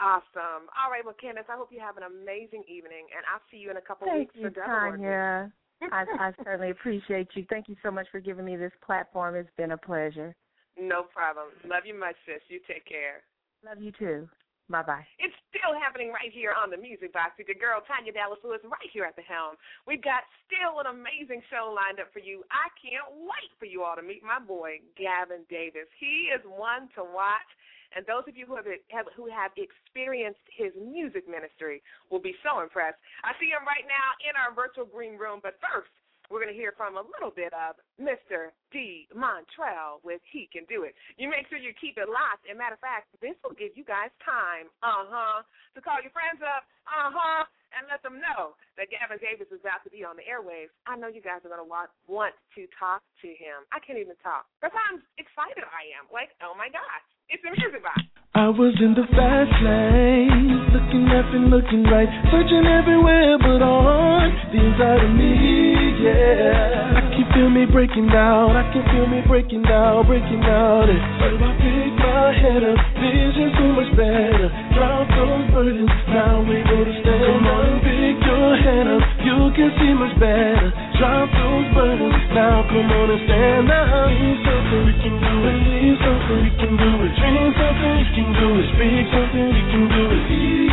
Awesome. 0.01 0.69
All 0.77 0.91
right, 0.91 1.05
well, 1.05 1.15
Candace, 1.21 1.45
I 1.49 1.57
hope 1.57 1.69
you 1.73 1.81
have 1.81 1.97
an 1.97 2.03
amazing 2.03 2.65
evening, 2.69 3.07
and 3.17 3.25
I'll 3.33 3.41
see 3.51 3.57
you 3.57 3.71
in 3.71 3.77
a 3.77 3.81
couple 3.81 4.07
Thank 4.07 4.35
weeks 4.35 4.35
you, 4.35 4.51
Tanya. 4.65 5.53
I, 5.93 6.05
I 6.19 6.33
certainly 6.45 6.71
appreciate 6.71 7.29
you. 7.35 7.45
Thank 7.49 7.69
you 7.69 7.77
so 7.83 7.91
much 7.91 8.07
for 8.11 8.21
giving 8.21 8.45
me 8.45 8.57
this 8.57 8.73
platform. 8.85 9.35
It's 9.35 9.49
been 9.57 9.73
a 9.73 9.79
pleasure. 9.79 10.35
No 10.79 11.03
problem. 11.03 11.49
Love 11.65 11.85
you 11.87 11.99
much, 11.99 12.17
sis. 12.27 12.43
You 12.49 12.61
take 12.67 12.87
care. 12.87 13.23
Love 13.65 13.83
you 13.83 13.93
too. 13.99 14.29
Bye 14.67 14.83
bye. 14.83 15.07
It's 15.23 15.35
still 15.47 15.79
happening 15.79 16.11
right 16.11 16.35
here 16.35 16.51
on 16.51 16.75
the 16.75 16.77
Music 16.77 17.15
Box 17.15 17.39
with 17.39 17.47
your 17.47 17.59
girl 17.59 17.79
Tanya 17.87 18.11
Dallas 18.11 18.43
Lewis 18.43 18.59
right 18.67 18.91
here 18.91 19.07
at 19.07 19.15
the 19.15 19.23
helm. 19.23 19.55
We've 19.87 20.03
got 20.03 20.27
still 20.43 20.83
an 20.83 20.91
amazing 20.91 21.39
show 21.47 21.71
lined 21.71 22.03
up 22.03 22.11
for 22.11 22.19
you. 22.19 22.43
I 22.51 22.67
can't 22.75 23.07
wait 23.15 23.51
for 23.63 23.71
you 23.71 23.87
all 23.87 23.95
to 23.95 24.03
meet 24.03 24.27
my 24.27 24.43
boy 24.43 24.83
Gavin 24.99 25.47
Davis. 25.47 25.87
He 26.03 26.35
is 26.35 26.43
one 26.43 26.91
to 26.99 27.07
watch. 27.07 27.47
And 27.95 28.03
those 28.05 28.27
of 28.27 28.35
you 28.35 28.45
who 28.45 28.59
have, 28.59 28.67
have 28.67 29.07
who 29.15 29.31
have 29.31 29.55
experienced 29.55 30.43
his 30.51 30.75
music 30.75 31.31
ministry 31.31 31.81
will 32.11 32.21
be 32.21 32.35
so 32.43 32.59
impressed. 32.59 32.99
I 33.23 33.33
see 33.39 33.55
him 33.55 33.63
right 33.63 33.87
now 33.87 34.19
in 34.27 34.35
our 34.35 34.51
virtual 34.51 34.91
green 34.91 35.15
room. 35.15 35.39
But 35.39 35.63
first, 35.63 35.95
we're 36.31 36.43
going 36.43 36.53
to 36.53 36.59
hear 36.59 36.75
from 36.75 36.97
a 36.97 37.05
little 37.05 37.31
bit 37.31 37.53
of 37.55 37.79
Mr. 38.01 38.55
D. 38.73 39.07
Montrell 39.15 40.03
with 40.03 40.21
He 40.31 40.49
Can 40.51 40.67
Do 40.67 40.85
It. 40.85 40.95
You 41.17 41.31
make 41.31 41.47
sure 41.49 41.59
you 41.59 41.73
keep 41.77 41.97
it 41.97 42.11
locked. 42.11 42.47
And 42.49 42.59
matter 42.59 42.75
of 42.75 42.83
fact, 42.83 43.11
this 43.23 43.37
will 43.45 43.55
give 43.55 43.75
you 43.79 43.85
guys 43.87 44.11
time, 44.23 44.69
uh 44.83 45.07
huh, 45.07 45.47
to 45.75 45.79
call 45.81 45.99
your 46.03 46.15
friends 46.15 46.43
up, 46.43 46.67
uh 46.87 47.11
huh, 47.13 47.45
and 47.75 47.85
let 47.91 48.01
them 48.01 48.23
know 48.23 48.57
that 48.81 48.89
Gavin 48.89 49.21
Davis 49.21 49.51
is 49.53 49.61
about 49.61 49.85
to 49.85 49.91
be 49.93 50.07
on 50.07 50.17
the 50.17 50.25
airwaves. 50.25 50.73
I 50.89 50.97
know 50.97 51.11
you 51.11 51.21
guys 51.21 51.45
are 51.45 51.53
going 51.53 51.63
to 51.63 51.69
want, 51.69 51.91
want 52.09 52.33
to 52.57 52.65
talk 52.79 53.05
to 53.21 53.29
him. 53.29 53.67
I 53.75 53.83
can't 53.83 54.01
even 54.01 54.17
talk. 54.25 54.49
That's 54.63 54.73
how 54.73 54.97
excited 55.21 55.67
I 55.67 55.93
am. 55.99 56.09
Like, 56.09 56.33
oh 56.41 56.57
my 56.57 56.73
gosh, 56.73 57.05
it's 57.29 57.43
a 57.45 57.53
music 57.53 57.83
box. 57.85 58.01
I 58.33 58.49
was 58.49 58.77
in 58.81 58.93
the 58.97 59.05
fast 59.13 59.53
lane, 59.65 60.56
looking 60.97 61.13
left 61.13 61.35
and 61.35 61.51
looking 61.51 61.85
right, 61.93 62.09
searching 62.33 62.65
everywhere 62.65 63.37
but 63.39 63.61
on 63.61 64.33
the 64.49 64.57
inside 64.57 65.05
of 65.05 65.13
me, 65.13 66.01
yeah. 66.01 66.97
I 66.97 67.01
can 67.13 67.27
feel 67.37 67.51
me 67.51 67.67
breaking 67.69 68.09
down, 68.09 68.57
I 68.57 68.65
can 68.73 68.81
feel 68.89 69.05
me 69.05 69.21
breaking 69.29 69.63
down, 69.63 70.07
breaking 70.07 70.41
down. 70.41 70.89
And 70.89 71.01
so 71.21 71.27
I 71.37 71.53
pick 71.61 71.93
my 72.01 72.33
head 72.33 72.65
up, 72.65 72.81
vision 72.97 73.53
so 73.61 73.67
much 73.77 73.91
better. 73.93 74.49
Drop 74.73 75.05
those 75.13 75.45
burdens, 75.53 75.93
now 76.09 76.41
we 76.41 76.65
go 76.65 76.81
to 76.81 76.95
stand. 77.05 77.29
Come 77.29 77.45
on, 77.45 77.69
pick 77.85 78.17
your 78.25 78.57
head 78.57 78.87
up, 78.89 79.05
you 79.27 79.51
can 79.59 79.71
see 79.75 79.91
much 79.99 80.15
better. 80.23 80.71
Drop 81.03 81.27
those 81.35 81.67
burdens, 81.75 82.15
now 82.31 82.63
come 82.71 82.87
on 82.87 83.11
and 83.11 83.21
stand 83.27 83.67
up. 83.75 84.07
Believe 84.07 84.39
something, 84.47 84.87
we 84.87 84.95
can 85.03 85.19
do 85.19 85.35
it. 85.43 85.67
Believe 85.67 85.99
something, 85.99 86.47
we 86.47 86.51
can 86.63 86.79
do 86.79 86.91
it. 87.03 87.11
Dream 87.19 87.51
something, 87.59 87.91
we 87.99 88.07
can 88.15 88.31
do 88.39 88.55
it. 88.55 88.71
Speak 88.71 89.07
something, 89.11 89.51
we 89.51 89.63
can 89.67 89.85
do 89.91 90.03
it. 90.15 90.23
We 90.31 90.71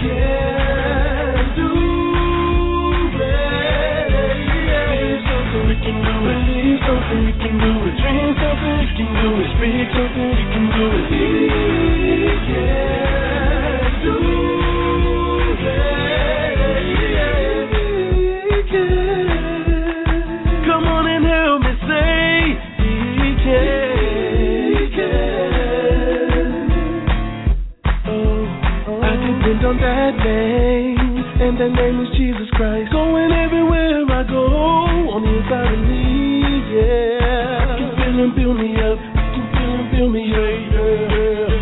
can 0.00 0.24
do 1.52 1.68
it. 1.68 2.00
Believe 4.80 5.20
something, 5.28 5.68
we 5.68 5.76
can 5.84 6.00
do 6.00 6.16
it. 6.16 6.40
Believe 6.40 6.80
something, 6.80 7.20
we 7.28 7.32
can 7.44 7.54
do 7.60 7.72
it. 7.76 7.92
Dream 8.00 8.32
something, 8.40 8.72
we 8.80 8.88
can 8.96 9.10
do 9.20 9.28
it. 9.36 9.52
Speak 9.52 9.84
something, 9.92 10.32
we 10.32 10.44
can 10.48 10.64
do 10.72 10.86
it. 10.96 11.12
We 11.12 12.40
can 12.48 12.99
that 31.60 31.76
name 31.76 32.00
is 32.00 32.08
Jesus 32.16 32.48
Christ. 32.56 32.88
Going 32.88 33.36
everywhere 33.36 34.08
I 34.08 34.24
go, 34.24 34.48
on 35.12 35.20
the 35.20 35.28
inside 35.28 35.76
of 35.76 35.84
me, 35.84 36.56
yeah. 36.72 37.76
Can 37.76 38.00
feel 38.00 38.16
him 38.16 38.32
build 38.32 38.56
me 38.56 38.80
up, 38.80 38.96
can 38.96 39.44
feel 39.52 39.68
him 39.76 39.92
build 39.92 40.08
me 40.16 40.24
up, 40.32 40.56
yeah. 40.72 41.52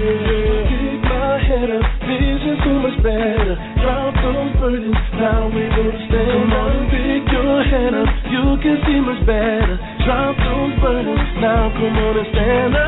Pick 0.71 1.03
my 1.03 1.43
head 1.43 1.67
up, 1.75 1.83
vision 2.07 2.63
so 2.63 2.79
much 2.79 2.95
better. 3.03 3.59
Drop 3.83 4.15
those 4.23 4.55
burdens, 4.63 5.03
now 5.19 5.51
we 5.51 5.67
go 5.67 5.91
to 5.91 5.99
stand. 6.07 6.47
Come 6.47 6.55
on, 6.55 6.79
pick 6.95 7.27
your 7.35 7.59
head 7.67 7.99
up, 7.99 8.07
you 8.31 8.55
can 8.63 8.79
see 8.87 9.03
much 9.03 9.27
better. 9.27 9.83
Drop 10.07 10.39
those 10.39 10.79
burdens, 10.79 11.27
now 11.43 11.75
come 11.75 11.99
on 12.07 12.23
and 12.23 12.29
stand 12.31 12.71
up. 12.79 12.87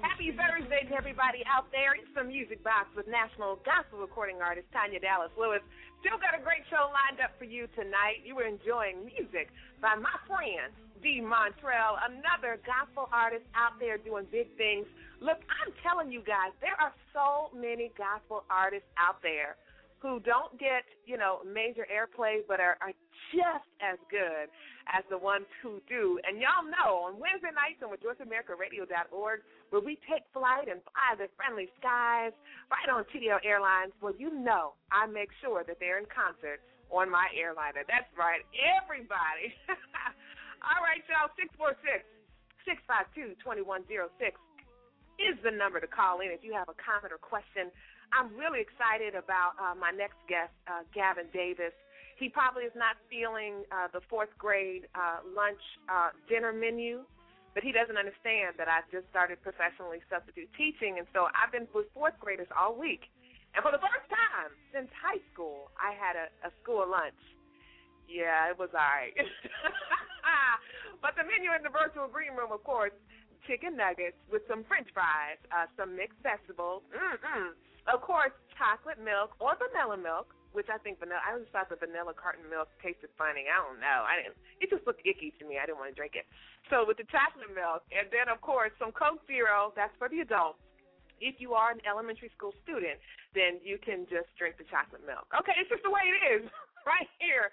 Happy 0.00 0.32
Thursday 0.32 0.88
to 0.88 0.96
everybody 0.96 1.44
out 1.44 1.68
there. 1.68 1.99
The 2.14 2.24
Music 2.24 2.58
Box 2.66 2.90
with 2.98 3.06
national 3.06 3.62
gospel 3.62 4.02
recording 4.02 4.42
artist 4.42 4.66
Tanya 4.74 4.98
Dallas 4.98 5.30
Lewis. 5.38 5.62
Still 6.02 6.18
got 6.18 6.34
a 6.34 6.42
great 6.42 6.66
show 6.66 6.90
lined 6.90 7.22
up 7.22 7.30
for 7.38 7.46
you 7.46 7.70
tonight. 7.78 8.26
You 8.26 8.34
were 8.34 8.50
enjoying 8.50 9.06
music 9.06 9.54
by 9.78 9.94
my 9.94 10.10
friend 10.26 10.74
D. 11.06 11.22
Montrell, 11.22 12.02
another 12.02 12.58
gospel 12.66 13.06
artist 13.14 13.46
out 13.54 13.78
there 13.78 13.94
doing 13.94 14.26
big 14.34 14.50
things. 14.58 14.90
Look, 15.22 15.38
I'm 15.46 15.70
telling 15.86 16.10
you 16.10 16.18
guys, 16.26 16.50
there 16.58 16.74
are 16.82 16.90
so 17.14 17.54
many 17.54 17.94
gospel 17.94 18.42
artists 18.50 18.90
out 18.98 19.22
there 19.22 19.54
who 20.00 20.18
don't 20.20 20.56
get, 20.56 20.88
you 21.04 21.20
know, 21.20 21.44
major 21.44 21.84
airplay 21.92 22.40
but 22.48 22.58
are, 22.58 22.80
are 22.80 22.96
just 23.36 23.68
as 23.84 24.00
good 24.08 24.48
as 24.88 25.04
the 25.12 25.18
ones 25.20 25.44
who 25.60 25.76
do. 25.84 26.16
And 26.24 26.40
y'all 26.40 26.64
know 26.64 27.04
on 27.04 27.20
Wednesday 27.20 27.52
nights 27.52 27.84
on 27.84 27.92
RejoiceAmericaRadio.org, 27.92 29.38
where 29.68 29.84
we 29.84 30.00
take 30.08 30.24
flight 30.32 30.72
and 30.72 30.80
fly 30.88 31.20
the 31.20 31.28
friendly 31.36 31.68
skies 31.76 32.32
right 32.72 32.88
on 32.88 33.04
TDL 33.12 33.44
Airlines, 33.44 33.92
well, 34.00 34.16
you 34.16 34.32
know 34.32 34.72
I 34.88 35.04
make 35.04 35.28
sure 35.44 35.62
that 35.68 35.76
they're 35.78 36.00
in 36.00 36.08
concert 36.08 36.64
on 36.88 37.12
my 37.12 37.28
airliner. 37.36 37.84
That's 37.86 38.08
right, 38.16 38.42
everybody. 38.58 39.52
All 40.66 40.80
right, 40.82 41.04
y'all, 41.06 41.30
646 41.36 42.02
652 42.64 43.36
2106 43.40 44.36
is 45.20 45.36
the 45.44 45.52
number 45.52 45.80
to 45.80 45.88
call 45.88 46.24
in 46.24 46.32
if 46.32 46.40
you 46.40 46.56
have 46.56 46.68
a 46.72 46.76
comment 46.80 47.12
or 47.12 47.20
question. 47.20 47.68
I'm 48.12 48.34
really 48.34 48.60
excited 48.60 49.14
about 49.14 49.54
uh, 49.58 49.74
my 49.78 49.94
next 49.94 50.18
guest, 50.26 50.50
uh, 50.66 50.82
Gavin 50.94 51.30
Davis. 51.32 51.74
He 52.18 52.28
probably 52.28 52.68
is 52.68 52.76
not 52.76 53.00
feeling 53.08 53.64
uh, 53.72 53.88
the 53.94 54.02
fourth 54.10 54.30
grade 54.36 54.90
uh, 54.92 55.24
lunch 55.24 55.62
uh, 55.88 56.10
dinner 56.28 56.52
menu, 56.52 57.06
but 57.54 57.62
he 57.62 57.72
doesn't 57.72 57.96
understand 57.96 58.58
that 58.58 58.68
I 58.68 58.84
just 58.92 59.08
started 59.08 59.40
professionally 59.40 60.04
substitute 60.10 60.50
teaching, 60.58 60.98
and 60.98 61.06
so 61.14 61.32
I've 61.32 61.50
been 61.50 61.66
with 61.72 61.88
fourth 61.94 62.18
graders 62.20 62.50
all 62.52 62.76
week. 62.76 63.08
And 63.54 63.62
for 63.64 63.72
the 63.72 63.82
first 63.82 64.06
time 64.06 64.52
since 64.70 64.90
high 64.94 65.22
school, 65.32 65.72
I 65.74 65.96
had 65.96 66.14
a, 66.14 66.26
a 66.46 66.50
school 66.62 66.86
lunch. 66.86 67.18
Yeah, 68.06 68.50
it 68.50 68.58
was 68.58 68.70
all 68.74 68.84
right. 68.84 69.14
but 71.02 71.14
the 71.16 71.24
menu 71.24 71.50
in 71.54 71.62
the 71.62 71.72
virtual 71.72 72.06
green 72.06 72.34
room, 72.38 72.52
of 72.52 72.62
course, 72.62 72.94
chicken 73.46 73.74
nuggets 73.74 74.18
with 74.30 74.42
some 74.46 74.62
French 74.68 74.86
fries, 74.94 75.40
uh, 75.50 75.66
some 75.74 75.96
mixed 75.96 76.20
vegetables. 76.22 76.82
Mm-mm. 76.94 77.56
Of 77.88 78.04
course, 78.04 78.34
chocolate 78.58 79.00
milk 79.00 79.32
or 79.40 79.56
vanilla 79.56 79.96
milk, 79.96 80.36
which 80.52 80.68
I 80.68 80.76
think 80.82 80.98
vanilla. 80.98 81.22
I 81.24 81.38
always 81.38 81.48
thought 81.54 81.70
the 81.70 81.78
vanilla 81.78 82.12
carton 82.12 82.44
milk 82.50 82.68
tasted 82.82 83.08
funny. 83.16 83.46
I 83.46 83.56
don't 83.62 83.80
know. 83.80 84.04
I 84.04 84.20
didn't. 84.20 84.36
It 84.58 84.68
just 84.68 84.84
looked 84.84 85.00
icky 85.06 85.32
to 85.38 85.44
me. 85.46 85.56
I 85.56 85.64
didn't 85.64 85.78
want 85.78 85.94
to 85.94 85.96
drink 85.96 86.18
it. 86.18 86.26
So 86.68 86.84
with 86.84 86.98
the 86.98 87.08
chocolate 87.08 87.50
milk, 87.54 87.86
and 87.94 88.10
then 88.12 88.28
of 88.28 88.42
course 88.42 88.74
some 88.76 88.92
Coke 88.92 89.22
Zero. 89.30 89.72
That's 89.78 89.94
for 89.96 90.10
the 90.10 90.20
adults. 90.20 90.60
If 91.20 91.36
you 91.36 91.52
are 91.52 91.68
an 91.70 91.84
elementary 91.84 92.32
school 92.32 92.56
student, 92.64 92.96
then 93.36 93.60
you 93.60 93.76
can 93.76 94.08
just 94.08 94.32
drink 94.40 94.56
the 94.56 94.64
chocolate 94.72 95.04
milk. 95.04 95.28
Okay, 95.36 95.52
it's 95.60 95.68
just 95.68 95.84
the 95.84 95.92
way 95.92 96.00
it 96.08 96.40
is 96.40 96.42
right 96.88 97.08
here 97.20 97.52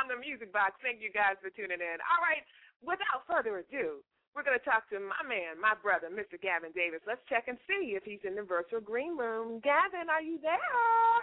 on 0.00 0.08
the 0.08 0.16
Music 0.16 0.48
Box. 0.48 0.80
Thank 0.80 1.04
you 1.04 1.12
guys 1.12 1.36
for 1.44 1.52
tuning 1.52 1.76
in. 1.76 1.98
All 2.08 2.24
right, 2.24 2.40
without 2.80 3.28
further 3.28 3.60
ado, 3.60 4.00
we're 4.32 4.44
going 4.46 4.56
to 4.58 4.64
talk 4.64 4.88
to 4.90 4.96
my 5.00 5.20
man, 5.24 5.60
my 5.60 5.76
brother, 5.76 6.08
Mr. 6.08 6.40
Gavin 6.40 6.72
Davis. 6.72 7.04
Let's 7.04 7.22
check 7.28 7.46
and 7.48 7.60
see 7.68 7.92
if 7.92 8.04
he's 8.04 8.24
in 8.24 8.34
the 8.34 8.42
virtual 8.44 8.80
green 8.80 9.16
room. 9.16 9.60
Gavin, 9.60 10.08
are 10.08 10.24
you 10.24 10.40
there? 10.40 11.20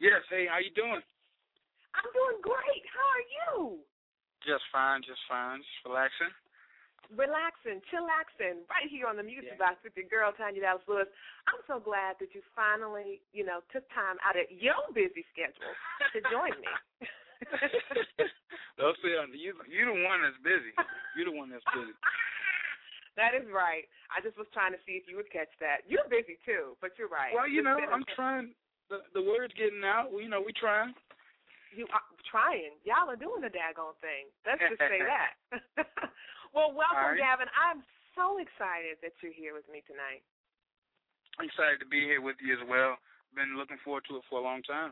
Yes. 0.00 0.24
Hey, 0.32 0.48
how 0.48 0.58
you 0.58 0.72
doing? 0.72 1.04
I'm 1.92 2.10
doing 2.16 2.38
great. 2.40 2.84
How 2.88 3.04
are 3.04 3.28
you? 3.36 3.84
Just 4.40 4.64
fine, 4.72 5.04
just 5.04 5.20
fine, 5.28 5.60
just 5.60 5.84
relaxing. 5.84 6.32
Relaxing, 7.12 7.82
chillaxing, 7.90 8.62
right 8.70 8.86
here 8.88 9.04
on 9.10 9.18
the 9.18 9.26
Music 9.26 9.58
Yeah. 9.58 9.74
Box 9.74 9.82
with 9.82 9.92
your 9.98 10.06
girl 10.06 10.30
Tanya 10.32 10.62
Dallas 10.62 10.86
Lewis. 10.86 11.10
I'm 11.50 11.60
so 11.66 11.82
glad 11.82 12.16
that 12.22 12.32
you 12.32 12.40
finally, 12.54 13.20
you 13.34 13.44
know, 13.44 13.60
took 13.74 13.84
time 13.90 14.16
out 14.24 14.38
of 14.38 14.46
your 14.48 14.78
busy 14.94 15.26
schedule 15.34 15.74
to 16.14 16.18
join 16.30 16.54
me. 16.62 16.72
Don't 18.80 18.96
say 19.04 19.12
you 19.36 19.52
you 19.68 19.82
the 19.84 19.98
one 20.08 20.24
that's 20.24 20.40
busy. 20.40 20.72
You 21.16 21.28
the 21.28 21.36
one 21.36 21.52
that's 21.52 21.64
busy. 21.76 21.92
that 23.20 23.36
is 23.36 23.44
right. 23.52 23.84
I 24.08 24.24
just 24.24 24.40
was 24.40 24.48
trying 24.56 24.72
to 24.72 24.80
see 24.88 24.96
if 24.96 25.04
you 25.04 25.20
would 25.20 25.28
catch 25.28 25.52
that. 25.60 25.84
You're 25.84 26.08
busy 26.08 26.40
too, 26.48 26.76
but 26.80 26.96
you're 26.96 27.12
right. 27.12 27.32
Well, 27.36 27.48
you 27.48 27.60
It's 27.60 27.68
know, 27.68 27.76
a- 27.76 27.90
I'm 27.92 28.04
trying. 28.16 28.56
The 28.88 29.04
the 29.14 29.22
word's 29.22 29.54
getting 29.54 29.84
out. 29.84 30.10
You 30.16 30.28
know, 30.32 30.40
we 30.40 30.52
trying. 30.56 30.96
You 31.70 31.86
are 31.94 32.02
trying. 32.26 32.74
Y'all 32.82 33.06
are 33.06 33.20
doing 33.20 33.44
the 33.44 33.52
daggone 33.52 33.94
thing. 34.02 34.26
Let's 34.42 34.58
just 34.64 34.80
say 34.82 34.98
that. 35.12 35.38
well, 36.50 36.74
welcome, 36.74 37.14
right. 37.14 37.20
Gavin. 37.20 37.46
I'm 37.54 37.84
so 38.18 38.42
excited 38.42 38.98
that 39.06 39.14
you're 39.22 39.36
here 39.36 39.54
with 39.54 39.68
me 39.70 39.84
tonight. 39.86 40.24
I'm 41.38 41.46
excited 41.46 41.78
to 41.78 41.86
be 41.86 42.02
here 42.02 42.18
with 42.20 42.36
you 42.42 42.52
as 42.58 42.64
well. 42.66 42.98
Been 43.38 43.54
looking 43.54 43.78
forward 43.86 44.02
to 44.10 44.18
it 44.18 44.26
for 44.26 44.40
a 44.40 44.42
long 44.42 44.66
time. 44.66 44.90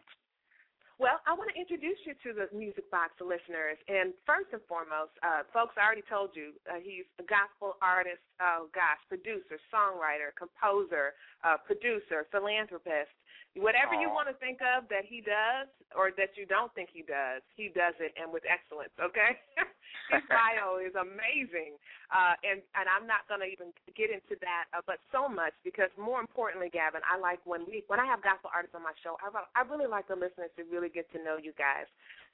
Well, 0.99 1.23
I 1.31 1.33
want 1.39 1.47
to 1.55 1.55
introduce 1.55 1.99
you 2.03 2.19
to 2.27 2.31
the 2.35 2.51
Music 2.51 2.91
Box 2.91 3.15
listeners. 3.23 3.79
And 3.87 4.11
first 4.27 4.51
and 4.51 4.59
foremost, 4.67 5.15
uh, 5.23 5.47
folks, 5.55 5.79
I 5.79 5.87
already 5.87 6.03
told 6.11 6.35
you, 6.35 6.59
uh, 6.67 6.83
he's 6.83 7.07
a 7.23 7.27
gospel 7.31 7.79
artist, 7.79 8.19
oh 8.43 8.67
gosh, 8.75 8.99
producer, 9.07 9.63
songwriter, 9.71 10.35
composer, 10.35 11.15
uh, 11.47 11.55
producer, 11.63 12.27
philanthropist. 12.35 13.15
Whatever 13.55 13.95
you 13.95 14.11
want 14.11 14.27
to 14.27 14.35
think 14.43 14.59
of 14.59 14.91
that 14.91 15.07
he 15.07 15.23
does 15.23 15.71
or 15.95 16.11
that 16.19 16.35
you 16.35 16.51
don't 16.51 16.75
think 16.75 16.91
he 16.91 17.07
does, 17.07 17.47
he 17.55 17.71
does 17.71 17.95
it 18.03 18.11
and 18.19 18.35
with 18.35 18.43
excellence, 18.43 18.93
okay? 18.99 19.39
His 20.15 20.25
bio 20.33 20.81
is 20.81 20.97
amazing. 20.97 21.77
Uh, 22.09 22.35
and, 22.41 22.65
and 22.73 22.87
I'm 22.89 23.05
not 23.05 23.29
going 23.29 23.45
to 23.45 23.51
even 23.51 23.77
get 23.93 24.09
into 24.09 24.41
that, 24.41 24.73
uh, 24.73 24.81
but 24.85 24.99
so 25.13 25.29
much 25.29 25.53
because 25.63 25.93
more 26.01 26.25
importantly, 26.25 26.73
Gavin, 26.73 27.05
I 27.05 27.21
like 27.21 27.45
when 27.45 27.69
we 27.69 27.85
when 27.93 28.01
I 28.01 28.09
have 28.09 28.25
gospel 28.25 28.49
artists 28.49 28.73
on 28.73 28.83
my 28.83 28.97
show, 29.05 29.21
I, 29.21 29.29
I 29.53 29.63
really 29.69 29.89
like 29.89 30.09
the 30.09 30.17
listeners 30.17 30.49
to 30.57 30.65
really 30.73 30.89
get 30.89 31.05
to 31.13 31.21
know 31.21 31.37
you 31.37 31.53
guys 31.61 31.85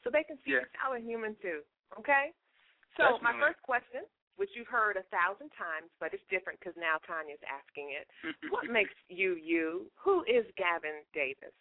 so 0.04 0.12
they 0.12 0.22
can 0.22 0.38
see 0.44 0.54
Yeah. 0.54 0.62
you're 0.68 0.96
a 0.96 1.02
human 1.02 1.34
too, 1.42 1.64
okay? 1.98 2.30
So 2.96 3.18
my 3.18 3.34
first 3.42 3.58
question, 3.66 4.06
which 4.36 4.50
you've 4.54 4.70
heard 4.70 4.96
a 4.96 5.02
thousand 5.10 5.50
times, 5.58 5.90
but 5.98 6.14
it's 6.14 6.22
different 6.30 6.60
because 6.60 6.76
now 6.78 7.02
Tanya's 7.02 7.42
asking 7.42 7.90
it. 7.90 8.06
what 8.54 8.70
makes 8.70 8.94
you 9.08 9.34
you? 9.34 9.90
Who 9.98 10.22
is 10.30 10.46
Gavin 10.54 11.02
Davis? 11.10 11.54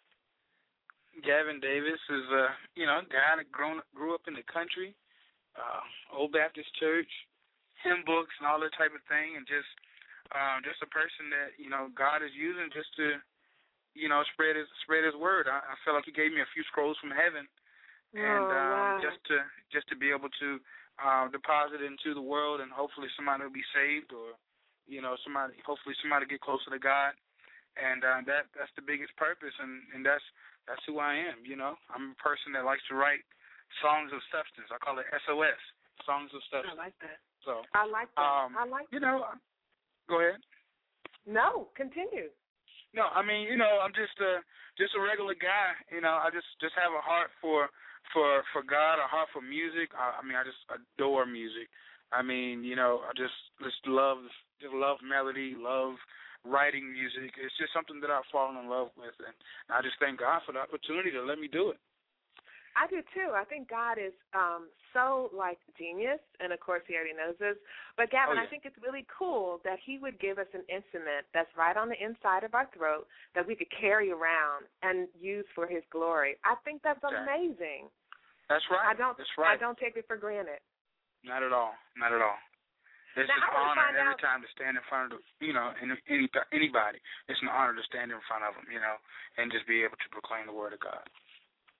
Gavin 1.22 1.58
Davis 1.58 1.98
is 2.10 2.26
a 2.30 2.54
you 2.74 2.86
know 2.86 3.02
guy 3.10 3.38
that 3.38 3.50
grown 3.50 3.82
grew 3.94 4.14
up 4.14 4.26
in 4.26 4.34
the 4.34 4.46
country, 4.46 4.94
uh, 5.54 5.82
old 6.14 6.32
Baptist 6.34 6.70
church, 6.78 7.10
hymn 7.82 8.02
books 8.06 8.34
and 8.38 8.46
all 8.46 8.60
that 8.62 8.74
type 8.74 8.94
of 8.94 9.02
thing, 9.06 9.38
and 9.38 9.46
just 9.46 9.70
um, 10.32 10.64
just 10.64 10.80
a 10.82 10.90
person 10.90 11.30
that 11.30 11.54
you 11.60 11.68
know 11.68 11.92
God 11.94 12.24
is 12.24 12.34
using 12.34 12.72
just 12.72 12.90
to 12.98 13.20
you 13.94 14.08
know 14.08 14.24
spread 14.34 14.56
his 14.56 14.68
spread 14.82 15.06
his 15.06 15.16
word. 15.18 15.46
I, 15.46 15.60
I 15.62 15.74
feel 15.82 15.94
like 15.94 16.08
He 16.08 16.14
gave 16.14 16.32
me 16.32 16.42
a 16.42 16.52
few 16.54 16.64
scrolls 16.70 16.98
from 16.98 17.14
heaven, 17.14 17.46
and 18.14 18.46
oh, 18.46 18.56
um, 18.56 18.88
just 19.04 19.20
to 19.30 19.42
just 19.70 19.86
to 19.90 19.96
be 19.96 20.10
able 20.10 20.32
to 20.42 20.48
uh, 21.02 21.26
deposit 21.30 21.82
it 21.82 21.86
into 21.86 22.14
the 22.14 22.22
world, 22.22 22.62
and 22.62 22.70
hopefully 22.70 23.10
somebody 23.18 23.42
will 23.42 23.54
be 23.54 23.66
saved, 23.74 24.14
or 24.14 24.38
you 24.86 25.02
know 25.02 25.18
somebody 25.22 25.58
hopefully 25.66 25.94
somebody 26.00 26.26
get 26.26 26.42
closer 26.42 26.70
to 26.70 26.80
God, 26.80 27.14
and 27.76 28.02
uh, 28.02 28.22
that 28.26 28.50
that's 28.54 28.72
the 28.78 28.86
biggest 28.86 29.14
purpose, 29.18 29.54
and 29.58 29.82
and 29.94 30.02
that's 30.06 30.24
that's 30.66 30.82
who 30.86 30.98
I 30.98 31.14
am. 31.14 31.44
You 31.44 31.56
know, 31.58 31.76
I'm 31.92 32.16
a 32.16 32.22
person 32.22 32.54
that 32.54 32.64
likes 32.64 32.84
to 32.88 32.96
write 32.96 33.26
songs 33.82 34.10
of 34.12 34.20
substance. 34.30 34.68
I 34.70 34.78
call 34.78 34.98
it 34.98 35.08
SOS, 35.24 35.60
songs 36.04 36.30
of 36.34 36.42
Substance. 36.50 36.74
I 36.74 36.78
like 36.78 36.96
that. 37.00 37.18
So 37.42 37.62
I 37.74 37.84
like 37.86 38.10
that. 38.14 38.22
Um, 38.22 38.56
I 38.56 38.64
like 38.66 38.88
you 38.90 39.00
know, 39.00 39.24
go 40.08 40.20
ahead. 40.20 40.40
No, 41.24 41.68
continue. 41.76 42.32
No, 42.94 43.10
I 43.10 43.26
mean, 43.26 43.48
you 43.50 43.56
know, 43.56 43.82
I'm 43.82 43.92
just 43.92 44.14
a 44.22 44.40
just 44.78 44.94
a 44.94 45.00
regular 45.02 45.34
guy. 45.34 45.74
You 45.90 46.00
know, 46.00 46.20
I 46.20 46.30
just 46.30 46.46
just 46.60 46.76
have 46.78 46.94
a 46.94 47.02
heart 47.02 47.30
for 47.40 47.68
for 48.12 48.44
for 48.52 48.62
God, 48.62 49.02
a 49.02 49.08
heart 49.08 49.28
for 49.32 49.42
music. 49.42 49.90
I, 49.96 50.20
I 50.20 50.22
mean, 50.22 50.36
I 50.36 50.44
just 50.44 50.60
adore 50.70 51.26
music. 51.26 51.68
I 52.12 52.22
mean, 52.22 52.62
you 52.62 52.76
know, 52.76 53.02
I 53.02 53.12
just 53.16 53.34
just 53.60 53.82
love 53.86 54.22
just 54.60 54.74
love 54.74 55.02
melody, 55.02 55.56
love 55.58 55.98
writing 56.44 56.92
music. 56.92 57.34
It's 57.40 57.56
just 57.56 57.72
something 57.72 57.98
that 58.04 58.12
I've 58.12 58.28
fallen 58.30 58.60
in 58.60 58.68
love 58.68 58.92
with, 58.94 59.16
and 59.24 59.34
I 59.72 59.80
just 59.82 59.96
thank 59.98 60.20
God 60.20 60.44
for 60.44 60.52
the 60.52 60.60
opportunity 60.60 61.10
to 61.12 61.24
let 61.24 61.40
me 61.40 61.48
do 61.48 61.72
it. 61.72 61.80
I 62.76 62.86
do 62.90 63.02
too. 63.14 63.30
I 63.34 63.44
think 63.44 63.70
God 63.70 63.98
is 63.98 64.12
um 64.34 64.68
so 64.92 65.30
like 65.34 65.58
genius, 65.78 66.18
and 66.40 66.52
of 66.52 66.58
course 66.60 66.82
he 66.86 66.94
already 66.94 67.14
knows 67.14 67.34
this. 67.38 67.56
But 67.96 68.10
Gavin, 68.10 68.38
Oh, 68.38 68.42
I 68.42 68.46
think 68.46 68.62
it's 68.66 68.78
really 68.82 69.06
cool 69.06 69.60
that 69.64 69.78
he 69.84 69.98
would 69.98 70.18
give 70.18 70.38
us 70.38 70.50
an 70.54 70.62
instrument 70.68 71.26
that's 71.34 71.50
right 71.56 71.76
on 71.76 71.88
the 71.88 71.98
inside 72.02 72.42
of 72.42 72.54
our 72.54 72.66
throat 72.74 73.06
that 73.34 73.46
we 73.46 73.54
could 73.54 73.70
carry 73.70 74.10
around 74.10 74.66
and 74.82 75.06
use 75.18 75.46
for 75.54 75.66
His 75.66 75.82
glory. 75.90 76.36
I 76.44 76.54
think 76.66 76.82
that's 76.82 77.02
Okay. 77.02 77.14
amazing. 77.14 77.90
That's 78.48 78.64
right. 78.70 78.86
I 78.90 78.94
don't. 78.94 79.16
That's 79.16 79.30
right. 79.38 79.54
I 79.54 79.56
don't 79.56 79.78
take 79.78 79.96
it 79.96 80.06
for 80.06 80.16
granted. 80.16 80.60
Not 81.22 81.42
at 81.42 81.52
all. 81.52 81.74
Not 81.96 82.12
at 82.12 82.20
all. 82.20 82.36
It's 83.16 83.30
Now, 83.30 83.36
an 83.38 83.78
honor 83.78 83.88
every 83.96 84.12
out- 84.12 84.18
time 84.18 84.42
to 84.42 84.48
stand 84.48 84.76
in 84.76 84.82
front 84.90 85.12
of 85.14 85.22
the, 85.38 85.46
you 85.46 85.52
know, 85.54 85.72
any 85.80 86.28
anybody. 86.50 86.98
It's 87.28 87.40
an 87.42 87.48
honor 87.48 87.72
to 87.74 87.82
stand 87.84 88.10
in 88.10 88.20
front 88.26 88.42
of 88.42 88.54
them, 88.58 88.66
you 88.70 88.80
know, 88.80 88.98
and 89.38 89.52
just 89.52 89.66
be 89.66 89.84
able 89.84 89.96
to 89.96 90.08
proclaim 90.10 90.46
the 90.46 90.52
word 90.52 90.72
of 90.74 90.80
God. 90.80 91.08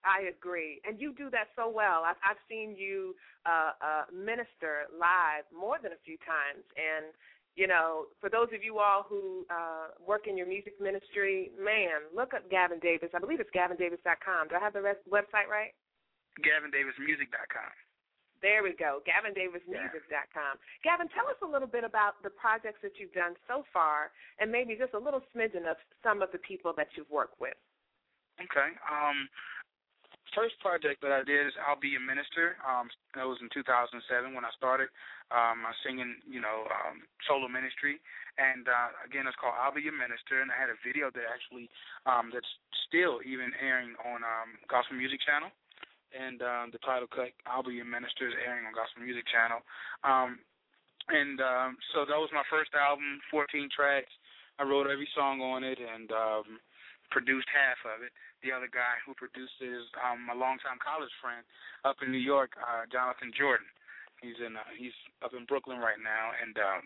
I 0.04 0.28
agree, 0.28 0.80
and 0.84 1.00
you 1.00 1.16
do 1.16 1.30
that 1.30 1.48
so 1.56 1.68
well. 1.68 2.04
I've, 2.04 2.20
I've 2.20 2.40
seen 2.48 2.76
you 2.76 3.16
uh, 3.48 3.72
uh, 3.80 4.04
minister 4.12 4.86
live 4.92 5.48
more 5.48 5.80
than 5.82 5.92
a 5.92 6.00
few 6.04 6.20
times, 6.22 6.62
and 6.76 7.12
you 7.56 7.66
know, 7.66 8.10
for 8.20 8.28
those 8.28 8.50
of 8.52 8.62
you 8.62 8.78
all 8.78 9.06
who 9.08 9.46
uh, 9.48 9.94
work 10.02 10.26
in 10.26 10.36
your 10.36 10.46
music 10.46 10.74
ministry, 10.82 11.54
man, 11.54 12.10
look 12.10 12.34
up 12.34 12.50
Gavin 12.50 12.82
Davis. 12.82 13.10
I 13.14 13.22
believe 13.22 13.38
it's 13.38 13.50
GavinDavis.com. 13.54 14.50
Do 14.50 14.58
I 14.58 14.60
have 14.60 14.74
the 14.74 14.82
rest, 14.82 14.98
website 15.06 15.46
right? 15.46 15.70
GavinDavisMusic.com. 16.42 17.72
There 18.42 18.60
we 18.60 18.76
go, 18.76 19.00
GavinDavisMusic.com. 19.08 20.54
Gavin, 20.84 21.08
tell 21.16 21.24
us 21.32 21.40
a 21.40 21.48
little 21.48 21.70
bit 21.70 21.84
about 21.84 22.20
the 22.20 22.28
projects 22.28 22.82
that 22.82 23.00
you've 23.00 23.14
done 23.14 23.32
so 23.48 23.64
far, 23.72 24.12
and 24.36 24.52
maybe 24.52 24.76
just 24.76 24.92
a 24.92 24.98
little 24.98 25.22
smidgen 25.32 25.64
of 25.64 25.80
some 26.02 26.20
of 26.20 26.28
the 26.32 26.38
people 26.44 26.74
that 26.76 26.88
you've 26.92 27.08
worked 27.08 27.40
with. 27.40 27.56
Okay. 28.42 28.74
Um, 28.84 29.30
first 30.32 30.56
project 30.64 31.04
that 31.04 31.12
I 31.12 31.20
did 31.20 31.46
is 31.46 31.54
I'll 31.60 31.78
Be 31.78 31.94
a 31.96 32.02
Minister. 32.02 32.56
Um, 32.64 32.88
that 33.12 33.28
was 33.28 33.36
in 33.44 33.52
2007 33.52 34.00
when 34.32 34.48
I 34.48 34.52
started 34.56 34.88
um, 35.28 35.60
my 35.60 35.74
singing, 35.84 36.20
you 36.24 36.40
know, 36.40 36.64
um, 36.72 37.04
solo 37.28 37.48
ministry. 37.48 38.00
And 38.40 38.66
uh, 38.66 38.90
again, 39.04 39.28
it's 39.28 39.36
called 39.36 39.54
I'll 39.58 39.74
Be 39.74 39.86
a 39.86 39.94
Minister, 39.94 40.40
and 40.40 40.48
I 40.48 40.56
had 40.56 40.72
a 40.72 40.80
video 40.80 41.12
that 41.12 41.26
actually 41.28 41.68
um, 42.08 42.32
that's 42.32 42.48
still 42.88 43.20
even 43.22 43.52
airing 43.60 43.94
on 44.02 44.24
um, 44.24 44.56
Gospel 44.66 44.96
Music 44.96 45.20
Channel. 45.22 45.52
And 46.14 46.38
um, 46.46 46.70
the 46.70 46.80
title 46.82 47.10
cut 47.10 47.34
I'll 47.44 47.66
Be 47.66 47.82
a 47.82 47.86
Minister 47.86 48.30
is 48.30 48.38
airing 48.38 48.64
on 48.64 48.74
Gospel 48.74 49.02
Music 49.02 49.26
Channel. 49.28 49.60
Um, 50.06 50.40
and 51.12 51.36
um, 51.42 51.76
so 51.92 52.08
that 52.08 52.16
was 52.16 52.32
my 52.32 52.46
first 52.48 52.72
album, 52.72 53.20
14 53.28 53.68
tracks. 53.68 54.12
I 54.56 54.64
wrote 54.64 54.86
every 54.86 55.10
song 55.12 55.42
on 55.42 55.66
it 55.66 55.82
and 55.82 56.08
um, 56.14 56.62
produced 57.10 57.50
half 57.50 57.78
of 57.84 58.02
it 58.06 58.14
the 58.44 58.52
other 58.52 58.68
guy 58.68 59.00
who 59.02 59.16
produced 59.16 59.56
it 59.64 59.72
is 59.72 59.88
um 59.98 60.28
a 60.28 60.36
longtime 60.36 60.78
college 60.78 61.12
friend 61.18 61.42
up 61.88 61.96
in 62.04 62.12
New 62.12 62.22
York, 62.22 62.52
uh 62.60 62.84
Jonathan 62.92 63.32
Jordan. 63.32 63.66
He's 64.20 64.38
in 64.38 64.54
uh, 64.54 64.68
he's 64.76 64.94
up 65.24 65.32
in 65.32 65.48
Brooklyn 65.48 65.80
right 65.80 65.98
now 65.98 66.36
and 66.36 66.54
um 66.60 66.84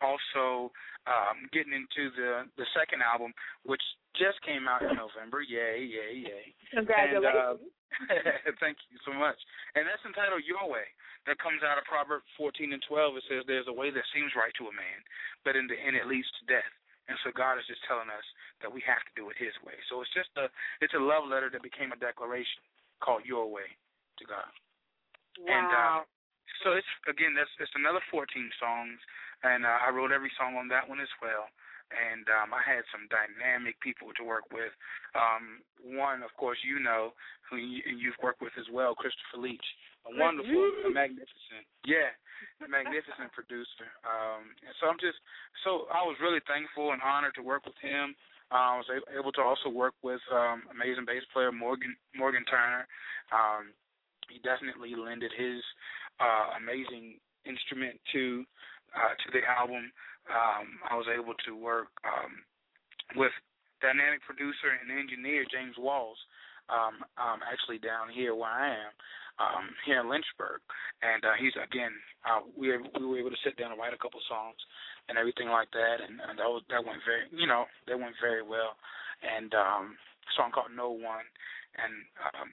also 0.00 0.70
um 1.10 1.50
getting 1.52 1.74
into 1.74 2.14
the 2.14 2.46
the 2.54 2.66
second 2.72 3.02
album 3.02 3.34
which 3.66 3.82
just 4.14 4.38
came 4.42 4.66
out 4.70 4.82
in 4.82 4.94
November. 4.94 5.42
Yay, 5.42 5.86
yay, 5.86 6.14
yay. 6.26 6.46
Congratulations. 6.74 7.26
And, 7.26 7.58
uh, 7.58 8.54
thank 8.62 8.78
you 8.90 8.98
so 9.06 9.14
much. 9.14 9.38
And 9.74 9.86
that's 9.86 10.02
entitled 10.06 10.46
Your 10.46 10.66
Way. 10.66 10.86
That 11.28 11.36
comes 11.38 11.60
out 11.60 11.76
of 11.76 11.84
Proverbs 11.84 12.26
14 12.40 12.72
and 12.72 12.82
12. 12.88 13.20
It 13.20 13.24
says, 13.28 13.42
There's 13.44 13.68
a 13.68 13.76
way 13.76 13.92
that 13.92 14.06
seems 14.16 14.32
right 14.32 14.54
to 14.56 14.72
a 14.72 14.74
man, 14.74 14.98
but 15.44 15.52
in 15.54 15.68
the 15.68 15.76
end 15.76 15.94
it 15.94 16.08
leads 16.08 16.28
to 16.40 16.42
death. 16.48 16.72
And 17.10 17.18
so 17.26 17.34
God 17.34 17.58
is 17.58 17.66
just 17.66 17.82
telling 17.90 18.06
us 18.06 18.22
that 18.62 18.70
we 18.70 18.78
have 18.86 19.02
to 19.02 19.12
do 19.18 19.26
it 19.34 19.36
His 19.36 19.52
way. 19.66 19.74
So 19.90 19.98
it's 20.00 20.14
just 20.14 20.30
a 20.38 20.46
it's 20.78 20.94
a 20.94 21.02
love 21.02 21.26
letter 21.26 21.50
that 21.50 21.66
became 21.66 21.90
a 21.90 21.98
declaration 21.98 22.62
called 23.02 23.26
Your 23.26 23.50
Way 23.50 23.66
to 24.22 24.24
God. 24.24 24.46
And 25.50 25.74
uh, 25.74 26.06
Wow. 26.06 26.06
so 26.62 26.78
it's 26.78 26.92
again 27.10 27.34
that's 27.34 27.50
it's 27.58 27.74
another 27.74 28.00
14 28.14 28.30
songs, 28.62 28.98
and 29.42 29.66
uh, 29.66 29.82
I 29.82 29.90
wrote 29.90 30.14
every 30.14 30.30
song 30.38 30.54
on 30.54 30.70
that 30.70 30.86
one 30.86 31.02
as 31.02 31.10
well. 31.18 31.50
And 31.90 32.30
um, 32.30 32.54
I 32.54 32.62
had 32.62 32.86
some 32.94 33.10
dynamic 33.10 33.74
people 33.82 34.14
to 34.14 34.22
work 34.22 34.46
with. 34.54 34.70
Um, 35.18 35.66
one, 35.82 36.22
of 36.22 36.30
course, 36.38 36.62
you 36.62 36.78
know 36.78 37.18
who 37.50 37.58
you, 37.58 37.82
and 37.82 37.98
you've 37.98 38.18
worked 38.22 38.38
with 38.38 38.54
as 38.54 38.70
well, 38.70 38.94
Christopher 38.94 39.42
Leach, 39.42 39.66
a 40.08 40.10
wonderful, 40.16 40.70
a 40.86 40.90
magnificent, 40.90 41.64
yeah, 41.84 42.12
magnificent 42.64 43.32
producer. 43.36 43.88
Um, 44.04 44.52
and 44.64 44.74
so 44.80 44.88
I'm 44.88 45.00
just 45.00 45.18
so 45.64 45.90
I 45.92 46.04
was 46.04 46.16
really 46.20 46.40
thankful 46.48 46.92
and 46.92 47.00
honored 47.04 47.36
to 47.36 47.44
work 47.44 47.64
with 47.64 47.76
him. 47.80 48.16
Uh, 48.50 48.74
I 48.74 48.82
was 48.82 48.88
able 49.14 49.30
to 49.38 49.42
also 49.42 49.68
work 49.70 49.94
with 50.02 50.20
um, 50.32 50.66
amazing 50.74 51.06
bass 51.06 51.22
player 51.32 51.52
Morgan 51.52 51.94
Morgan 52.16 52.44
Turner. 52.48 52.88
Um, 53.30 53.76
he 54.32 54.38
definitely 54.42 54.94
lended 54.94 55.30
his 55.36 55.62
uh, 56.18 56.58
amazing 56.58 57.18
instrument 57.44 58.00
to 58.12 58.44
uh, 58.96 59.14
to 59.14 59.26
the 59.32 59.42
album. 59.46 59.92
Um, 60.30 60.66
I 60.86 60.94
was 60.94 61.06
able 61.10 61.34
to 61.46 61.52
work 61.56 61.90
um, 62.06 62.42
with 63.16 63.32
dynamic 63.80 64.22
producer 64.22 64.76
and 64.76 64.92
engineer 64.92 65.44
James 65.48 65.74
Walls, 65.80 66.18
um, 66.68 67.02
um, 67.18 67.40
actually 67.42 67.80
down 67.80 68.12
here 68.12 68.34
where 68.36 68.50
I 68.50 68.68
am, 68.70 68.92
um, 69.40 69.72
here 69.88 69.98
in 69.98 70.12
Lynchburg, 70.12 70.60
and 71.00 71.24
uh, 71.24 71.34
he's 71.40 71.56
again 71.56 71.96
uh, 72.28 72.44
we 72.52 72.76
we 72.76 73.06
were 73.08 73.18
able 73.18 73.32
to 73.32 73.44
sit 73.44 73.56
down 73.56 73.72
and 73.72 73.80
write 73.80 73.96
a 73.96 74.00
couple 74.00 74.20
songs 74.28 74.60
and 75.08 75.16
everything 75.16 75.48
like 75.48 75.72
that, 75.72 76.04
and, 76.04 76.20
and 76.20 76.36
that 76.36 76.46
was 76.46 76.62
that 76.68 76.84
went 76.84 77.00
very 77.08 77.24
you 77.32 77.48
know 77.48 77.64
that 77.88 77.98
went 77.98 78.14
very 78.20 78.44
well, 78.44 78.76
and 79.24 79.56
um, 79.56 79.96
a 79.96 80.32
song 80.36 80.52
called 80.52 80.76
No 80.76 80.92
One, 80.92 81.24
and 81.80 81.94
um, 82.36 82.48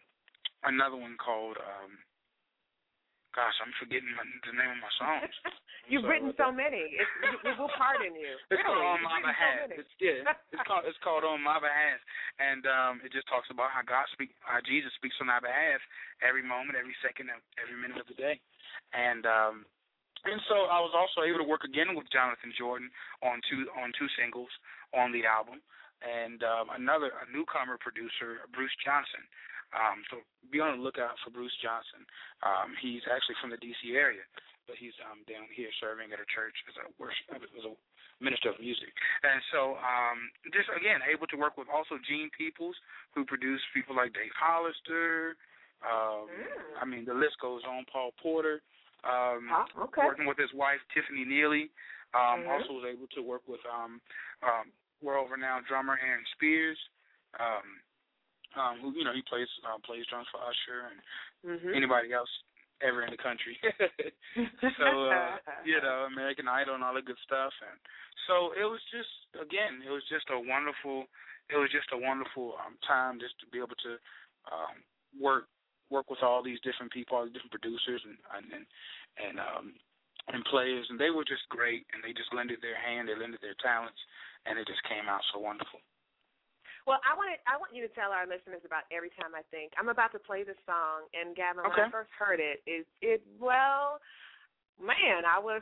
another 0.63 0.95
one 0.95 1.19
called 1.19 1.59
um, 1.59 1.99
gosh 3.37 3.53
I'm 3.61 3.69
forgetting 3.77 4.09
my, 4.17 4.25
the 4.49 4.57
name 4.57 4.73
of 4.73 4.81
my 4.81 4.93
songs. 4.97 5.29
You've 5.87 6.09
written 6.09 6.33
so 6.35 6.49
many. 6.49 6.97
It's, 6.97 7.07
we 7.45 7.53
will 7.53 7.71
pardon 7.77 8.17
you. 8.17 8.35
It's 8.51 8.59
really, 8.59 8.65
called 8.65 8.97
On 8.97 8.99
My 9.05 9.21
Behalf. 9.21 9.69
So 9.69 9.77
it's 9.77 9.93
yeah. 10.01 10.35
It's 10.51 10.65
called 10.65 10.83
it's 10.89 10.99
called 11.05 11.23
On 11.23 11.39
My 11.39 11.61
Behalf, 11.61 12.01
and 12.41 12.65
um, 12.65 12.93
it 13.05 13.13
just 13.13 13.29
talks 13.29 13.47
about 13.53 13.69
how 13.71 13.85
God 13.85 14.09
speak, 14.11 14.33
how 14.41 14.59
Jesus 14.65 14.91
speaks 14.97 15.15
on 15.21 15.29
our 15.29 15.39
behalf 15.39 15.79
every 16.19 16.43
moment, 16.43 16.75
every 16.75 16.97
second, 16.99 17.29
every 17.61 17.77
minute 17.77 18.01
of 18.01 18.09
the 18.09 18.17
day, 18.17 18.41
and 18.91 19.23
um, 19.29 19.55
and 20.25 20.41
so 20.51 20.67
I 20.67 20.83
was 20.83 20.91
also 20.91 21.23
able 21.23 21.39
to 21.39 21.47
work 21.47 21.63
again 21.63 21.95
with 21.95 22.09
Jonathan 22.11 22.51
Jordan 22.57 22.89
on 23.21 23.39
two 23.47 23.69
on 23.77 23.93
two 23.95 24.09
singles 24.19 24.51
on 24.91 25.15
the 25.15 25.23
album, 25.23 25.63
and 26.03 26.43
um, 26.43 26.73
another 26.75 27.15
a 27.15 27.25
newcomer 27.31 27.77
producer, 27.79 28.43
Bruce 28.51 28.75
Johnson. 28.83 29.23
Um, 29.75 29.99
so 30.09 30.23
be 30.51 30.59
on 30.63 30.79
the 30.79 30.83
lookout 30.83 31.19
for 31.23 31.29
Bruce 31.29 31.55
Johnson. 31.59 32.07
Um, 32.43 32.71
he's 32.79 33.03
actually 33.11 33.35
from 33.43 33.51
the 33.51 33.59
D.C. 33.59 33.95
area, 33.95 34.23
but 34.65 34.79
he's 34.79 34.95
um, 35.11 35.23
down 35.27 35.47
here 35.51 35.67
serving 35.83 36.11
at 36.15 36.23
a 36.23 36.27
church 36.31 36.55
as 36.71 36.75
a 36.79 36.87
worship 36.95 37.27
as 37.35 37.65
a 37.67 37.75
minister 38.23 38.49
of 38.49 38.57
music. 38.63 38.89
And 39.27 39.43
so 39.51 39.75
um, 39.83 40.31
just 40.55 40.71
again 40.71 41.03
able 41.05 41.27
to 41.27 41.37
work 41.37 41.59
with 41.59 41.67
also 41.67 41.99
Gene 42.07 42.31
Peoples, 42.31 42.75
who 43.13 43.27
produced 43.27 43.67
people 43.75 43.95
like 43.95 44.13
Dave 44.15 44.33
Hollister. 44.35 45.35
Um, 45.83 46.31
Mm. 46.31 46.81
I 46.81 46.85
mean 46.85 47.05
the 47.05 47.13
list 47.13 47.37
goes 47.43 47.61
on. 47.67 47.85
Paul 47.91 48.11
Porter. 48.17 48.63
Um, 49.03 49.45
Ah, 49.53 49.67
okay. 49.91 50.01
Working 50.03 50.25
with 50.25 50.37
his 50.41 50.49
wife 50.53 50.81
Tiffany 50.93 51.23
Neely. 51.23 51.69
Um, 52.15 52.41
Mhm. 52.41 52.49
Also 52.49 52.73
was 52.73 52.85
able 52.89 53.07
to 53.13 53.21
work 53.21 53.43
with 53.47 53.61
um, 53.67 54.01
um, 54.41 54.71
world 55.03 55.29
renowned 55.29 55.67
drummer 55.67 55.99
Aaron 56.01 56.25
Spears. 56.33 56.79
Um, 57.37 57.81
um, 58.59 58.79
who 58.81 58.91
you 58.93 59.03
know 59.03 59.13
he 59.13 59.23
plays 59.23 59.47
uh, 59.65 59.77
plays 59.85 60.05
drums 60.09 60.27
for 60.31 60.41
Usher 60.41 60.89
and 60.91 60.99
Mhm. 61.45 61.75
anybody 61.75 62.11
else 62.13 62.29
ever 62.81 63.03
in 63.03 63.11
the 63.11 63.17
country. 63.17 63.57
so 64.77 65.09
uh, 65.09 65.37
you 65.65 65.79
know, 65.81 66.05
American 66.09 66.47
Idol 66.47 66.75
and 66.75 66.83
all 66.83 66.93
the 66.93 67.01
good 67.01 67.19
stuff, 67.23 67.53
and 67.61 67.77
so 68.27 68.53
it 68.53 68.65
was 68.65 68.81
just 68.91 69.09
again, 69.39 69.81
it 69.85 69.89
was 69.89 70.03
just 70.09 70.29
a 70.29 70.39
wonderful, 70.39 71.07
it 71.49 71.57
was 71.57 71.71
just 71.71 71.89
a 71.93 71.97
wonderful 71.97 72.55
um, 72.65 72.77
time 72.85 73.19
just 73.19 73.39
to 73.39 73.45
be 73.47 73.57
able 73.57 73.77
to 73.81 73.93
um, 74.51 74.75
work 75.17 75.47
work 75.89 76.09
with 76.11 76.21
all 76.21 76.43
these 76.43 76.59
different 76.61 76.91
people, 76.91 77.15
all 77.17 77.23
these 77.25 77.33
different 77.33 77.55
producers 77.55 78.01
and 78.05 78.17
and 78.35 78.65
and 79.17 79.35
um, 79.39 79.73
and 80.27 80.43
players, 80.51 80.85
and 80.89 80.99
they 80.99 81.09
were 81.09 81.23
just 81.23 81.47
great, 81.49 81.87
and 81.95 82.03
they 82.03 82.11
just 82.11 82.33
lended 82.35 82.59
their 82.61 82.75
hand, 82.75 83.07
they 83.07 83.15
lended 83.15 83.39
their 83.39 83.55
talents, 83.63 83.99
and 84.45 84.59
it 84.59 84.67
just 84.67 84.83
came 84.83 85.07
out 85.07 85.23
so 85.31 85.39
wonderful. 85.39 85.79
Well, 86.87 87.03
I 87.03 87.11
want 87.19 87.35
I 87.43 87.59
want 87.59 87.75
you 87.75 87.83
to 87.83 87.91
tell 87.91 88.15
our 88.15 88.23
listeners 88.23 88.63
about 88.63 88.87
every 88.95 89.11
time 89.19 89.35
I 89.35 89.43
think. 89.51 89.75
I'm 89.75 89.91
about 89.91 90.15
to 90.15 90.23
play 90.23 90.47
this 90.47 90.55
song, 90.63 91.11
and 91.11 91.35
Gavin, 91.35 91.67
when 91.67 91.75
I 91.75 91.91
first 91.91 92.15
heard 92.15 92.39
it, 92.39 92.63
it 92.63 92.87
it 93.03 93.19
well, 93.43 93.99
man, 94.79 95.27
I 95.27 95.35
was 95.35 95.59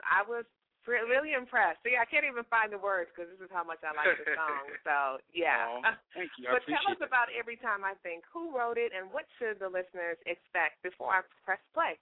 I 0.00 0.24
was 0.24 0.48
really 0.88 1.36
impressed. 1.36 1.84
See, 1.84 2.00
I 2.00 2.08
can't 2.08 2.24
even 2.24 2.48
find 2.48 2.72
the 2.72 2.80
words 2.80 3.12
because 3.12 3.28
this 3.28 3.44
is 3.44 3.52
how 3.52 3.68
much 3.68 3.84
I 3.84 3.92
like 3.92 4.16
the 4.16 4.32
song. 4.32 4.64
So 4.88 5.20
yeah. 5.36 5.92
Thank 6.16 6.32
you. 6.40 6.48
I 6.48 6.56
but 6.56 6.64
tell 6.64 6.88
us 6.88 7.04
about 7.04 7.28
every 7.36 7.60
time 7.60 7.84
I 7.84 7.92
think. 8.00 8.24
Who 8.32 8.56
wrote 8.56 8.80
it, 8.80 8.96
and 8.96 9.12
what 9.12 9.28
should 9.36 9.60
the 9.60 9.68
listeners 9.68 10.16
expect 10.24 10.80
before 10.80 11.12
I 11.12 11.20
press 11.44 11.60
play? 11.76 12.00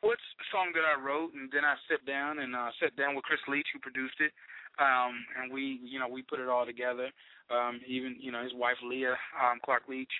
What's 0.00 0.24
the 0.40 0.48
song 0.48 0.72
that 0.72 0.88
I 0.88 0.96
wrote, 0.96 1.36
and 1.36 1.52
then 1.52 1.68
I 1.68 1.76
sat 1.92 2.00
down 2.08 2.40
and 2.40 2.56
uh, 2.56 2.72
sat 2.80 2.96
down 2.96 3.12
with 3.12 3.28
Chris 3.28 3.40
Leach, 3.52 3.68
who 3.72 3.84
produced 3.84 4.16
it, 4.24 4.32
um, 4.78 5.24
and 5.38 5.52
we, 5.52 5.80
you 5.82 5.98
know, 5.98 6.08
we 6.08 6.22
put 6.22 6.40
it 6.40 6.48
all 6.48 6.66
together. 6.66 7.10
Um, 7.50 7.80
even, 7.86 8.16
you 8.18 8.32
know, 8.32 8.42
his 8.42 8.54
wife 8.54 8.76
Leah 8.82 9.16
um, 9.38 9.60
Clark 9.64 9.84
Leach 9.88 10.12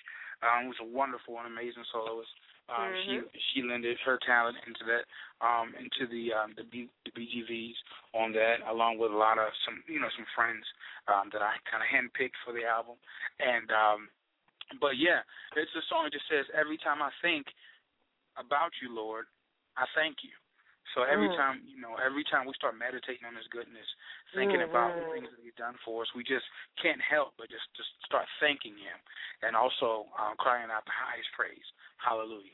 um, 0.42 0.68
was 0.68 0.76
a 0.80 0.84
wonderful 0.84 1.38
and 1.38 1.46
amazing 1.46 1.84
soloist. 1.90 2.30
Um, 2.68 2.94
She 3.04 3.18
Mhm. 3.18 3.28
she 3.52 3.62
lended 3.62 3.98
her 4.00 4.16
talent 4.18 4.56
into 4.66 4.84
that, 4.84 5.04
um, 5.40 5.74
into 5.76 6.06
the 6.06 6.32
um, 6.32 6.54
the, 6.56 6.64
B, 6.64 6.88
the 7.04 7.10
BGVs 7.12 7.76
on 8.14 8.32
that, 8.32 8.60
along 8.66 8.96
with 8.98 9.12
a 9.12 9.16
lot 9.16 9.38
of 9.38 9.52
some, 9.64 9.82
you 9.86 10.00
know, 10.00 10.08
some 10.16 10.26
friends 10.34 10.64
um, 11.08 11.28
that 11.32 11.42
I 11.42 11.56
kind 11.70 11.82
of 11.82 11.88
handpicked 11.88 12.36
for 12.44 12.52
the 12.52 12.64
album. 12.64 12.96
And 13.38 13.70
um, 13.70 14.08
but 14.80 14.96
yeah, 14.96 15.20
it's 15.56 15.74
a 15.76 15.82
song 15.88 16.04
that 16.04 16.12
just 16.12 16.28
says 16.28 16.46
every 16.54 16.78
time 16.78 17.02
I 17.02 17.10
think 17.20 17.46
about 18.36 18.72
you, 18.80 18.94
Lord, 18.94 19.26
I 19.76 19.84
thank 19.94 20.24
you. 20.24 20.30
So 20.92 21.02
every 21.02 21.28
Mm. 21.28 21.36
time, 21.36 21.62
you 21.66 21.80
know, 21.80 21.96
every 21.96 22.24
time 22.24 22.44
we 22.46 22.52
start 22.54 22.76
meditating 22.76 23.24
on 23.24 23.34
His 23.34 23.48
goodness, 23.48 23.86
thinking 24.34 24.62
about 24.62 24.94
the 24.94 25.02
Mhm. 25.04 25.12
things 25.12 25.30
that 25.30 25.40
He's 25.40 25.54
done 25.54 25.76
for 25.78 26.02
us, 26.02 26.14
we 26.14 26.22
just 26.22 26.46
can't 26.76 27.00
help 27.00 27.34
but 27.36 27.48
just 27.48 27.72
just 27.74 27.90
start 28.04 28.28
thanking 28.38 28.76
Him, 28.76 28.98
and 29.42 29.56
also 29.56 30.06
um, 30.18 30.36
crying 30.36 30.70
out 30.70 30.84
the 30.84 30.92
highest 30.92 31.32
praise, 31.32 31.72
Hallelujah. 31.96 32.52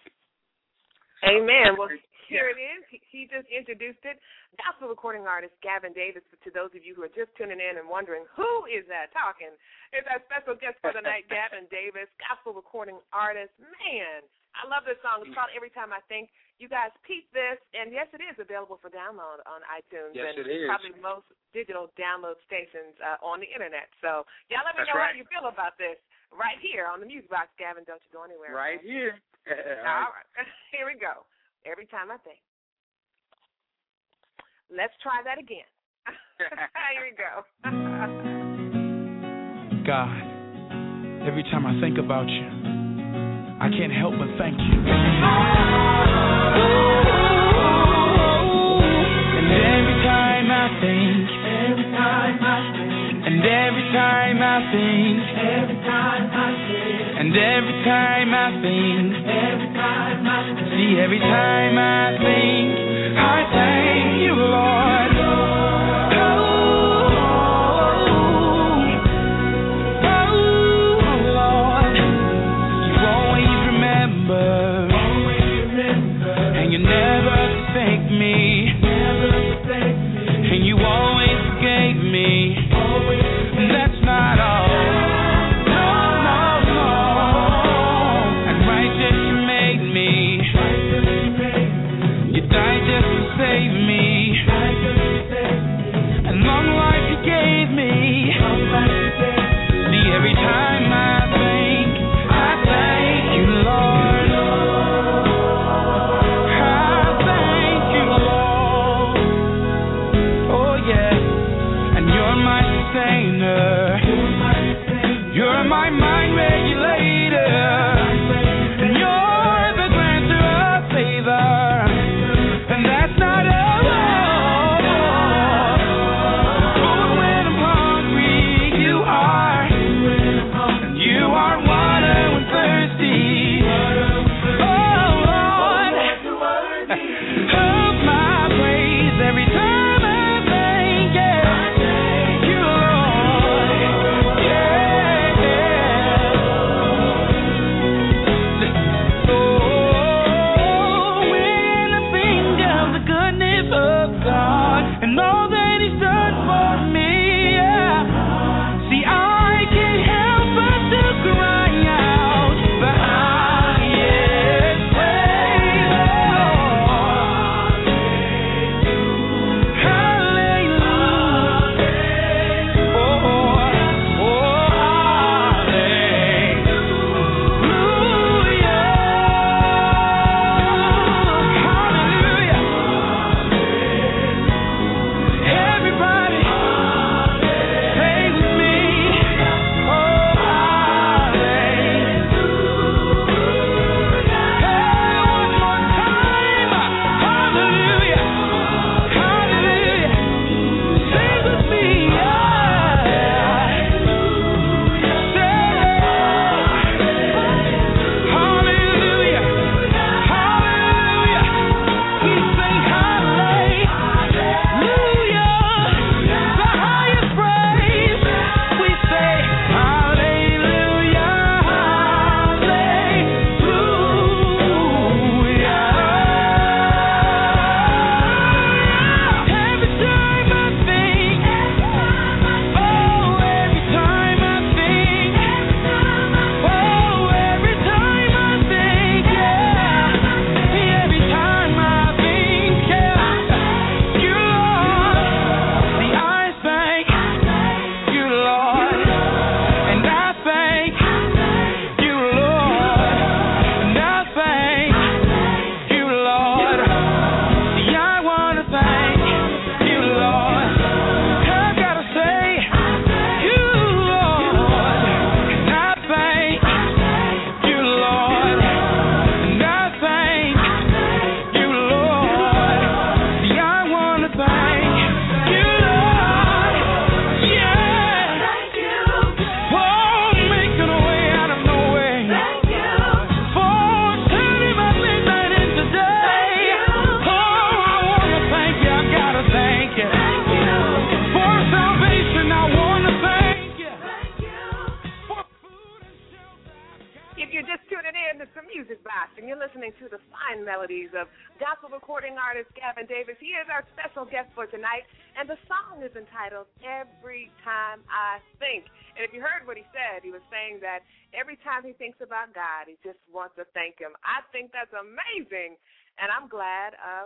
Amen. 1.24 1.76
Well, 1.76 1.92
here 2.30 2.48
it 2.48 2.56
is. 2.56 2.80
He, 2.88 3.02
he 3.10 3.26
just 3.26 3.44
introduced 3.50 4.00
it. 4.06 4.16
Gospel 4.56 4.88
recording 4.88 5.26
artist 5.26 5.52
Gavin 5.60 5.92
Davis. 5.92 6.22
To 6.30 6.50
those 6.50 6.72
of 6.72 6.80
you 6.80 6.94
who 6.94 7.02
are 7.04 7.12
just 7.12 7.34
tuning 7.36 7.60
in 7.60 7.76
and 7.76 7.88
wondering 7.90 8.24
who 8.32 8.64
is 8.70 8.86
that 8.88 9.12
talking, 9.12 9.52
it's 9.92 10.06
our 10.08 10.22
special 10.30 10.54
guest 10.56 10.80
for 10.80 10.94
the 10.94 11.02
night, 11.02 11.28
Gavin 11.32 11.68
Davis, 11.68 12.08
gospel 12.16 12.54
recording 12.54 12.96
artist. 13.12 13.52
Man, 13.58 14.24
I 14.56 14.64
love 14.70 14.88
this 14.88 14.96
song. 15.02 15.20
It's 15.20 15.34
called 15.36 15.52
Every 15.52 15.70
Time 15.70 15.92
I 15.92 16.00
Think. 16.08 16.30
You 16.60 16.68
guys 16.68 16.92
peep 17.08 17.24
this, 17.32 17.56
and 17.72 17.88
yes, 17.88 18.04
it 18.12 18.20
is 18.20 18.36
available 18.36 18.76
for 18.84 18.92
download 18.92 19.40
on 19.48 19.64
iTunes 19.72 20.12
Yes, 20.12 20.36
and 20.36 20.44
it 20.44 20.48
is. 20.52 20.68
probably 20.68 20.92
most 21.00 21.24
digital 21.56 21.88
download 21.96 22.36
stations 22.44 22.92
uh, 23.00 23.16
on 23.24 23.40
the 23.40 23.48
internet. 23.48 23.88
So, 24.04 24.28
y'all 24.52 24.60
let 24.68 24.76
me 24.76 24.84
That's 24.84 24.92
know 24.92 25.00
right. 25.00 25.16
how 25.16 25.16
you 25.16 25.24
feel 25.32 25.48
about 25.48 25.80
this 25.80 25.96
right 26.28 26.60
here 26.60 26.84
on 26.84 27.00
the 27.00 27.08
Music 27.08 27.32
Box. 27.32 27.48
Gavin, 27.56 27.88
don't 27.88 27.96
you 28.04 28.12
go 28.12 28.28
anywhere. 28.28 28.52
Right 28.52 28.76
okay? 28.76 28.92
here. 28.92 29.16
All 29.88 30.12
right. 30.12 30.28
Here 30.76 30.84
we 30.84 31.00
go. 31.00 31.24
Every 31.64 31.88
time 31.88 32.12
I 32.12 32.20
think. 32.28 32.36
Let's 34.68 34.92
try 35.00 35.24
that 35.24 35.40
again. 35.40 35.64
Here 36.92 37.08
we 37.08 37.16
go. 37.16 37.40
God, 39.88 40.12
every 41.24 41.42
time 41.48 41.64
I 41.64 41.80
think 41.80 41.96
about 41.96 42.28
you, 42.28 42.69
I 43.60 43.68
can't 43.68 43.92
help 43.92 44.14
but 44.16 44.28
thank 44.38 44.56
you. 44.56 44.80
And 49.36 49.48
every 49.52 49.96
time 50.00 50.48
I 50.48 50.66
think, 50.80 51.28
every 51.68 51.84
time 51.92 52.40
I 52.40 52.72
think, 52.72 53.26
and 53.26 53.36
every 53.44 53.84
time 53.92 54.40
I 54.40 54.64
think, 54.72 55.20
and 57.20 57.36
every 57.36 57.78
time 57.84 58.32
I 58.32 58.48
think, 58.64 59.12
see 60.72 60.96
every 61.04 61.20
time 61.20 61.76
I 61.76 62.16
think, 62.16 62.68
I 63.20 63.44
thank 63.52 64.24
you, 64.24 64.34
Lord. 64.40 65.09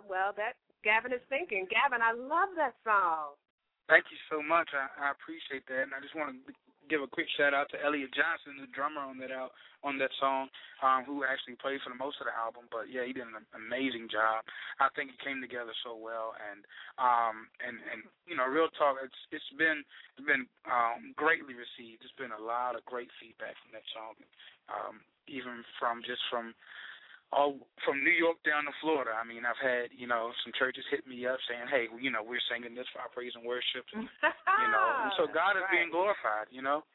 Well, 0.08 0.32
that 0.36 0.60
Gavin 0.84 1.12
is 1.12 1.24
thinking. 1.28 1.66
Gavin, 1.72 2.04
I 2.04 2.12
love 2.12 2.52
that 2.56 2.76
song. 2.84 3.36
Thank 3.88 4.08
you 4.08 4.20
so 4.32 4.40
much. 4.40 4.72
I, 4.72 4.88
I 4.96 5.12
appreciate 5.12 5.68
that, 5.68 5.88
and 5.88 5.92
I 5.92 6.00
just 6.00 6.16
want 6.16 6.32
to 6.32 6.52
give 6.88 7.00
a 7.00 7.08
quick 7.08 7.28
shout 7.36 7.56
out 7.56 7.68
to 7.72 7.80
Elliot 7.80 8.12
Johnson, 8.12 8.60
the 8.60 8.68
drummer 8.72 9.00
on 9.00 9.16
that 9.20 9.32
out 9.32 9.52
on 9.84 10.00
that 10.00 10.12
song, 10.16 10.48
um, 10.80 11.04
who 11.04 11.28
actually 11.28 11.60
played 11.60 11.76
for 11.84 11.92
the 11.92 12.00
most 12.00 12.16
of 12.16 12.24
the 12.24 12.32
album. 12.32 12.64
But 12.72 12.88
yeah, 12.88 13.04
he 13.04 13.12
did 13.12 13.28
an 13.28 13.36
amazing 13.52 14.08
job. 14.08 14.40
I 14.80 14.88
think 14.96 15.12
it 15.12 15.20
came 15.20 15.44
together 15.44 15.76
so 15.84 15.92
well, 15.92 16.32
and 16.40 16.64
um, 16.96 17.52
and 17.60 17.76
and 17.92 18.00
you 18.24 18.32
know, 18.32 18.48
real 18.48 18.72
talk, 18.72 18.96
it's 19.04 19.20
it's 19.28 19.52
been 19.60 19.84
it's 20.16 20.24
been 20.24 20.48
um, 20.64 21.12
greatly 21.16 21.52
received. 21.52 22.00
There's 22.00 22.16
been 22.16 22.32
a 22.32 22.40
lot 22.40 22.76
of 22.76 22.88
great 22.88 23.12
feedback 23.20 23.56
from 23.60 23.76
that 23.76 23.86
song, 23.92 24.16
um, 24.72 25.04
even 25.28 25.60
from 25.76 26.00
just 26.00 26.24
from 26.32 26.56
all 27.34 27.58
from 27.82 28.06
New 28.06 28.14
York 28.14 28.38
down 28.46 28.64
to 28.70 28.74
Florida. 28.78 29.10
I 29.18 29.26
mean, 29.26 29.42
I've 29.42 29.58
had 29.58 29.90
you 29.90 30.06
know 30.06 30.30
some 30.46 30.54
churches 30.54 30.86
hit 30.90 31.02
me 31.06 31.26
up 31.26 31.42
saying, 31.50 31.66
"Hey, 31.66 31.90
you 31.98 32.14
know, 32.14 32.22
we're 32.22 32.42
singing 32.46 32.78
this 32.78 32.86
for 32.94 33.02
our 33.02 33.10
praise 33.10 33.34
and 33.34 33.42
worship," 33.42 33.84
and, 33.92 34.06
you 34.06 34.68
know, 34.70 34.86
and 35.02 35.12
so 35.18 35.26
God 35.34 35.58
is 35.58 35.66
right. 35.66 35.74
being 35.74 35.90
glorified. 35.90 36.48
You 36.54 36.62
know. 36.62 36.86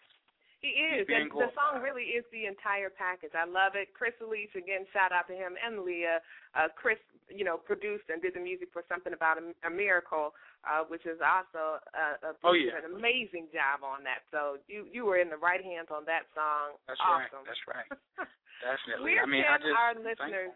He 0.60 0.76
is. 0.76 1.08
And 1.08 1.32
the 1.32 1.56
song 1.56 1.80
really 1.80 2.12
is 2.12 2.28
the 2.36 2.44
entire 2.44 2.92
package. 2.92 3.32
I 3.32 3.48
love 3.48 3.80
it. 3.80 3.96
Chris 3.96 4.12
Elise, 4.20 4.52
again, 4.60 4.84
shout 4.92 5.16
out 5.16 5.24
to 5.32 5.36
him 5.36 5.56
and 5.56 5.88
Leah. 5.88 6.20
Uh, 6.52 6.68
Chris, 6.76 7.00
you 7.32 7.48
know, 7.48 7.56
produced 7.56 8.12
and 8.12 8.20
did 8.20 8.36
the 8.36 8.44
music 8.44 8.68
for 8.76 8.84
Something 8.92 9.16
About 9.16 9.40
a, 9.40 9.56
a 9.64 9.72
Miracle, 9.72 10.36
uh, 10.68 10.84
which 10.92 11.08
is 11.08 11.16
also 11.24 11.80
uh, 11.96 12.20
a, 12.20 12.32
oh, 12.44 12.52
yeah. 12.52 12.76
an 12.76 12.92
amazing 12.92 13.48
job 13.56 13.88
on 13.88 14.04
that. 14.04 14.28
So 14.36 14.60
you 14.68 14.84
you 14.92 15.08
were 15.08 15.24
in 15.24 15.32
the 15.32 15.40
right 15.40 15.64
hands 15.64 15.88
on 15.96 16.04
that 16.12 16.28
song. 16.36 16.76
That's 16.92 17.00
awesome. 17.00 17.40
right. 17.40 17.48
That's 17.48 17.64
right. 17.64 17.90
Definitely. 18.60 19.16
Where 19.16 19.24
I 19.24 19.28
mean, 19.28 19.44
can 19.44 19.56
I 19.56 19.58
just 19.58 19.76
our 19.76 19.96
listeners 19.96 20.52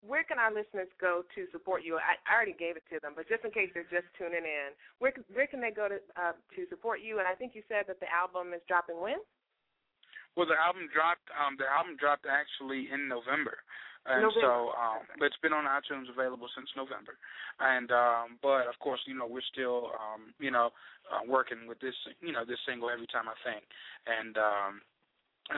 where 0.00 0.24
can 0.24 0.40
our 0.40 0.48
listeners 0.48 0.88
go 0.96 1.28
to 1.36 1.40
support 1.52 1.84
you? 1.84 2.00
I, 2.00 2.16
I 2.24 2.32
already 2.32 2.56
gave 2.56 2.76
it 2.76 2.84
to 2.88 2.96
them, 3.04 3.12
but 3.12 3.28
just 3.28 3.44
in 3.44 3.52
case 3.52 3.68
they're 3.76 3.88
just 3.92 4.08
tuning 4.16 4.48
in, 4.48 4.72
where 4.98 5.12
where 5.32 5.46
can 5.46 5.60
they 5.60 5.72
go 5.72 5.88
to 5.88 6.00
uh, 6.16 6.36
to 6.56 6.60
support 6.72 7.04
you? 7.04 7.20
And 7.20 7.28
I 7.28 7.36
think 7.36 7.52
you 7.52 7.62
said 7.68 7.84
that 7.88 8.00
the 8.00 8.08
album 8.08 8.56
is 8.56 8.64
dropping 8.64 9.00
when? 9.00 9.20
Well, 10.36 10.48
the 10.48 10.56
album 10.56 10.88
dropped. 10.88 11.28
Um, 11.36 11.60
the 11.60 11.68
album 11.68 12.00
dropped 12.00 12.24
actually 12.24 12.88
in 12.88 13.12
November, 13.12 13.60
and 14.08 14.24
November. 14.24 14.40
so 14.40 14.52
um, 14.72 15.04
but 15.20 15.28
it's 15.28 15.42
been 15.44 15.52
on 15.52 15.68
iTunes 15.68 16.08
available 16.08 16.48
since 16.56 16.70
November. 16.72 17.20
And 17.60 17.92
um, 17.92 18.40
but 18.40 18.72
of 18.72 18.80
course, 18.80 19.04
you 19.04 19.12
know, 19.12 19.28
we're 19.28 19.44
still 19.52 19.92
um, 20.00 20.32
you 20.40 20.48
know 20.48 20.72
uh, 21.12 21.20
working 21.28 21.68
with 21.68 21.76
this 21.84 21.96
you 22.24 22.32
know 22.32 22.48
this 22.48 22.62
single 22.64 22.88
every 22.88 23.10
time 23.12 23.28
I 23.28 23.36
think, 23.44 23.68
and 24.08 24.40
um, 24.40 24.80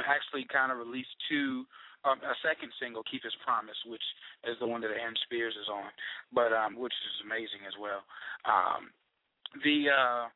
actually 0.06 0.46
kind 0.50 0.72
of 0.72 0.78
released 0.78 1.12
two. 1.28 1.64
Um, 2.02 2.18
a 2.26 2.34
second 2.42 2.74
single, 2.82 3.06
"Keep 3.06 3.22
His 3.22 3.36
Promise," 3.46 3.78
which 3.86 4.02
is 4.42 4.58
the 4.58 4.66
one 4.66 4.80
that 4.82 4.90
Aaron 4.90 5.14
Spears 5.22 5.54
is 5.54 5.70
on, 5.70 5.86
but 6.34 6.50
um, 6.52 6.74
which 6.74 6.92
is 6.92 7.22
amazing 7.22 7.62
as 7.62 7.78
well. 7.78 8.02
Um, 8.42 8.90
the 9.62 9.86
uh, 9.86 10.26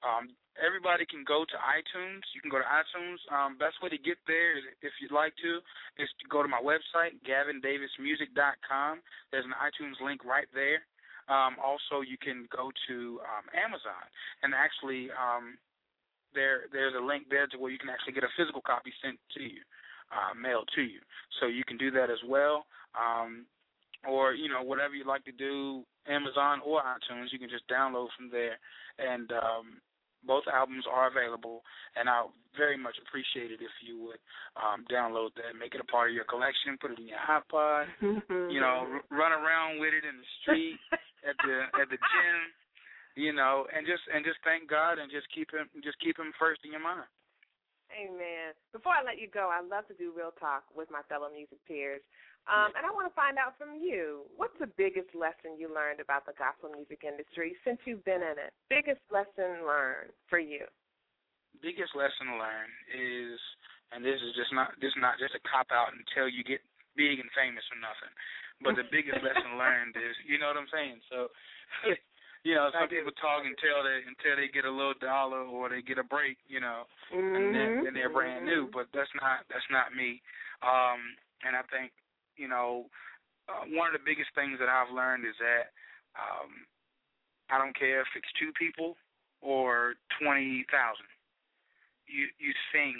um, 0.00 0.32
everybody 0.56 1.04
can 1.04 1.24
go 1.24 1.44
to 1.44 1.56
iTunes. 1.60 2.24
You 2.32 2.40
can 2.40 2.50
go 2.50 2.58
to 2.58 2.68
iTunes. 2.68 3.20
Um, 3.28 3.60
best 3.60 3.80
way 3.82 3.92
to 3.92 4.00
get 4.00 4.16
there, 4.26 4.56
is, 4.56 4.64
if 4.80 4.92
you'd 5.00 5.12
like 5.14 5.36
to, 5.44 5.60
is 6.00 6.08
to 6.20 6.26
go 6.28 6.42
to 6.42 6.48
my 6.48 6.60
website, 6.60 7.20
gavindavismusic.com. 7.24 9.00
There's 9.32 9.44
an 9.48 9.56
iTunes 9.60 10.00
link 10.00 10.24
right 10.24 10.48
there. 10.54 10.84
Um, 11.28 11.56
also, 11.62 12.02
you 12.02 12.18
can 12.18 12.48
go 12.50 12.72
to 12.88 12.96
um, 13.22 13.46
Amazon, 13.54 14.02
and 14.42 14.50
actually, 14.50 15.14
um, 15.14 15.54
there 16.34 16.70
there's 16.72 16.94
a 16.94 17.04
link 17.04 17.26
there 17.30 17.46
to 17.48 17.58
where 17.58 17.70
you 17.70 17.78
can 17.78 17.90
actually 17.90 18.12
get 18.14 18.24
a 18.24 18.32
physical 18.36 18.60
copy 18.60 18.92
sent 19.02 19.18
to 19.36 19.42
you, 19.42 19.62
uh, 20.12 20.34
mailed 20.34 20.68
to 20.74 20.82
you. 20.82 21.00
So 21.40 21.46
you 21.46 21.64
can 21.64 21.76
do 21.76 21.90
that 21.92 22.10
as 22.10 22.22
well. 22.26 22.66
Um, 22.98 23.46
or 24.08 24.32
you 24.32 24.48
know 24.48 24.62
whatever 24.62 24.94
you 24.94 25.04
like 25.04 25.24
to 25.24 25.32
do, 25.32 25.84
Amazon 26.08 26.60
or 26.64 26.80
iTunes, 26.80 27.32
you 27.32 27.38
can 27.38 27.50
just 27.50 27.68
download 27.68 28.08
from 28.16 28.30
there, 28.30 28.56
and 28.98 29.30
um, 29.32 29.66
both 30.26 30.44
albums 30.52 30.84
are 30.90 31.08
available, 31.08 31.62
and 31.96 32.08
I 32.08 32.24
very 32.56 32.76
much 32.76 32.96
appreciate 33.06 33.52
it 33.52 33.60
if 33.60 33.72
you 33.86 34.00
would 34.08 34.20
um, 34.56 34.84
download 34.90 35.36
that, 35.36 35.56
make 35.58 35.74
it 35.74 35.80
a 35.80 35.88
part 35.88 36.10
of 36.10 36.14
your 36.14 36.24
collection, 36.24 36.76
put 36.80 36.92
it 36.92 36.98
in 36.98 37.08
your 37.08 37.22
iPod, 37.28 37.86
you 38.50 38.60
know, 38.60 38.88
r- 38.88 39.04
run 39.12 39.32
around 39.32 39.78
with 39.80 39.94
it 39.94 40.04
in 40.04 40.16
the 40.16 40.28
street, 40.42 40.80
at 41.28 41.36
the 41.44 41.68
at 41.76 41.88
the 41.92 42.00
gym, 42.00 42.38
you 43.16 43.32
know, 43.32 43.66
and 43.74 43.86
just 43.86 44.02
and 44.12 44.24
just 44.24 44.38
thank 44.42 44.68
God 44.68 44.98
and 44.98 45.10
just 45.10 45.26
keep 45.34 45.50
him 45.50 45.66
just 45.82 45.98
keep 45.98 46.18
him 46.18 46.32
first 46.38 46.62
in 46.64 46.72
your 46.72 46.84
mind. 46.84 47.08
Amen. 47.90 48.54
Before 48.70 48.94
I 48.94 49.02
let 49.02 49.18
you 49.18 49.26
go, 49.26 49.50
I 49.50 49.58
love 49.66 49.82
to 49.90 49.96
do 49.98 50.14
real 50.14 50.30
talk 50.38 50.62
with 50.70 50.86
my 50.94 51.02
fellow 51.10 51.26
music 51.26 51.58
peers. 51.66 52.02
Um, 52.48 52.72
and 52.78 52.86
I 52.86 52.90
want 52.94 53.10
to 53.10 53.14
find 53.18 53.36
out 53.36 53.58
from 53.58 53.76
you, 53.76 54.24
what's 54.38 54.56
the 54.62 54.70
biggest 54.78 55.12
lesson 55.12 55.58
you 55.60 55.68
learned 55.68 56.00
about 56.00 56.24
the 56.24 56.32
gospel 56.38 56.72
music 56.72 57.04
industry 57.04 57.58
since 57.66 57.82
you've 57.84 58.06
been 58.06 58.24
in 58.24 58.38
it? 58.40 58.54
Biggest 58.70 59.02
lesson 59.12 59.66
learned 59.66 60.14
for 60.30 60.40
you? 60.40 60.64
Biggest 61.60 61.92
lesson 61.92 62.40
learned 62.40 62.74
is, 62.94 63.36
and 63.92 64.00
this 64.06 64.22
is 64.22 64.32
just 64.38 64.54
not 64.54 64.72
this 64.78 64.94
is 64.94 65.02
not 65.02 65.18
just 65.20 65.36
a 65.36 65.42
cop 65.44 65.68
out 65.74 65.92
until 65.92 66.30
you 66.30 66.46
get 66.46 66.62
big 66.94 67.18
and 67.20 67.28
famous 67.34 67.66
or 67.74 67.78
nothing. 67.82 68.14
But 68.64 68.76
the 68.76 68.88
biggest 68.88 69.20
lesson 69.26 69.60
learned 69.60 69.98
is, 69.98 70.14
you 70.24 70.40
know 70.40 70.48
what 70.48 70.60
I'm 70.60 70.72
saying? 70.72 71.00
So, 71.12 71.28
you 72.42 72.56
know, 72.56 72.72
some 72.72 72.88
people 72.88 73.12
talk 73.20 73.44
until 73.44 73.84
they 73.84 74.00
until 74.08 74.34
they 74.40 74.48
get 74.48 74.64
a 74.64 74.72
little 74.72 74.96
dollar 74.96 75.44
or 75.44 75.68
they 75.68 75.84
get 75.84 76.00
a 76.00 76.06
break, 76.06 76.40
you 76.48 76.60
know, 76.60 76.88
mm-hmm. 77.12 77.36
and 77.36 77.52
then, 77.52 77.70
then 77.84 77.92
they're 77.92 78.12
brand 78.12 78.46
new. 78.48 78.68
But 78.72 78.88
that's 78.96 79.12
not 79.20 79.44
that's 79.52 79.68
not 79.68 79.92
me. 79.92 80.24
Um, 80.64 81.20
and 81.44 81.52
I 81.52 81.60
think 81.68 81.92
you 82.40 82.48
know, 82.48 82.88
uh, 83.44 83.68
one 83.76 83.92
of 83.92 83.94
the 83.94 84.04
biggest 84.04 84.32
things 84.32 84.56
that 84.56 84.72
I've 84.72 84.88
learned 84.88 85.28
is 85.28 85.36
that 85.36 85.76
um, 86.16 86.64
I 87.52 87.60
don't 87.60 87.76
care 87.76 88.00
if 88.00 88.08
it's 88.16 88.32
two 88.40 88.56
people 88.56 88.96
or 89.44 90.00
twenty 90.16 90.64
thousand. 90.72 91.12
You 92.08 92.32
you 92.40 92.56
sing, 92.72 92.96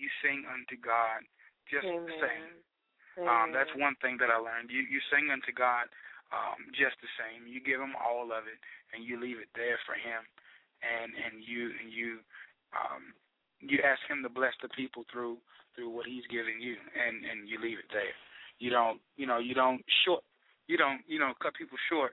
you 0.00 0.08
sing 0.24 0.48
unto 0.48 0.80
God 0.80 1.28
just 1.68 1.84
Amen. 1.84 2.08
the 2.08 2.16
same. 2.24 2.56
Um, 3.20 3.52
that's 3.52 3.68
one 3.76 4.00
thing 4.00 4.16
that 4.24 4.32
I 4.32 4.40
learned. 4.40 4.72
You 4.72 4.80
you 4.88 5.04
sing 5.12 5.28
unto 5.28 5.52
God 5.52 5.92
um, 6.30 6.70
just 6.74 6.96
the 7.02 7.10
same. 7.18 7.46
You 7.46 7.60
give 7.62 7.82
Him 7.82 7.94
all 7.98 8.30
of 8.30 8.46
it, 8.46 8.60
and 8.94 9.02
you 9.02 9.18
leave 9.18 9.38
it 9.38 9.50
there 9.54 9.78
for 9.86 9.94
Him, 9.94 10.22
and 10.82 11.10
and 11.14 11.42
you 11.42 11.74
and 11.78 11.88
you 11.92 12.22
um, 12.74 13.14
you 13.60 13.82
ask 13.82 14.00
Him 14.08 14.22
to 14.22 14.30
bless 14.30 14.54
the 14.62 14.70
people 14.72 15.04
through 15.10 15.38
through 15.74 15.90
what 15.90 16.06
He's 16.06 16.26
giving 16.30 16.58
you, 16.62 16.78
and 16.94 17.24
and 17.26 17.48
you 17.48 17.60
leave 17.60 17.78
it 17.78 17.90
there. 17.92 18.14
You 18.60 18.68
don't, 18.68 19.00
you 19.16 19.24
know, 19.24 19.40
you 19.40 19.56
don't 19.56 19.80
short, 20.04 20.22
you 20.68 20.76
don't, 20.76 21.00
you 21.08 21.18
know, 21.18 21.32
cut 21.40 21.56
people 21.56 21.80
short 21.88 22.12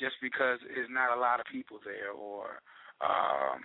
just 0.00 0.16
because 0.24 0.58
there's 0.64 0.88
not 0.88 1.12
a 1.12 1.20
lot 1.20 1.38
of 1.38 1.46
people 1.52 1.78
there, 1.84 2.10
or, 2.10 2.64
um, 3.04 3.60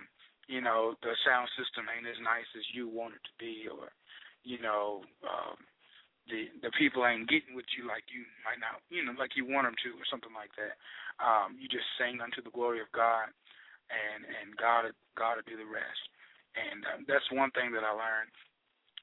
you 0.46 0.60
know, 0.60 0.92
the 1.00 1.16
sound 1.24 1.48
system 1.56 1.88
ain't 1.88 2.06
as 2.06 2.20
nice 2.20 2.46
as 2.52 2.68
you 2.76 2.84
want 2.86 3.16
it 3.16 3.24
to 3.24 3.34
be, 3.40 3.64
or, 3.64 3.88
you 4.44 4.60
know, 4.60 5.02
um, 5.24 5.56
the 6.28 6.52
the 6.60 6.72
people 6.76 7.04
ain't 7.04 7.28
getting 7.28 7.56
with 7.56 7.68
you 7.74 7.88
like 7.88 8.04
you 8.12 8.24
might 8.44 8.60
not, 8.60 8.84
you 8.92 9.00
know, 9.00 9.16
like 9.16 9.34
you 9.34 9.48
want 9.48 9.64
them 9.64 9.76
to, 9.84 9.90
or 9.96 10.06
something 10.08 10.32
like 10.36 10.52
that. 10.60 10.76
Um, 11.18 11.56
you 11.56 11.66
just 11.66 11.88
sing 11.96 12.20
unto 12.20 12.44
the 12.44 12.52
glory 12.54 12.80
of 12.84 12.88
God, 12.92 13.32
and 13.88 14.22
and 14.24 14.54
God 14.56 14.92
God 15.16 15.40
will 15.40 15.48
do 15.48 15.58
the 15.58 15.66
rest. 15.68 16.02
And 16.54 16.84
um, 16.88 17.00
that's 17.08 17.26
one 17.32 17.52
thing 17.52 17.72
that 17.72 17.84
I 17.84 17.92
learned. 17.92 18.32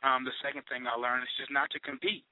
Um, 0.03 0.21
the 0.23 0.35
second 0.43 0.65
thing 0.69 0.85
I 0.85 0.97
learned 0.97 1.25
is 1.25 1.37
just 1.39 1.53
not 1.53 1.71
to 1.73 1.79
compete. 1.81 2.25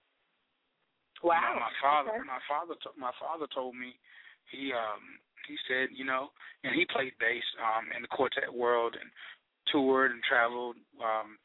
Wow. 1.26 1.40
You 1.40 1.58
know, 1.58 1.64
my 1.64 1.76
father, 1.80 2.12
okay. 2.20 2.28
my 2.28 2.42
father, 2.46 2.76
to, 2.86 2.90
my 3.00 3.14
father 3.18 3.48
told 3.50 3.74
me 3.74 3.96
he 4.52 4.76
um 4.76 5.18
he 5.50 5.58
said 5.66 5.90
you 5.92 6.06
know, 6.06 6.30
and 6.62 6.78
he 6.78 6.86
played 6.86 7.18
bass 7.18 7.46
um 7.58 7.90
in 7.96 8.06
the 8.06 8.12
quartet 8.12 8.52
world 8.52 8.94
and 8.94 9.10
toured 9.72 10.12
and 10.12 10.22
traveled 10.22 10.78
um 11.02 11.40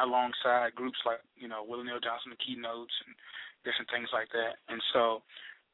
alongside 0.00 0.74
groups 0.74 0.98
like 1.04 1.22
you 1.36 1.48
know 1.48 1.64
Willie 1.66 1.84
Neal 1.84 2.02
Johnson, 2.02 2.34
the 2.34 2.40
keynotes 2.40 2.94
and 3.06 3.14
different 3.66 3.90
things 3.90 4.10
like 4.12 4.30
that. 4.32 4.60
And 4.68 4.80
so 4.92 5.22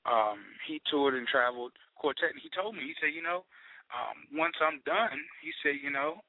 um 0.04 0.40
he 0.68 0.80
toured 0.88 1.14
and 1.14 1.28
traveled 1.28 1.72
quartet, 1.96 2.32
and 2.32 2.42
he 2.42 2.50
told 2.52 2.74
me 2.74 2.84
he 2.84 2.96
said 3.00 3.12
you 3.12 3.22
know 3.22 3.44
um 3.92 4.28
once 4.32 4.56
I'm 4.60 4.80
done, 4.84 5.20
he 5.44 5.52
said 5.60 5.80
you 5.80 5.92
know 5.92 6.20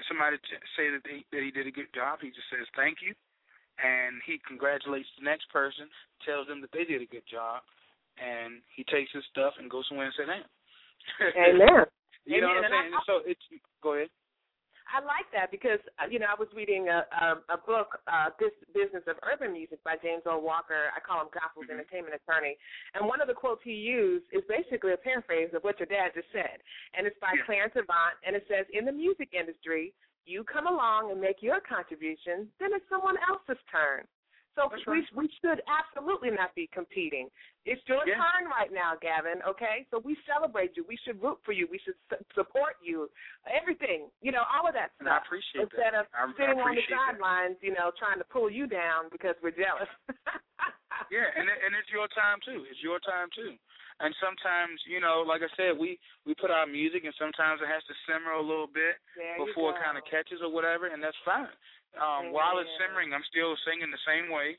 if 0.00 0.08
somebody 0.08 0.40
t- 0.40 0.68
say 0.74 0.88
that 0.88 1.04
they, 1.04 1.20
that 1.30 1.44
he 1.44 1.52
did 1.52 1.68
a 1.68 1.74
good 1.74 1.92
job, 1.92 2.24
he 2.24 2.32
just 2.32 2.48
says 2.48 2.64
thank 2.76 3.04
you 3.04 3.12
and 3.80 4.20
he 4.26 4.40
congratulates 4.44 5.08
the 5.16 5.24
next 5.24 5.48
person, 5.48 5.88
tells 6.24 6.46
them 6.46 6.60
that 6.60 6.72
they 6.72 6.84
did 6.84 7.00
a 7.00 7.08
good 7.08 7.24
job, 7.24 7.64
and 8.20 8.60
he 8.76 8.84
takes 8.84 9.10
his 9.12 9.24
stuff 9.30 9.56
and 9.56 9.70
goes 9.70 9.86
somewhere 9.88 10.06
and 10.06 10.16
sit 10.16 10.28
down. 10.28 10.44
Amen. 11.48 11.88
you 12.28 12.40
know 12.40 12.52
Amen. 12.52 12.62
what 12.62 12.68
I'm 12.68 12.84
saying? 12.84 12.94
I, 12.94 13.02
so 13.08 13.14
it's 13.24 13.46
go 13.82 13.96
ahead. 13.96 14.12
I 14.92 15.00
like 15.00 15.24
that 15.32 15.48
because 15.48 15.80
uh, 15.96 16.04
you 16.04 16.20
know 16.20 16.28
I 16.28 16.36
was 16.36 16.52
reading 16.52 16.92
a 16.92 17.08
a, 17.08 17.56
a 17.56 17.58
book, 17.64 17.96
uh, 18.04 18.28
"This 18.36 18.52
Business 18.76 19.02
of 19.08 19.16
Urban 19.24 19.56
Music" 19.56 19.80
by 19.82 19.96
James 20.04 20.22
O. 20.28 20.36
Walker. 20.36 20.92
I 20.92 21.00
call 21.00 21.24
him 21.24 21.32
Gospel's 21.32 21.64
mm-hmm. 21.64 21.80
entertainment 21.80 22.12
attorney, 22.12 22.60
and 22.92 23.08
one 23.08 23.24
of 23.24 23.26
the 23.26 23.34
quotes 23.34 23.64
he 23.64 23.72
used 23.72 24.28
is 24.36 24.44
basically 24.52 24.92
a 24.92 25.00
paraphrase 25.00 25.56
of 25.56 25.64
what 25.64 25.80
your 25.80 25.88
dad 25.88 26.12
just 26.12 26.28
said, 26.28 26.60
and 26.92 27.08
it's 27.08 27.16
by 27.24 27.32
yeah. 27.32 27.48
Clarence 27.48 27.74
Avant, 27.80 28.20
and 28.20 28.36
it 28.36 28.44
says, 28.52 28.68
"In 28.76 28.84
the 28.84 28.92
music 28.92 29.32
industry, 29.32 29.96
you 30.28 30.44
come 30.44 30.68
along 30.68 31.10
and 31.10 31.16
make 31.16 31.40
your 31.40 31.64
contribution, 31.64 32.52
then 32.60 32.76
it's 32.76 32.84
someone 32.92 33.16
else's 33.24 33.60
turn." 33.72 34.04
So 34.54 34.68
That's 34.68 34.84
we 34.84 35.00
right. 35.00 35.16
we 35.16 35.26
should 35.40 35.64
absolutely 35.64 36.28
not 36.28 36.52
be 36.52 36.68
competing. 36.72 37.32
It's 37.64 37.80
your 37.88 38.04
yeah. 38.04 38.20
turn 38.20 38.52
right 38.52 38.68
now, 38.68 39.00
Gavin. 39.00 39.40
Okay, 39.48 39.88
so 39.88 39.96
we 40.04 40.12
celebrate 40.28 40.76
you. 40.76 40.84
We 40.84 40.98
should 41.00 41.16
root 41.24 41.40
for 41.44 41.56
you. 41.56 41.64
We 41.70 41.80
should 41.80 41.96
su- 42.12 42.20
support 42.36 42.76
you. 42.84 43.08
Everything, 43.48 44.12
you 44.20 44.28
know, 44.28 44.44
all 44.44 44.68
of 44.68 44.76
that 44.76 44.92
stuff. 45.00 45.08
And 45.08 45.08
I 45.08 45.24
appreciate 45.24 45.64
it. 45.64 45.72
Instead 45.72 45.96
that. 45.96 46.04
of 46.04 46.36
sitting 46.36 46.60
on 46.60 46.76
the 46.76 46.84
sidelines, 46.84 47.56
you 47.64 47.72
know, 47.72 47.96
trying 47.96 48.20
to 48.20 48.28
pull 48.28 48.52
you 48.52 48.68
down 48.68 49.08
because 49.08 49.38
we're 49.40 49.56
jealous. 49.56 49.88
yeah, 51.08 51.28
and 51.32 51.48
and 51.48 51.72
it's 51.72 51.88
your 51.88 52.10
time 52.12 52.36
too. 52.44 52.68
It's 52.68 52.84
your 52.84 53.00
time 53.00 53.32
too. 53.32 53.56
And 54.00 54.10
sometimes, 54.18 54.82
you 54.88 54.98
know, 54.98 55.22
like 55.22 55.46
I 55.46 55.50
said, 55.54 55.78
we 55.78 55.96
we 56.26 56.34
put 56.34 56.50
our 56.50 56.66
music, 56.66 57.04
and 57.06 57.14
sometimes 57.16 57.62
it 57.62 57.70
has 57.70 57.84
to 57.86 57.94
simmer 58.04 58.34
a 58.34 58.42
little 58.42 58.68
bit 58.68 58.98
there 59.16 59.38
before 59.38 59.72
it 59.72 59.80
kind 59.80 59.96
of 59.96 60.04
catches 60.10 60.42
or 60.42 60.50
whatever, 60.50 60.90
and 60.90 60.98
that's 60.98 61.18
fine. 61.24 61.52
Um, 61.96 62.32
while 62.32 62.56
it's 62.56 62.72
simmering, 62.80 63.12
I'm 63.12 63.24
still 63.28 63.52
singing 63.68 63.92
the 63.92 64.06
same 64.08 64.32
way. 64.32 64.56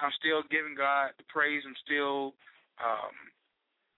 I'm 0.00 0.14
still 0.16 0.40
giving 0.48 0.72
God 0.72 1.12
the 1.20 1.26
praise. 1.28 1.60
I'm 1.66 1.76
still, 1.84 2.32
um, 2.80 3.12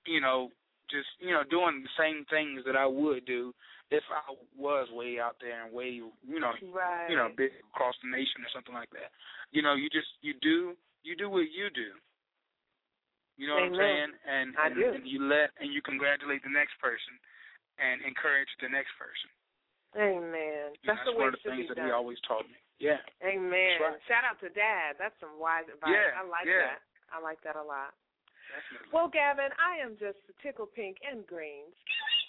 you 0.06 0.18
know, 0.18 0.50
just 0.90 1.08
you 1.22 1.30
know 1.30 1.46
doing 1.46 1.84
the 1.86 1.94
same 1.94 2.26
things 2.26 2.66
that 2.66 2.74
I 2.74 2.86
would 2.86 3.24
do 3.24 3.54
if 3.92 4.02
I 4.08 4.34
was 4.56 4.88
way 4.90 5.20
out 5.20 5.36
there 5.38 5.62
and 5.62 5.70
way, 5.70 6.00
you 6.00 6.40
know, 6.40 6.56
right. 6.72 7.06
you 7.12 7.16
know, 7.16 7.28
big 7.36 7.52
across 7.70 7.94
the 8.00 8.08
nation 8.08 8.40
or 8.40 8.50
something 8.50 8.72
like 8.72 8.88
that. 8.96 9.12
You 9.52 9.60
know, 9.60 9.76
you 9.76 9.92
just 9.92 10.08
you 10.24 10.32
do 10.40 10.74
you 11.04 11.14
do 11.14 11.28
what 11.28 11.52
you 11.52 11.68
do. 11.70 11.92
You 13.36 13.48
know 13.48 13.60
Amen. 13.60 13.72
what 13.72 13.76
I'm 13.76 13.84
saying? 13.84 14.12
And, 14.28 14.48
I 14.56 14.66
and, 14.68 14.74
do. 14.76 14.88
and 14.96 15.04
you 15.04 15.20
let 15.28 15.52
and 15.60 15.72
you 15.72 15.84
congratulate 15.84 16.40
the 16.40 16.52
next 16.52 16.76
person 16.80 17.14
and 17.76 18.00
encourage 18.04 18.48
the 18.64 18.72
next 18.72 18.92
person. 18.96 19.28
Amen. 19.93 20.72
That's, 20.84 20.99
that's 20.99 21.05
the 21.05 21.12
way 21.12 21.28
one 21.28 21.36
of 21.36 21.40
the 21.40 21.51
things 21.53 21.68
that 21.68 21.76
he 21.76 21.90
always 21.93 22.16
taught 22.24 22.49
me. 22.49 22.57
Yeah. 22.80 22.99
Amen. 23.22 23.78
Right. 23.78 24.01
Shout 24.09 24.26
out 24.26 24.40
to 24.43 24.51
Dad. 24.51 24.99
That's 24.99 25.14
some 25.22 25.38
wise 25.38 25.68
advice. 25.68 25.93
Yeah. 25.93 26.18
I 26.18 26.22
like 26.26 26.49
yeah. 26.49 26.74
that. 26.74 26.80
I 27.12 27.20
like 27.20 27.38
that 27.45 27.55
a 27.55 27.62
lot. 27.62 27.95
Definitely. 28.51 28.90
Well, 28.93 29.09
Gavin, 29.09 29.53
I 29.57 29.80
am 29.80 29.97
just 29.97 30.20
tickle 30.40 30.68
pink 30.68 31.01
and 31.05 31.24
green. 31.24 31.68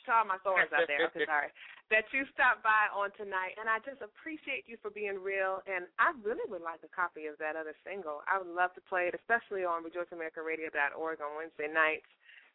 to 0.05 0.09
all 0.11 0.27
my 0.27 0.39
thorns 0.43 0.71
out 0.71 0.87
there. 0.87 1.07
Okay, 1.11 1.27
sorry. 1.31 1.49
That 1.91 2.07
you 2.15 2.23
stopped 2.31 2.63
by 2.63 2.87
on 2.91 3.11
tonight, 3.19 3.59
and 3.59 3.67
I 3.67 3.83
just 3.83 3.99
appreciate 3.99 4.63
you 4.67 4.79
for 4.79 4.91
being 4.91 5.19
real. 5.19 5.59
And 5.67 5.87
I 5.99 6.15
really 6.23 6.43
would 6.47 6.63
like 6.63 6.79
a 6.83 6.91
copy 6.91 7.27
of 7.27 7.35
that 7.43 7.59
other 7.59 7.75
single. 7.83 8.23
I 8.27 8.39
would 8.39 8.49
love 8.49 8.71
to 8.79 8.83
play 8.87 9.11
it, 9.11 9.15
especially 9.19 9.67
on 9.67 9.83
RejoiceAmericaRadio.org 9.83 11.17
on 11.19 11.31
Wednesday 11.35 11.67
nights. 11.67 12.07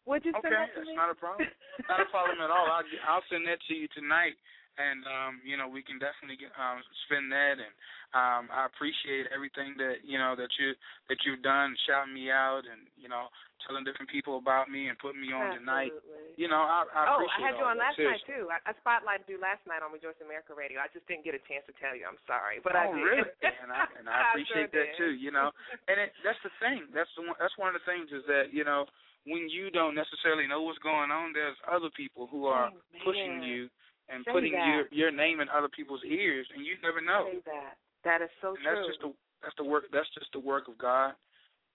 Would 0.08 0.24
you 0.24 0.32
okay, 0.40 0.48
send 0.48 0.56
that 0.56 0.72
to 0.72 0.80
that's 0.80 0.96
not 0.96 1.12
a 1.12 1.18
problem. 1.18 1.44
not 1.92 2.00
a 2.00 2.08
problem 2.08 2.40
at 2.40 2.48
all. 2.48 2.64
I'll 2.64 2.88
I'll 3.04 3.26
send 3.28 3.44
that 3.44 3.60
to 3.68 3.74
you 3.76 3.84
tonight, 3.92 4.40
and 4.78 5.02
um, 5.04 5.32
you 5.42 5.58
know 5.58 5.66
we 5.66 5.82
can 5.82 5.98
definitely 5.98 6.38
get, 6.38 6.54
um, 6.54 6.78
spend 7.10 7.28
that. 7.34 7.58
And 7.58 7.74
um, 8.14 8.48
I 8.54 8.64
appreciate 8.70 9.26
everything 9.34 9.74
that 9.82 10.06
you 10.06 10.16
know 10.16 10.38
that 10.38 10.48
you 10.56 10.72
that 11.10 11.18
you've 11.26 11.42
done, 11.42 11.74
shouting 11.84 12.14
me 12.14 12.30
out, 12.30 12.62
and 12.64 12.86
you 12.94 13.10
know 13.10 13.28
telling 13.66 13.82
different 13.82 14.06
people 14.06 14.38
about 14.38 14.70
me 14.70 14.86
and 14.86 14.94
putting 15.02 15.18
me 15.18 15.34
on 15.34 15.50
Absolutely. 15.50 15.66
tonight. 15.66 15.92
You 16.38 16.46
know, 16.46 16.62
I, 16.62 16.86
I 16.94 17.02
oh, 17.10 17.18
appreciate 17.18 17.42
I 17.42 17.46
had 17.50 17.54
you 17.58 17.66
on 17.66 17.76
last 17.76 17.98
seriously. 17.98 18.22
night 18.22 18.30
too. 18.30 18.44
I, 18.46 18.58
I 18.70 18.72
spotlighted 18.78 19.26
you 19.26 19.42
last 19.42 19.66
night 19.66 19.82
on 19.82 19.90
Rejoice 19.90 20.16
America 20.22 20.54
Radio. 20.54 20.78
I 20.78 20.86
just 20.94 21.04
didn't 21.10 21.26
get 21.26 21.34
a 21.34 21.42
chance 21.50 21.66
to 21.66 21.74
tell 21.82 21.98
you. 21.98 22.06
I'm 22.06 22.22
sorry, 22.30 22.62
but 22.62 22.78
oh, 22.78 22.80
I 22.80 22.86
did. 22.94 23.02
really? 23.02 23.34
and 23.62 23.74
I, 23.74 23.82
and 23.98 24.06
I 24.06 24.30
appreciate 24.30 24.70
sure 24.70 24.78
that 24.78 24.88
did. 24.94 24.98
too. 25.02 25.12
You 25.18 25.34
know, 25.34 25.50
and 25.90 25.98
it, 25.98 26.14
that's 26.22 26.38
the 26.46 26.54
thing. 26.62 26.86
That's 26.94 27.10
the 27.18 27.26
one, 27.26 27.36
that's 27.42 27.54
one 27.58 27.74
of 27.74 27.76
the 27.76 27.84
things 27.84 28.14
is 28.14 28.22
that 28.30 28.54
you 28.54 28.62
know 28.62 28.86
when 29.26 29.50
you 29.50 29.68
don't 29.74 29.98
necessarily 29.98 30.46
know 30.46 30.62
what's 30.62 30.78
going 30.80 31.10
on, 31.10 31.34
there's 31.34 31.58
other 31.66 31.90
people 31.92 32.30
who 32.30 32.46
are 32.46 32.70
Oh, 32.70 33.04
pushing 33.04 33.42
you 33.42 33.68
and 34.08 34.24
Say 34.24 34.32
putting 34.32 34.52
that. 34.52 34.66
your 34.66 34.84
your 34.90 35.12
name 35.12 35.40
in 35.40 35.48
other 35.48 35.68
people's 35.68 36.02
ears, 36.04 36.46
and 36.54 36.64
you 36.64 36.74
never 36.82 37.00
know. 37.00 37.28
Say 37.30 37.44
that. 37.46 37.76
That 38.04 38.22
is 38.22 38.32
so 38.40 38.56
and 38.56 38.62
true. 38.64 38.68
that's 38.68 38.86
just 38.88 39.00
the 39.04 39.12
that's 39.42 39.56
the 39.56 39.68
work 39.68 39.84
that's 39.92 40.08
just 40.16 40.32
the 40.32 40.40
work 40.40 40.68
of 40.68 40.76
God. 40.78 41.12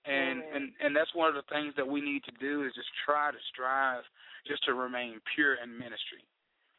And 0.06 0.44
Amen. 0.44 0.52
and 0.54 0.66
and 0.82 0.92
that's 0.96 1.14
one 1.16 1.30
of 1.30 1.36
the 1.36 1.48
things 1.48 1.74
that 1.78 1.88
we 1.88 2.02
need 2.02 2.24
to 2.26 2.36
do 2.40 2.66
is 2.66 2.74
just 2.76 2.90
try 3.06 3.32
to 3.32 3.42
strive 3.54 4.04
just 4.48 4.64
to 4.66 4.74
remain 4.74 5.22
pure 5.36 5.56
in 5.64 5.72
ministry. 5.72 6.26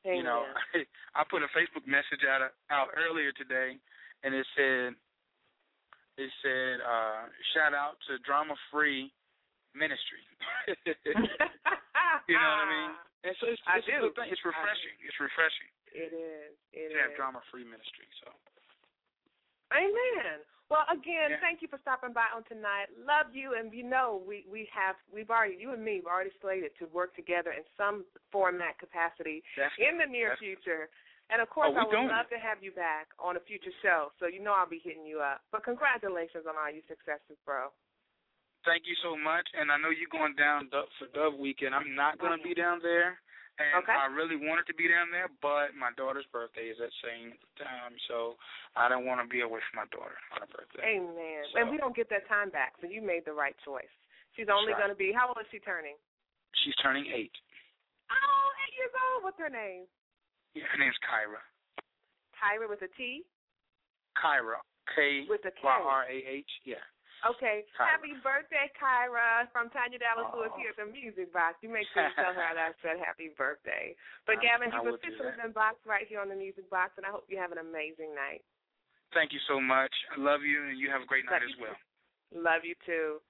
Amen. 0.05 0.19
You 0.19 0.25
know, 0.25 0.45
I, 0.77 0.85
I 1.21 1.25
put 1.25 1.41
a 1.41 1.49
Facebook 1.57 1.89
message 1.89 2.27
out 2.29 2.45
out 2.69 2.93
earlier 2.93 3.33
today, 3.33 3.81
and 4.23 4.35
it 4.35 4.47
said 4.53 4.93
it 6.21 6.31
said 6.45 6.85
uh, 6.85 7.33
shout 7.57 7.73
out 7.73 7.97
to 8.09 8.19
Drama 8.27 8.55
Free 8.71 9.09
Ministry. 9.73 10.23
you 12.29 12.37
know 12.37 12.45
what 12.45 12.65
I 12.65 12.69
mean? 12.69 12.93
And 13.25 13.33
so 13.41 13.49
it's, 13.49 13.61
I 13.65 13.81
it's 13.81 13.89
do. 13.89 14.13
It's 14.29 14.45
refreshing. 14.45 14.95
It's 15.01 15.17
refreshing 15.17 15.71
It 15.97 16.13
is. 16.13 16.53
It 16.77 16.93
to 16.93 17.01
have. 17.09 17.17
Drama 17.17 17.41
Free 17.49 17.65
Ministry. 17.65 18.05
So 18.21 18.29
Amen. 19.73 20.45
Well, 20.71 20.85
again, 20.89 21.31
Yeah. 21.37 21.41
thank 21.41 21.61
you 21.63 21.69
for 21.69 21.79
stopping 21.81 22.13
by 22.13 22.29
on 22.33 22.45
tonight. 22.45 22.89
Love 22.97 23.35
you, 23.37 23.55
and 23.55 23.73
you 23.73 23.83
know 23.85 24.23
we 24.27 24.45
we 24.49 24.65
have 24.73 24.97
we've 25.13 25.29
already 25.31 25.57
you 25.57 25.73
and 25.73 25.85
me 25.85 26.01
we've 26.01 26.07
already 26.07 26.33
slated 26.41 26.73
to 26.79 26.87
work 26.89 27.15
together 27.17 27.53
in 27.53 27.65
some 27.77 28.05
format 28.33 28.79
capacity 28.79 29.43
definitely. 29.57 29.85
in 29.89 29.99
the 29.99 30.07
near 30.07 30.31
Definitely. 30.37 30.57
future. 30.57 30.89
And 31.31 31.41
of 31.41 31.49
course, 31.49 31.73
Oh, 31.73 31.81
I 31.81 31.85
would 31.85 32.13
love 32.13 32.27
it. 32.31 32.37
to 32.37 32.39
have 32.41 32.63
you 32.63 32.71
back 32.73 33.09
on 33.19 33.37
a 33.37 33.41
future 33.41 33.73
show. 33.83 34.13
So 34.21 34.27
you 34.27 34.41
know 34.41 34.53
I'll 34.53 34.69
be 34.69 34.79
hitting 34.85 35.07
you 35.07 35.21
up. 35.21 35.41
But 35.53 35.65
congratulations 35.65 36.45
on 36.47 36.57
all 36.57 36.71
your 36.71 36.85
successes, 36.89 37.37
bro. 37.45 37.73
Thank 38.65 38.89
you 38.89 38.97
so 39.05 39.13
much. 39.17 39.45
And 39.53 39.69
I 39.71 39.77
know 39.77 39.93
you're 39.93 40.11
going 40.11 40.35
down 40.35 40.73
for 40.73 41.07
Dove 41.13 41.37
Weekend. 41.37 41.77
I'm 41.77 41.95
not 41.95 42.19
going 42.19 42.37
to 42.37 42.43
be 42.43 42.57
down 42.57 42.81
there. 42.81 43.21
And 43.55 43.87
Okay. 43.87 43.95
I 43.95 44.11
really 44.11 44.35
wanted 44.35 44.67
to 44.67 44.75
be 44.75 44.91
down 44.91 45.15
there, 45.15 45.31
but 45.39 45.79
my 45.79 45.95
daughter's 45.95 46.27
birthday 46.35 46.75
is 46.75 46.79
that 46.83 46.91
same 47.07 47.39
time, 47.55 47.95
so 48.11 48.35
I 48.75 48.91
don't 48.91 49.07
want 49.07 49.23
to 49.23 49.31
be 49.31 49.47
away 49.47 49.63
from 49.71 49.87
my 49.87 49.89
daughter 49.95 50.19
on 50.35 50.43
her 50.43 50.51
birthday. 50.51 50.99
Amen. 50.99 51.47
So- 51.55 51.63
And 51.63 51.71
we 51.71 51.79
don't 51.79 51.95
get 51.95 52.11
that 52.11 52.27
time 52.27 52.51
back, 52.51 52.75
so 52.83 52.89
you 52.91 52.99
made 53.01 53.23
the 53.25 53.33
right 53.33 53.55
choice. 53.63 53.87
She's 54.35 54.49
only 54.51 54.73
right. 54.73 54.83
going 54.83 54.91
to 54.91 54.99
be 54.99 55.13
how 55.13 55.29
old 55.31 55.39
is 55.39 55.47
she 55.55 55.61
turning? 55.61 55.95
She's 56.67 56.75
turning 56.83 57.07
eight. 57.07 57.31
Oh, 58.11 58.51
eight 58.67 58.75
years 58.75 58.91
old. 59.13 59.23
What's 59.23 59.39
her 59.39 59.49
name? 59.49 59.87
Yeah, 60.55 60.67
her 60.67 60.79
name's 60.79 60.99
Kyrah. 61.07 61.43
Tyra 62.35 62.69
with 62.69 62.83
a 62.83 62.89
T. 62.99 63.23
Kyrah. 64.19 64.63
K 64.95 65.27
With 65.29 65.45
a 65.47 65.53
K. 65.53 65.63
Y 65.63 65.81
R 65.81 66.05
A 66.11 66.17
H. 66.27 66.51
Yeah. 66.65 66.83
Okay. 67.25 67.65
Kyrah. 67.73 67.89
Happy 67.89 68.13
birthday, 68.21 68.69
Kyrah, 68.77 69.49
from 69.51 69.71
Tanya 69.73 69.97
Dallas 69.99 70.29
Lewis 70.37 70.53
Oh. 70.53 70.59
here 70.61 70.71
at 70.71 70.77
the 70.77 70.85
Music 70.85 71.33
Box. 71.33 71.57
You 71.65 71.73
make 71.73 71.89
sure 71.93 72.05
you 72.05 72.15
tell 72.15 72.37
her 72.37 72.45
that 72.55 72.59
I 72.59 72.73
said 72.85 73.01
happy 73.01 73.33
birthday. 73.33 73.97
But 74.29 74.39
I- 74.39 74.43
Gavin, 74.43 74.73
I 74.73 74.83
you've 74.83 74.95
officially 74.95 75.33
been 75.41 75.53
boxed 75.53 75.87
right 75.87 76.07
here 76.07 76.21
on 76.21 76.29
the 76.29 76.37
Music 76.37 76.69
Box, 76.69 76.97
and 76.97 77.07
I 77.07 77.11
hope 77.11 77.25
you 77.29 77.39
have 77.39 77.53
an 77.53 77.59
amazing 77.59 78.15
night. 78.15 78.45
Thank 79.13 79.33
you 79.33 79.41
so 79.47 79.61
much. 79.61 79.93
I 80.13 80.21
love 80.21 80.43
you, 80.43 80.63
and 80.65 80.79
you 80.79 80.91
have 80.91 81.03
a 81.03 81.07
great 81.07 81.25
night 81.25 81.41
Love 81.43 81.51
as 81.51 81.57
well. 81.57 81.77
Love 82.33 82.65
you 82.65 82.75
too. 82.85 83.23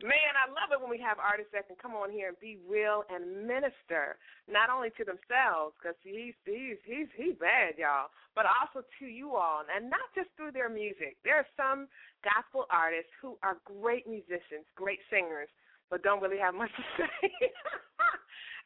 Man, 0.00 0.34
I 0.34 0.50
love 0.50 0.74
it 0.74 0.80
when 0.80 0.90
we 0.90 0.98
have 0.98 1.22
artists 1.22 1.52
that 1.54 1.68
can 1.68 1.76
come 1.78 1.94
on 1.94 2.10
here 2.10 2.32
and 2.32 2.38
be 2.42 2.58
real 2.66 3.04
and 3.12 3.46
minister 3.46 4.18
not 4.50 4.66
only 4.66 4.90
to 4.98 5.04
themselves, 5.06 5.78
because 5.78 5.94
he's 6.02 6.34
he's 6.42 6.80
he's 6.82 7.06
he's 7.14 7.38
bad, 7.38 7.78
y'all, 7.78 8.10
but 8.34 8.42
also 8.48 8.82
to 8.98 9.06
you 9.06 9.38
all, 9.38 9.62
and 9.68 9.86
not 9.86 10.02
just 10.16 10.26
through 10.34 10.50
their 10.50 10.72
music. 10.72 11.20
There 11.22 11.38
are 11.38 11.46
some 11.54 11.86
gospel 12.26 12.66
artists 12.66 13.14
who 13.22 13.38
are 13.46 13.62
great 13.62 14.10
musicians, 14.10 14.66
great 14.74 14.98
singers, 15.06 15.46
but 15.86 16.02
don't 16.02 16.18
really 16.18 16.40
have 16.42 16.58
much 16.58 16.72
to 16.74 16.82
say. 16.98 17.30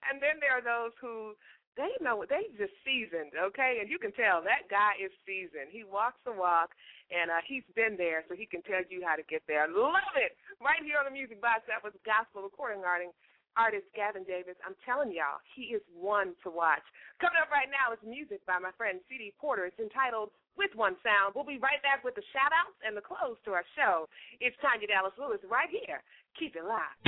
and 0.08 0.16
then 0.22 0.40
there 0.40 0.56
are 0.56 0.64
those 0.64 0.96
who 1.02 1.36
they 1.76 1.92
know 2.00 2.24
they 2.24 2.48
just 2.56 2.72
seasoned, 2.82 3.36
okay? 3.36 3.78
And 3.80 3.92
you 3.92 4.00
can 4.00 4.12
tell 4.16 4.40
that 4.42 4.66
guy 4.72 4.96
is 4.96 5.12
seasoned. 5.28 5.68
He 5.68 5.84
walks 5.84 6.18
the 6.24 6.32
walk 6.32 6.72
and 7.12 7.30
uh 7.30 7.44
he's 7.44 7.66
been 7.76 7.94
there 7.94 8.24
so 8.26 8.34
he 8.34 8.48
can 8.48 8.64
tell 8.64 8.82
you 8.88 9.04
how 9.04 9.14
to 9.14 9.24
get 9.28 9.44
there. 9.46 9.68
Love 9.68 10.16
it. 10.16 10.34
Right 10.58 10.80
here 10.82 10.98
on 10.98 11.06
the 11.06 11.14
music 11.14 11.38
box 11.38 11.68
that 11.68 11.84
was 11.84 11.92
gospel 12.02 12.42
recording 12.42 12.82
artist 12.82 13.14
artist 13.56 13.88
Gavin 13.96 14.22
Davis. 14.24 14.54
I'm 14.62 14.76
telling 14.84 15.10
y'all, 15.10 15.40
he 15.56 15.72
is 15.72 15.80
one 15.96 16.36
to 16.44 16.52
watch. 16.52 16.84
Coming 17.20 17.40
up 17.40 17.48
right 17.48 17.68
now 17.72 17.90
is 17.96 18.00
music 18.04 18.44
by 18.44 18.60
my 18.60 18.70
friend 18.76 19.00
CD 19.08 19.32
Porter. 19.40 19.64
It's 19.64 19.80
entitled 19.80 20.28
With 20.60 20.70
One 20.76 20.94
Sound. 21.00 21.32
We'll 21.32 21.48
be 21.48 21.58
right 21.58 21.80
back 21.80 22.04
with 22.04 22.14
the 22.14 22.26
shout 22.36 22.52
outs 22.52 22.76
and 22.84 22.92
the 22.92 23.00
close 23.00 23.40
to 23.48 23.56
our 23.56 23.64
show. 23.74 24.08
It's 24.44 24.56
Tanya 24.60 24.86
Dallas 24.86 25.16
Lewis 25.16 25.40
right 25.48 25.72
here. 25.72 26.04
Keep 26.36 26.56
it 26.56 26.64
locked. 26.68 27.00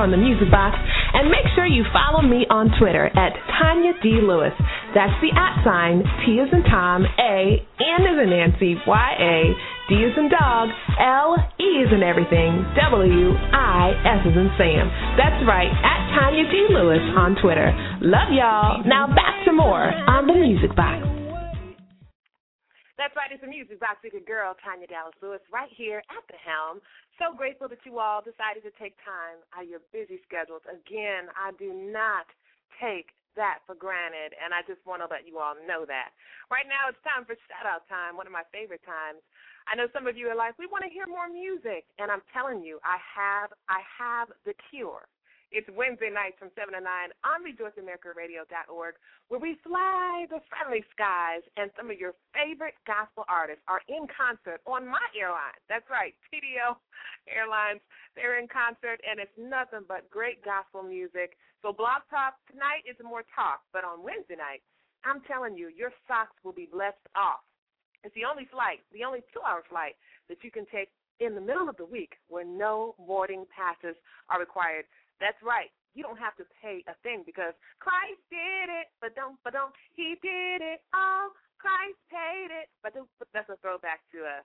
On 0.00 0.10
the 0.10 0.16
Music 0.16 0.48
Box, 0.48 0.80
and 1.12 1.28
make 1.28 1.44
sure 1.54 1.68
you 1.68 1.84
follow 1.92 2.24
me 2.24 2.48
on 2.48 2.72
Twitter 2.80 3.12
at 3.12 3.36
Tanya 3.60 3.92
D 4.00 4.24
Lewis. 4.24 4.56
That's 4.96 5.12
the 5.20 5.28
at 5.36 5.60
sign 5.60 6.00
T 6.24 6.40
is 6.40 6.48
in 6.50 6.64
Tom, 6.64 7.04
A, 7.04 7.60
N 7.60 8.02
is 8.08 8.16
in 8.16 8.30
Nancy, 8.32 8.80
Y 8.88 9.10
A, 9.20 9.36
D 9.92 10.00
is 10.00 10.16
in 10.16 10.32
dog, 10.32 10.72
L 10.96 11.36
E 11.60 11.84
is 11.84 11.92
in 11.92 12.00
everything, 12.00 12.64
W 12.80 13.36
I 13.52 13.92
S 14.08 14.24
is 14.24 14.34
in 14.34 14.48
Sam. 14.56 14.88
That's 15.20 15.44
right, 15.44 15.68
at 15.68 16.00
Tanya 16.16 16.48
D 16.48 16.72
Lewis 16.72 17.04
on 17.20 17.36
Twitter. 17.44 17.68
Love 18.00 18.32
y'all. 18.32 18.82
Now 18.88 19.06
back 19.06 19.44
to 19.44 19.52
more 19.52 19.92
on 20.08 20.26
the 20.26 20.34
Music 20.34 20.74
Box. 20.74 21.04
That's 23.00 23.16
right, 23.16 23.32
it's 23.32 23.40
the 23.40 23.48
Music 23.48 23.80
Box 23.80 23.96
with 24.04 24.12
your 24.12 24.28
girl, 24.28 24.52
Tanya 24.60 24.84
Dallas 24.84 25.16
Lewis, 25.24 25.40
right 25.48 25.72
here 25.72 26.04
at 26.12 26.24
the 26.28 26.36
helm. 26.36 26.84
So 27.20 27.36
grateful 27.36 27.68
that 27.68 27.84
you 27.84 28.00
all 28.00 28.24
decided 28.24 28.64
to 28.64 28.72
take 28.80 28.96
time 29.04 29.44
out 29.52 29.62
of 29.64 29.68
your 29.68 29.84
busy 29.92 30.24
schedules. 30.24 30.64
Again, 30.64 31.28
I 31.36 31.52
do 31.60 31.68
not 31.68 32.24
take 32.80 33.12
that 33.36 33.60
for 33.68 33.76
granted, 33.76 34.32
and 34.40 34.56
I 34.56 34.64
just 34.64 34.80
want 34.88 35.04
to 35.04 35.08
let 35.12 35.28
you 35.28 35.36
all 35.36 35.52
know 35.68 35.84
that. 35.84 36.16
Right 36.48 36.64
now, 36.64 36.88
it's 36.88 36.98
time 37.04 37.28
for 37.28 37.36
shout 37.44 37.68
out 37.68 37.84
time, 37.92 38.16
one 38.16 38.24
of 38.24 38.32
my 38.32 38.48
favorite 38.48 38.80
times. 38.88 39.20
I 39.68 39.76
know 39.76 39.92
some 39.92 40.08
of 40.08 40.16
you 40.16 40.32
are 40.32 40.38
like, 40.38 40.56
we 40.56 40.64
want 40.64 40.82
to 40.88 40.90
hear 40.90 41.04
more 41.04 41.28
music, 41.28 41.84
and 42.00 42.08
I'm 42.08 42.24
telling 42.32 42.64
you, 42.64 42.80
I 42.88 42.96
have, 42.96 43.52
I 43.68 43.84
have 43.84 44.32
the 44.48 44.56
cure. 44.72 45.04
It's 45.50 45.66
Wednesday 45.74 46.14
nights 46.14 46.38
from 46.38 46.54
7 46.54 46.70
to 46.74 46.80
9 46.80 46.86
on 47.26 47.42
RejoiceAmericaRadio.org, 47.42 48.94
where 49.26 49.42
we 49.42 49.58
fly 49.66 50.30
the 50.30 50.38
friendly 50.46 50.86
skies, 50.94 51.42
and 51.58 51.74
some 51.74 51.90
of 51.90 51.98
your 51.98 52.14
favorite 52.30 52.78
gospel 52.86 53.26
artists 53.26 53.66
are 53.66 53.82
in 53.90 54.06
concert 54.06 54.62
on 54.62 54.86
my 54.86 55.02
airline. 55.18 55.58
That's 55.66 55.90
right, 55.90 56.14
TDL 56.30 56.78
Airlines. 57.26 57.82
They're 58.14 58.38
in 58.38 58.46
concert, 58.46 59.02
and 59.02 59.18
it's 59.18 59.34
nothing 59.34 59.82
but 59.90 60.06
great 60.06 60.38
gospel 60.46 60.86
music. 60.86 61.34
So 61.66 61.74
Blog 61.74 62.06
Talk 62.14 62.38
tonight 62.46 62.86
is 62.86 62.94
more 63.02 63.26
talk, 63.34 63.66
but 63.74 63.82
on 63.82 64.06
Wednesday 64.06 64.38
night, 64.38 64.62
I'm 65.02 65.18
telling 65.26 65.58
you, 65.58 65.66
your 65.66 65.90
socks 66.06 66.38
will 66.46 66.54
be 66.54 66.70
blessed 66.70 67.02
off. 67.18 67.42
It's 68.06 68.14
the 68.14 68.24
only 68.24 68.46
flight, 68.54 68.86
the 68.94 69.02
only 69.02 69.26
two-hour 69.34 69.66
flight 69.66 69.98
that 70.30 70.46
you 70.46 70.54
can 70.54 70.62
take 70.70 70.94
in 71.20 71.34
the 71.34 71.40
middle 71.40 71.68
of 71.68 71.76
the 71.76 71.84
week 71.84 72.16
where 72.28 72.44
no 72.44 72.94
boarding 72.98 73.44
passes 73.52 73.96
are 74.30 74.40
required. 74.40 74.86
That's 75.20 75.38
right. 75.44 75.70
You 75.94 76.02
don't 76.06 76.18
have 76.18 76.34
to 76.38 76.46
pay 76.62 76.82
a 76.86 76.94
thing 77.02 77.22
because 77.26 77.52
Christ 77.82 78.22
did 78.30 78.66
it, 78.70 78.88
but 79.02 79.14
don't, 79.18 79.36
but 79.42 79.52
don't. 79.52 79.74
He 79.94 80.16
did 80.22 80.62
it 80.62 80.80
all. 80.94 81.34
Christ 81.60 81.98
paid 82.08 82.48
it, 82.48 82.72
but 82.80 82.96
that's 83.36 83.50
a 83.52 83.58
throwback 83.60 84.00
to 84.16 84.24
a 84.24 84.40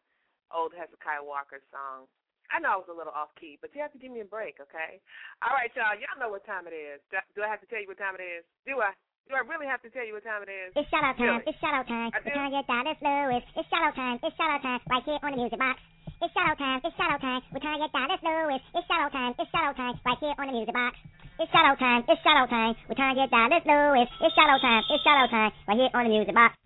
old 0.52 0.76
Hezekiah 0.76 1.24
Walker 1.24 1.64
song. 1.72 2.12
I 2.54 2.60
know 2.62 2.76
I 2.76 2.82
was 2.82 2.92
a 2.92 2.98
little 2.98 3.16
off 3.16 3.34
key, 3.40 3.58
but 3.58 3.74
you 3.74 3.82
have 3.82 3.94
to 3.96 4.02
give 4.02 4.12
me 4.14 4.22
a 4.22 4.28
break, 4.28 4.62
okay? 4.62 5.02
All 5.42 5.56
right, 5.56 5.72
y'all. 5.74 5.98
Y'all 5.98 6.20
know 6.22 6.30
what 6.30 6.46
time 6.46 6.68
it 6.70 6.76
is. 6.78 7.02
Do- 7.10 7.42
I 7.42 7.50
have 7.50 7.64
to 7.64 7.70
tell 7.72 7.82
you 7.82 7.90
what 7.90 7.98
time 7.98 8.14
it 8.20 8.26
is? 8.26 8.44
Do 8.68 8.78
I? 8.84 8.94
Do 9.26 9.34
I 9.34 9.42
really 9.42 9.66
have 9.66 9.82
to 9.82 9.90
tell 9.90 10.06
you 10.06 10.14
what 10.14 10.22
time 10.22 10.46
it 10.46 10.52
is? 10.54 10.70
It's 10.78 10.86
shout 10.94 11.02
out 11.02 11.18
time. 11.18 11.42
Really? 11.42 11.50
It's 11.50 11.58
shout 11.58 11.74
out 11.74 11.88
time. 11.90 12.14
I 12.14 12.22
We're 12.22 12.30
do. 12.30 12.38
trying 12.38 12.52
to 12.54 12.58
get 12.62 12.68
Dallas 12.70 13.00
Lewis. 13.02 13.44
It's 13.58 13.70
shout 13.74 13.82
out 13.90 13.96
time. 13.98 14.18
It's 14.22 14.36
shout 14.38 14.52
out 14.54 14.62
time. 14.62 14.82
Right 14.86 15.02
here 15.02 15.18
on 15.26 15.32
the 15.34 15.40
music 15.42 15.58
box. 15.58 15.82
It's 16.26 16.34
shadow 16.34 16.58
time. 16.58 16.82
It's 16.82 16.98
shadow 16.98 17.22
time. 17.22 17.42
We're 17.54 17.62
trying 17.62 17.78
get 17.78 17.94
down 17.94 18.10
to 18.10 18.18
Lewis. 18.26 18.58
It's 18.74 18.88
shadow 18.90 19.14
time. 19.14 19.38
It's 19.38 19.46
shadow 19.54 19.78
time. 19.78 19.94
Right 20.02 20.18
here 20.18 20.34
on 20.34 20.50
the 20.50 20.58
music 20.58 20.74
box. 20.74 20.98
It's 21.38 21.52
shadow 21.54 21.78
time. 21.78 22.02
It's 22.10 22.18
shadow 22.26 22.50
time. 22.50 22.74
We're 22.90 22.98
trying 22.98 23.14
get 23.14 23.30
down 23.30 23.54
to 23.54 23.62
Lewis. 23.62 24.10
It's 24.26 24.34
shadow 24.34 24.58
time. 24.58 24.82
It's 24.90 25.06
shadow 25.06 25.30
time. 25.30 25.54
Right 25.70 25.78
here 25.78 25.94
on 25.94 26.02
the 26.02 26.10
music 26.10 26.34
box. 26.34 26.58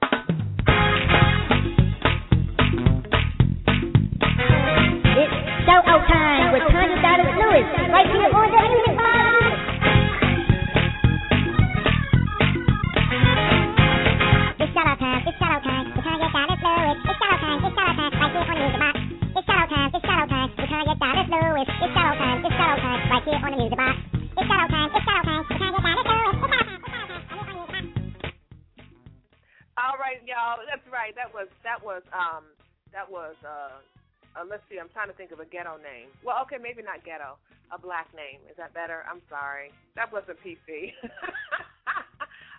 It's 5.19 5.34
shuttle 5.68 6.07
time. 6.07 6.56
We're 6.56 6.64
trying 6.72 6.95
get 6.95 7.03
down 7.03 7.19
to 7.19 7.27
Lewis. 7.27 7.68
Right 7.68 8.07
here 8.15 8.31
on 8.31 8.48
the 8.48 8.64
music 8.64 8.95
box. 8.95 9.60
It's 14.56 14.72
shuttle 14.72 14.95
time, 15.03 15.19
it's 15.27 15.36
shuttle 15.36 15.60
time, 15.68 15.84
we're 15.91 16.07
trying 16.07 16.23
get 16.23 16.31
down 16.31 16.48
to 16.48 16.56
Lewis. 16.56 16.95
It's 17.11 17.19
shuttle 17.19 17.44
time, 17.44 17.60
it's 17.60 17.76
shuttle 17.76 17.95
time, 17.99 18.07
right 18.07 18.31
here 18.31 18.40
on 18.40 18.56
the 18.56 18.64
music 18.64 18.80
box. 18.80 19.09
All 29.77 29.95
right, 30.01 30.18
y'all. 30.26 30.57
That's 30.65 30.81
right. 30.89 31.14
That 31.14 31.30
was 31.30 31.45
that 31.61 31.77
was 31.85 32.01
um 32.18 32.49
that 32.91 33.06
was 33.06 33.38
uh, 33.45 33.77
uh 34.34 34.45
let's 34.49 34.65
see. 34.73 34.81
I'm 34.81 34.89
trying 34.89 35.14
to 35.14 35.14
think 35.14 35.30
of 35.30 35.38
a 35.39 35.45
ghetto 35.45 35.77
name. 35.77 36.10
Well, 36.26 36.41
okay, 36.49 36.57
maybe 36.57 36.81
not 36.81 37.06
ghetto. 37.06 37.38
A 37.69 37.77
black 37.77 38.10
name. 38.18 38.41
Is 38.49 38.57
that 38.57 38.73
better? 38.73 39.06
I'm 39.06 39.22
sorry. 39.30 39.69
That 39.93 40.10
wasn't 40.10 40.41
PC. 40.41 40.97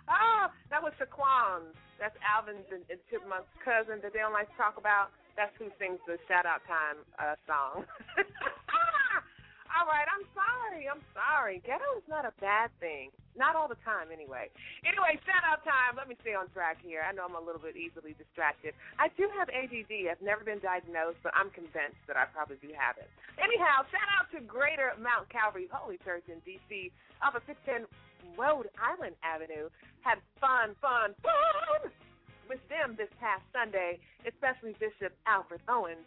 oh, 0.07 0.47
that 0.71 0.79
was 0.79 0.95
Shaquan. 0.95 1.75
That's 1.99 2.15
Alvin's 2.23 2.71
and, 2.71 2.87
and 2.87 3.03
Chipmunk's 3.11 3.51
cousin 3.67 3.99
that 3.99 4.15
they 4.15 4.23
don't 4.23 4.31
like 4.31 4.47
to 4.47 4.55
talk 4.55 4.79
about. 4.79 5.11
That's 5.41 5.57
who 5.57 5.73
sings 5.81 5.97
the 6.05 6.21
shout 6.29 6.45
out 6.45 6.61
time 6.69 7.01
uh 7.17 7.33
song. 7.49 7.81
All 9.73 9.89
right, 9.89 10.05
I'm 10.05 10.21
sorry. 10.37 10.85
I'm 10.85 11.01
sorry. 11.17 11.65
Ghetto 11.65 11.97
is 11.97 12.05
not 12.05 12.29
a 12.29 12.33
bad 12.37 12.69
thing. 12.77 13.09
Not 13.33 13.57
all 13.57 13.65
the 13.65 13.79
time, 13.81 14.13
anyway. 14.13 14.53
Anyway, 14.85 15.17
shout 15.25 15.41
out 15.41 15.65
time. 15.65 15.97
Let 15.97 16.05
me 16.05 16.13
stay 16.21 16.37
on 16.37 16.51
track 16.53 16.77
here. 16.85 17.01
I 17.01 17.15
know 17.15 17.25
I'm 17.25 17.33
a 17.33 17.41
little 17.41 17.63
bit 17.63 17.73
easily 17.73 18.13
distracted. 18.13 18.77
I 19.01 19.09
do 19.17 19.25
have 19.33 19.49
ADD. 19.49 20.11
I've 20.11 20.21
never 20.21 20.45
been 20.45 20.61
diagnosed, 20.61 21.23
but 21.25 21.33
I'm 21.33 21.49
convinced 21.49 21.97
that 22.05 22.19
I 22.19 22.29
probably 22.29 22.61
do 22.61 22.69
have 22.77 23.01
it. 23.01 23.09
Anyhow, 23.41 23.81
shout 23.89 24.05
out 24.13 24.29
to 24.37 24.45
Greater 24.45 24.93
Mount 25.01 25.25
Calvary 25.33 25.65
Holy 25.73 25.97
Church 26.05 26.29
in 26.29 26.37
D.C. 26.45 26.93
up 27.25 27.33
at 27.33 27.41
610 27.49 27.89
Rhode 28.37 28.69
Island 28.77 29.17
Avenue. 29.25 29.73
Had 30.05 30.21
fun, 30.37 30.77
fun, 30.77 31.17
fun 31.25 31.89
with 32.51 32.59
them 32.67 32.99
this 32.99 33.07
past 33.15 33.39
Sunday, 33.55 33.95
especially 34.27 34.75
Bishop 34.75 35.15
Alfred 35.23 35.63
Owens 35.71 36.03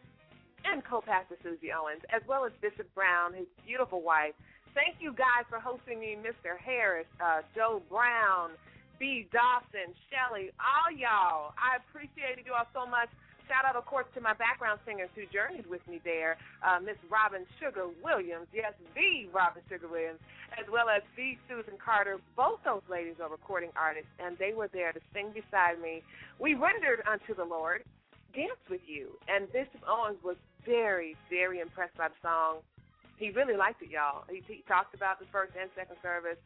and 0.68 0.84
co-pastor 0.84 1.40
Susie 1.40 1.72
Owens, 1.72 2.04
as 2.12 2.20
well 2.28 2.44
as 2.44 2.52
Bishop 2.60 2.84
Brown, 2.92 3.32
his 3.32 3.48
beautiful 3.64 4.04
wife. 4.04 4.36
Thank 4.76 5.00
you 5.00 5.16
guys 5.16 5.48
for 5.48 5.56
hosting 5.56 5.96
me, 6.04 6.20
Mr. 6.20 6.60
Harris, 6.60 7.08
uh, 7.16 7.40
Joe 7.56 7.80
Brown, 7.88 8.52
B. 9.00 9.24
Dawson, 9.32 9.96
Shelly, 10.12 10.52
all 10.60 10.92
y'all. 10.92 11.56
I 11.56 11.80
appreciated 11.80 12.44
you 12.44 12.52
all 12.52 12.68
so 12.76 12.84
much. 12.84 13.08
Shout 13.48 13.68
out, 13.68 13.76
of 13.76 13.84
course, 13.84 14.06
to 14.14 14.20
my 14.20 14.32
background 14.32 14.80
singers 14.86 15.12
who 15.14 15.28
journeyed 15.28 15.68
with 15.68 15.84
me 15.86 16.00
there, 16.02 16.36
uh, 16.64 16.80
Miss 16.80 16.96
Robin 17.12 17.44
Sugar 17.60 17.92
Williams, 18.02 18.48
yes, 18.52 18.72
the 18.96 19.28
Robin 19.32 19.60
Sugar 19.68 19.88
Williams, 19.88 20.20
as 20.56 20.64
well 20.72 20.88
as 20.88 21.02
the 21.16 21.36
Susan 21.48 21.76
Carter. 21.76 22.16
Both 22.36 22.64
those 22.64 22.84
ladies 22.88 23.20
are 23.20 23.28
recording 23.28 23.68
artists, 23.76 24.08
and 24.16 24.38
they 24.38 24.56
were 24.56 24.68
there 24.72 24.92
to 24.92 25.00
sing 25.12 25.28
beside 25.36 25.76
me. 25.76 26.02
We 26.40 26.54
rendered 26.54 27.04
unto 27.04 27.34
the 27.36 27.44
Lord, 27.44 27.84
dance 28.32 28.64
with 28.70 28.80
you, 28.86 29.12
and 29.28 29.52
Bishop 29.52 29.84
Owens 29.84 30.18
was 30.24 30.36
very, 30.64 31.14
very 31.28 31.60
impressed 31.60 31.96
by 32.00 32.08
the 32.08 32.18
song. 32.22 32.64
He 33.16 33.30
really 33.30 33.56
liked 33.56 33.82
it, 33.82 33.90
y'all. 33.90 34.24
He, 34.28 34.42
he 34.48 34.64
talked 34.66 34.94
about 34.94 35.20
the 35.20 35.26
first 35.30 35.52
and 35.60 35.70
second 35.76 35.96
service, 36.02 36.40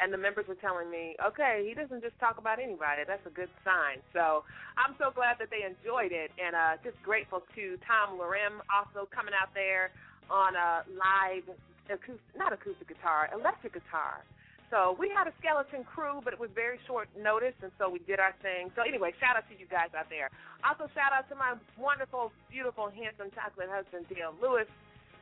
and 0.00 0.12
the 0.12 0.18
members 0.18 0.46
were 0.48 0.58
telling 0.58 0.90
me, 0.90 1.14
okay, 1.22 1.62
he 1.66 1.74
doesn't 1.74 2.02
just 2.02 2.18
talk 2.18 2.38
about 2.38 2.58
anybody. 2.58 3.06
That's 3.06 3.24
a 3.26 3.34
good 3.34 3.50
sign. 3.62 4.02
So 4.12 4.42
I'm 4.74 4.98
so 4.98 5.14
glad 5.14 5.38
that 5.38 5.54
they 5.54 5.62
enjoyed 5.62 6.10
it, 6.10 6.34
and 6.34 6.54
uh, 6.54 6.82
just 6.82 6.98
grateful 7.02 7.46
to 7.54 7.78
Tom 7.86 8.18
Larim 8.18 8.58
also 8.66 9.06
coming 9.14 9.34
out 9.34 9.54
there 9.54 9.94
on 10.30 10.58
a 10.58 10.82
live, 10.90 11.46
acoustic, 11.86 12.34
not 12.34 12.50
acoustic 12.52 12.88
guitar, 12.90 13.30
electric 13.30 13.74
guitar. 13.78 14.26
So 14.72 14.98
we 14.98 15.06
had 15.06 15.30
a 15.30 15.34
skeleton 15.38 15.86
crew, 15.86 16.18
but 16.24 16.34
it 16.34 16.40
was 16.40 16.50
very 16.50 16.82
short 16.88 17.06
notice, 17.14 17.54
and 17.62 17.70
so 17.78 17.86
we 17.86 18.02
did 18.10 18.18
our 18.18 18.34
thing. 18.42 18.74
So 18.74 18.82
anyway, 18.82 19.14
shout 19.22 19.38
out 19.38 19.46
to 19.46 19.54
you 19.54 19.70
guys 19.70 19.94
out 19.94 20.10
there. 20.10 20.34
Also, 20.66 20.90
shout 20.96 21.14
out 21.14 21.30
to 21.30 21.38
my 21.38 21.54
wonderful, 21.78 22.34
beautiful, 22.50 22.90
handsome 22.90 23.30
chocolate 23.30 23.70
husband, 23.70 24.10
Dale 24.10 24.34
Lewis, 24.42 24.66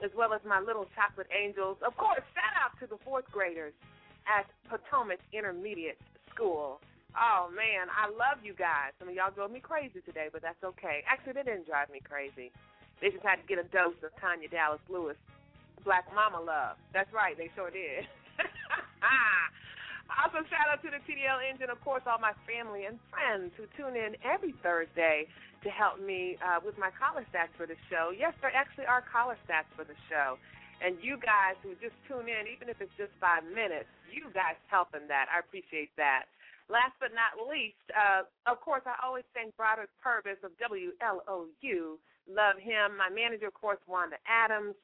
as 0.01 0.09
well 0.17 0.33
as 0.33 0.41
my 0.49 0.65
little 0.65 0.89
chocolate 0.97 1.29
angels. 1.29 1.77
Of 1.85 1.93
course, 2.01 2.25
shout 2.33 2.57
out 2.57 2.73
to 2.81 2.89
the 2.89 2.97
fourth 3.05 3.29
graders 3.29 3.77
at 4.27 4.47
Potomac 4.69 5.19
Intermediate 5.33 5.99
School. 6.35 6.81
Oh 7.13 7.53
man, 7.53 7.93
I 7.93 8.09
love 8.09 8.41
you 8.41 8.57
guys. 8.57 8.97
Some 8.99 9.09
of 9.09 9.15
y'all 9.15 9.35
drove 9.35 9.53
me 9.53 9.61
crazy 9.61 10.01
today, 10.05 10.33
but 10.33 10.41
that's 10.41 10.63
okay. 10.65 11.05
Actually, 11.05 11.37
they 11.37 11.45
didn't 11.45 11.69
drive 11.69 11.93
me 11.93 12.01
crazy. 12.01 12.49
They 13.01 13.11
just 13.11 13.27
had 13.27 13.43
to 13.43 13.47
get 13.51 13.59
a 13.59 13.67
dose 13.69 13.99
of 14.01 14.15
Tanya 14.17 14.49
Dallas 14.49 14.81
Lewis, 14.89 15.19
Black 15.85 16.07
Mama 16.15 16.41
love. 16.41 16.79
That's 16.95 17.11
right, 17.13 17.37
they 17.37 17.51
sure 17.53 17.69
did. 17.69 18.07
also, 20.23 20.41
shout 20.49 20.71
out 20.71 20.81
to 20.87 20.89
the 20.89 21.03
TDL 21.05 21.43
Engine, 21.43 21.69
of 21.69 21.83
course, 21.83 22.07
all 22.07 22.23
my 22.23 22.33
family 22.47 22.87
and 22.87 22.97
friends 23.11 23.53
who 23.59 23.67
tune 23.77 23.99
in 23.99 24.17
every 24.25 24.55
Thursday 24.63 25.27
to 25.67 25.69
help 25.71 26.01
me 26.01 26.39
uh, 26.43 26.63
with 26.65 26.79
my 26.79 26.91
collar 26.95 27.27
stats 27.31 27.53
for 27.59 27.67
the 27.67 27.77
show. 27.91 28.15
Yes, 28.15 28.35
there 28.41 28.55
actually 28.55 28.87
are 28.87 29.03
collar 29.03 29.37
stats 29.45 29.69
for 29.75 29.85
the 29.85 29.99
show. 30.09 30.39
And 30.83 30.99
you 30.99 31.15
guys 31.17 31.55
who 31.63 31.79
just 31.79 31.95
tune 32.11 32.27
in, 32.27 32.51
even 32.51 32.67
if 32.67 32.83
it's 32.83 32.93
just 32.99 33.15
five 33.23 33.47
minutes, 33.47 33.87
you 34.11 34.27
guys 34.35 34.59
helping 34.67 35.07
that. 35.07 35.31
I 35.31 35.39
appreciate 35.39 35.95
that. 35.97 36.27
Last 36.67 36.99
but 36.99 37.15
not 37.15 37.39
least, 37.39 37.79
uh, 37.95 38.27
of 38.51 38.59
course, 38.59 38.83
I 38.87 38.99
always 38.99 39.27
thank 39.31 39.55
Broderick 39.55 39.91
Purvis 40.03 40.43
of 40.43 40.51
WLOU. 40.59 41.99
Love 42.27 42.57
him. 42.59 42.99
My 42.99 43.11
manager, 43.11 43.47
of 43.51 43.55
course, 43.55 43.79
Wanda 43.87 44.19
Adams 44.27 44.75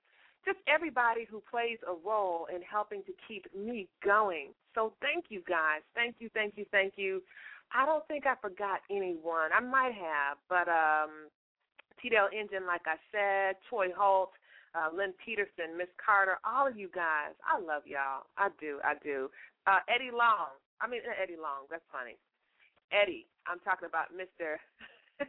just 0.44 0.58
everybody 0.66 1.26
who 1.28 1.42
plays 1.50 1.78
a 1.86 1.94
role 2.06 2.46
in 2.54 2.62
helping 2.62 3.02
to 3.04 3.12
keep 3.26 3.44
me 3.54 3.88
going. 4.04 4.48
So 4.74 4.92
thank 5.00 5.26
you 5.28 5.42
guys. 5.48 5.82
Thank 5.94 6.16
you, 6.20 6.30
thank 6.32 6.54
you, 6.56 6.64
thank 6.70 6.94
you. 6.96 7.22
I 7.74 7.84
don't 7.84 8.06
think 8.08 8.24
I 8.26 8.34
forgot 8.40 8.80
anyone. 8.90 9.50
I 9.54 9.60
might 9.60 9.92
have, 9.94 10.38
but 10.48 10.68
um 10.68 11.28
Engine, 12.00 12.64
like 12.64 12.86
I 12.86 12.94
said, 13.10 13.56
Troy 13.68 13.88
Holt, 13.96 14.30
uh, 14.74 14.88
Lynn 14.92 15.14
Peterson, 15.20 15.76
Miss 15.76 15.90
Carter, 15.96 16.38
all 16.44 16.66
of 16.66 16.76
you 16.76 16.88
guys. 16.92 17.36
I 17.44 17.60
love 17.60 17.84
y'all. 17.86 18.28
I 18.36 18.48
do, 18.60 18.80
I 18.84 18.94
do. 19.00 19.30
Uh, 19.66 19.80
Eddie 19.88 20.12
Long. 20.12 20.56
I 20.80 20.86
mean 20.86 21.02
Eddie 21.04 21.40
Long, 21.40 21.66
that's 21.70 21.84
funny. 21.90 22.16
Eddie, 22.90 23.28
I'm 23.44 23.60
talking 23.60 23.88
about 23.88 24.14
Mr. 24.14 24.56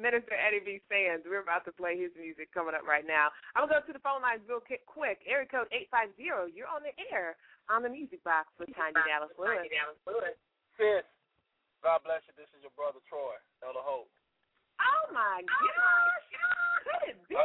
Minister 0.00 0.34
Eddie 0.34 0.64
B. 0.64 0.68
Sands. 0.88 1.22
We're 1.28 1.44
about 1.44 1.68
to 1.68 1.74
play 1.74 1.94
his 1.94 2.10
music 2.16 2.50
coming 2.50 2.74
up 2.74 2.86
right 2.88 3.04
now. 3.04 3.30
I'm 3.54 3.68
going 3.68 3.78
to 3.78 3.86
go 3.86 3.92
to 3.92 3.96
the 3.96 4.02
phone 4.02 4.24
lines 4.24 4.42
real 4.48 4.64
quick. 4.64 5.20
Area 5.22 5.46
code 5.46 5.70
850. 5.70 6.18
You're 6.24 6.70
on 6.70 6.82
the 6.82 6.94
air 7.12 7.36
on 7.68 7.84
the 7.84 7.92
music 7.92 8.24
box 8.24 8.50
with 8.58 8.72
Tanya 8.74 9.04
Dallas 9.06 9.32
Lewis. 9.36 9.68
Dallas 9.70 10.00
Lewis, 10.08 10.36
sis, 10.80 11.06
God 11.84 12.00
bless 12.00 12.24
you. 12.24 12.34
This 12.34 12.48
is 12.56 12.64
your 12.64 12.72
brother 12.74 13.04
Troy, 13.04 13.36
Elder 13.60 13.84
Hope. 13.84 14.08
Oh, 14.80 15.04
my 15.12 15.44
gosh. 15.44 16.26
Could 16.82 17.12
it 17.12 17.18
be? 17.28 17.36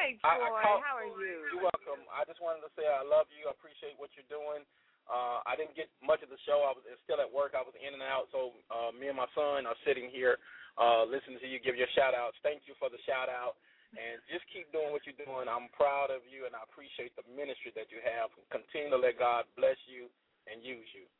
Hey, 0.00 0.16
Troy. 0.24 0.32
I, 0.32 0.48
I 0.48 0.64
call, 0.64 0.80
how 0.80 0.96
are 0.96 1.04
you? 1.04 1.52
You're 1.52 1.68
welcome. 1.68 2.00
I 2.08 2.24
just 2.24 2.40
wanted 2.40 2.64
to 2.64 2.72
say 2.72 2.88
I 2.88 3.04
love 3.04 3.28
you. 3.28 3.44
I 3.44 3.52
appreciate 3.52 4.00
what 4.00 4.08
you're 4.16 4.28
doing. 4.32 4.64
Uh, 5.04 5.44
I 5.44 5.58
didn't 5.60 5.76
get 5.76 5.92
much 6.00 6.24
of 6.24 6.32
the 6.32 6.40
show. 6.48 6.64
I 6.64 6.72
was 6.72 6.86
still 7.04 7.20
at 7.20 7.28
work. 7.28 7.52
I 7.52 7.60
was 7.60 7.76
in 7.76 7.92
and 7.92 8.04
out. 8.04 8.32
So 8.32 8.56
uh, 8.72 8.96
me 8.96 9.12
and 9.12 9.18
my 9.18 9.28
son 9.36 9.68
are 9.68 9.76
sitting 9.84 10.08
here 10.08 10.40
uh, 10.80 11.04
listen 11.04 11.36
to 11.36 11.44
you 11.44 11.60
give 11.60 11.76
your 11.76 11.90
shout 11.92 12.16
outs. 12.16 12.40
Thank 12.40 12.64
you 12.64 12.72
for 12.80 12.88
the 12.88 13.00
shout 13.04 13.28
out. 13.28 13.60
And 13.90 14.22
just 14.30 14.46
keep 14.54 14.70
doing 14.70 14.94
what 14.94 15.02
you're 15.02 15.18
doing. 15.18 15.50
I'm 15.50 15.66
proud 15.74 16.14
of 16.14 16.22
you, 16.22 16.46
and 16.46 16.54
I 16.54 16.62
appreciate 16.62 17.10
the 17.18 17.26
ministry 17.26 17.74
that 17.74 17.90
you 17.90 17.98
have. 18.06 18.30
Continue 18.54 18.94
to 18.94 19.00
let 19.02 19.18
God 19.18 19.50
bless 19.58 19.76
you 19.90 20.06
and 20.46 20.62
use 20.62 20.86
you. 20.94 21.10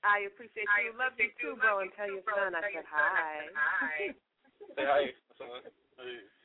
I 0.00 0.24
appreciate 0.24 0.64
you. 0.64 0.88
I 0.88 0.96
Love 0.96 1.12
you 1.20 1.28
too, 1.36 1.60
bro. 1.60 1.84
And 1.84 1.92
tell 1.92 2.08
your 2.08 2.24
son 2.24 2.56
I 2.56 2.64
said 2.64 2.88
hi. 2.88 3.52
Hi. 3.52 3.98
Say 4.80 4.84
hi, 4.88 5.12
son. 5.36 5.68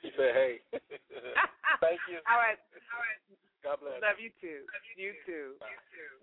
He 0.02 0.10
said 0.16 0.32
hey. 0.34 0.54
Thank 1.84 2.02
you. 2.10 2.20
All 2.28 2.40
right. 2.40 2.60
All 2.94 3.02
right. 3.02 3.22
God 3.64 3.78
bless. 3.82 4.00
Love 4.00 4.20
you 4.22 4.32
too. 4.40 4.64
Love 4.70 4.86
you, 4.94 4.96
you 4.96 5.12
too. 5.26 5.60
too. 5.60 5.68
You 5.68 5.80
too. 5.92 6.14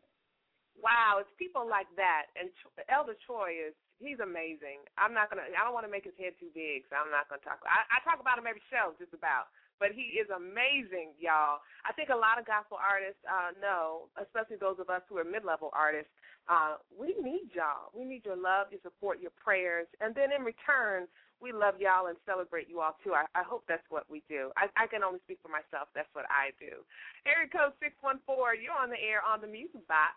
Wow, 0.82 1.22
it's 1.22 1.30
people 1.38 1.62
like 1.62 1.86
that, 1.94 2.34
and 2.34 2.51
Elder 2.90 3.14
Troy 3.22 3.55
is 3.55 3.74
he's 4.02 4.18
amazing. 4.18 4.82
I'm 4.98 5.14
not 5.14 5.30
gonna. 5.30 5.46
I 5.55 5.62
don't 5.62 5.74
want 5.74 5.86
to 5.86 5.92
make 5.92 6.02
his 6.02 6.18
head 6.18 6.34
too 6.42 6.51
big, 6.51 6.82
so 6.90 6.98
I'm 6.98 7.14
not 7.14 7.30
gonna 7.30 7.44
talk. 7.46 7.62
I, 7.62 7.86
I 7.88 8.02
talk 8.02 8.18
about 8.18 8.42
him 8.42 8.51
every 8.51 8.64
show, 8.68 8.94
just 8.98 9.14
about. 9.14 9.55
But 9.82 9.90
he 9.90 10.14
is 10.14 10.30
amazing, 10.30 11.18
y'all. 11.18 11.59
I 11.82 11.90
think 11.98 12.09
a 12.09 12.16
lot 12.16 12.38
of 12.38 12.46
gospel 12.46 12.78
artists 12.78 13.18
uh, 13.26 13.51
know, 13.59 14.06
especially 14.22 14.55
those 14.55 14.78
of 14.78 14.86
us 14.86 15.02
who 15.10 15.18
are 15.18 15.26
mid-level 15.26 15.74
artists, 15.74 16.14
uh, 16.46 16.78
we 16.94 17.18
need 17.18 17.51
y'all. 17.59 17.90
We 17.90 18.06
need 18.06 18.22
your 18.22 18.38
love, 18.38 18.70
your 18.70 18.78
support, 18.86 19.18
your 19.18 19.34
prayers, 19.34 19.90
and 19.98 20.14
then 20.14 20.30
in 20.30 20.46
return, 20.46 21.10
we 21.45 21.53
love 21.53 21.77
y'all 21.77 22.09
and 22.09 22.16
celebrate 22.25 22.73
you 22.73 22.81
all 22.81 22.97
too. 23.05 23.12
I, 23.12 23.29
I 23.37 23.45
hope 23.45 23.69
that's 23.69 23.85
what 23.93 24.09
we 24.09 24.25
do. 24.33 24.49
I, 24.57 24.73
I 24.81 24.89
can 24.89 25.05
only 25.05 25.21
speak 25.29 25.45
for 25.45 25.53
myself. 25.53 25.93
That's 25.93 26.09
what 26.16 26.25
I 26.33 26.57
do. 26.57 26.81
Area 27.29 27.53
code 27.53 27.77
six 27.85 27.93
one 28.01 28.16
four. 28.25 28.57
You're 28.57 28.73
on 28.73 28.89
the 28.89 28.97
air 28.97 29.21
on 29.21 29.45
the 29.45 29.51
music 29.53 29.85
box. 29.85 30.16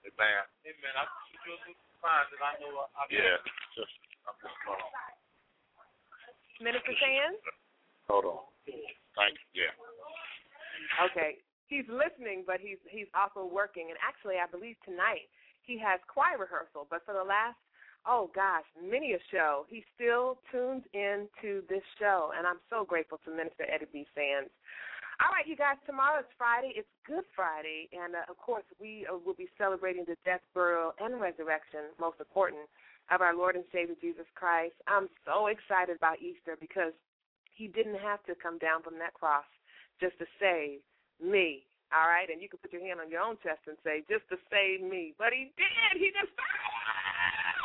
Hey 0.00 0.08
man. 0.16 0.48
Hey 0.64 0.72
man, 0.80 0.96
I 0.96 1.04
just 1.44 1.76
fine 2.00 2.24
that 2.32 2.40
I 2.40 2.56
know 2.64 2.88
I 2.96 3.04
Yeah, 3.12 3.36
just 3.76 3.92
I'm 4.24 4.32
just 4.40 4.56
calling. 4.64 4.80
Minister 6.64 6.96
Sands? 6.96 7.36
Hold 8.08 8.24
on. 8.32 8.40
Thank 8.64 9.36
you. 9.52 9.68
Yeah. 9.68 9.76
Okay. 11.12 11.44
He's 11.68 11.84
listening, 11.92 12.48
but 12.48 12.64
he's 12.64 12.80
he's 12.88 13.12
also 13.12 13.44
working. 13.44 13.92
And 13.92 14.00
actually, 14.00 14.40
I 14.40 14.48
believe 14.48 14.80
tonight 14.88 15.28
he 15.68 15.76
has 15.84 16.00
choir 16.08 16.40
rehearsal. 16.40 16.88
But 16.88 17.04
for 17.04 17.12
the 17.12 17.24
last 17.24 17.60
oh 18.06 18.30
gosh, 18.34 18.66
many 18.78 19.12
a 19.12 19.22
show, 19.30 19.66
he 19.68 19.84
still 19.94 20.38
tunes 20.50 20.82
into 20.92 21.62
this 21.68 21.84
show, 21.98 22.32
and 22.36 22.46
I'm 22.46 22.60
so 22.70 22.84
grateful 22.84 23.18
to 23.24 23.30
Minister 23.30 23.66
Eddie 23.68 23.90
B. 23.92 24.06
Sands. 24.14 24.50
All 25.20 25.30
right, 25.30 25.46
you 25.46 25.54
guys, 25.54 25.78
tomorrow 25.86 26.18
is 26.18 26.30
Friday. 26.34 26.74
It's 26.74 26.88
Good 27.06 27.22
Friday, 27.36 27.86
and 27.94 28.16
uh, 28.16 28.26
of 28.26 28.38
course, 28.42 28.66
we 28.80 29.06
uh, 29.06 29.14
will 29.22 29.38
be 29.38 29.46
celebrating 29.54 30.02
the 30.02 30.16
death, 30.24 30.42
burial, 30.50 30.98
and 30.98 31.20
resurrection, 31.20 31.94
most 32.00 32.18
important, 32.18 32.66
of 33.10 33.20
our 33.20 33.36
Lord 33.36 33.54
and 33.54 33.62
Savior 33.70 33.94
Jesus 34.00 34.26
Christ. 34.34 34.74
I'm 34.88 35.06
so 35.22 35.46
excited 35.46 35.94
about 35.94 36.18
Easter 36.18 36.58
because 36.58 36.96
he 37.54 37.68
didn't 37.68 38.00
have 38.00 38.24
to 38.26 38.34
come 38.34 38.58
down 38.58 38.82
from 38.82 38.98
that 38.98 39.14
cross 39.14 39.46
just 40.00 40.18
to 40.18 40.26
save 40.40 40.82
me. 41.22 41.68
All 41.92 42.08
right, 42.08 42.26
and 42.32 42.40
you 42.40 42.48
can 42.48 42.56
put 42.58 42.72
your 42.72 42.80
hand 42.80 43.04
on 43.04 43.12
your 43.12 43.20
own 43.20 43.36
chest 43.44 43.68
and 43.68 43.76
say, 43.84 44.00
just 44.08 44.24
to 44.32 44.40
save 44.48 44.80
me. 44.80 45.12
But 45.20 45.36
he 45.36 45.52
did. 45.60 46.00
He 46.00 46.08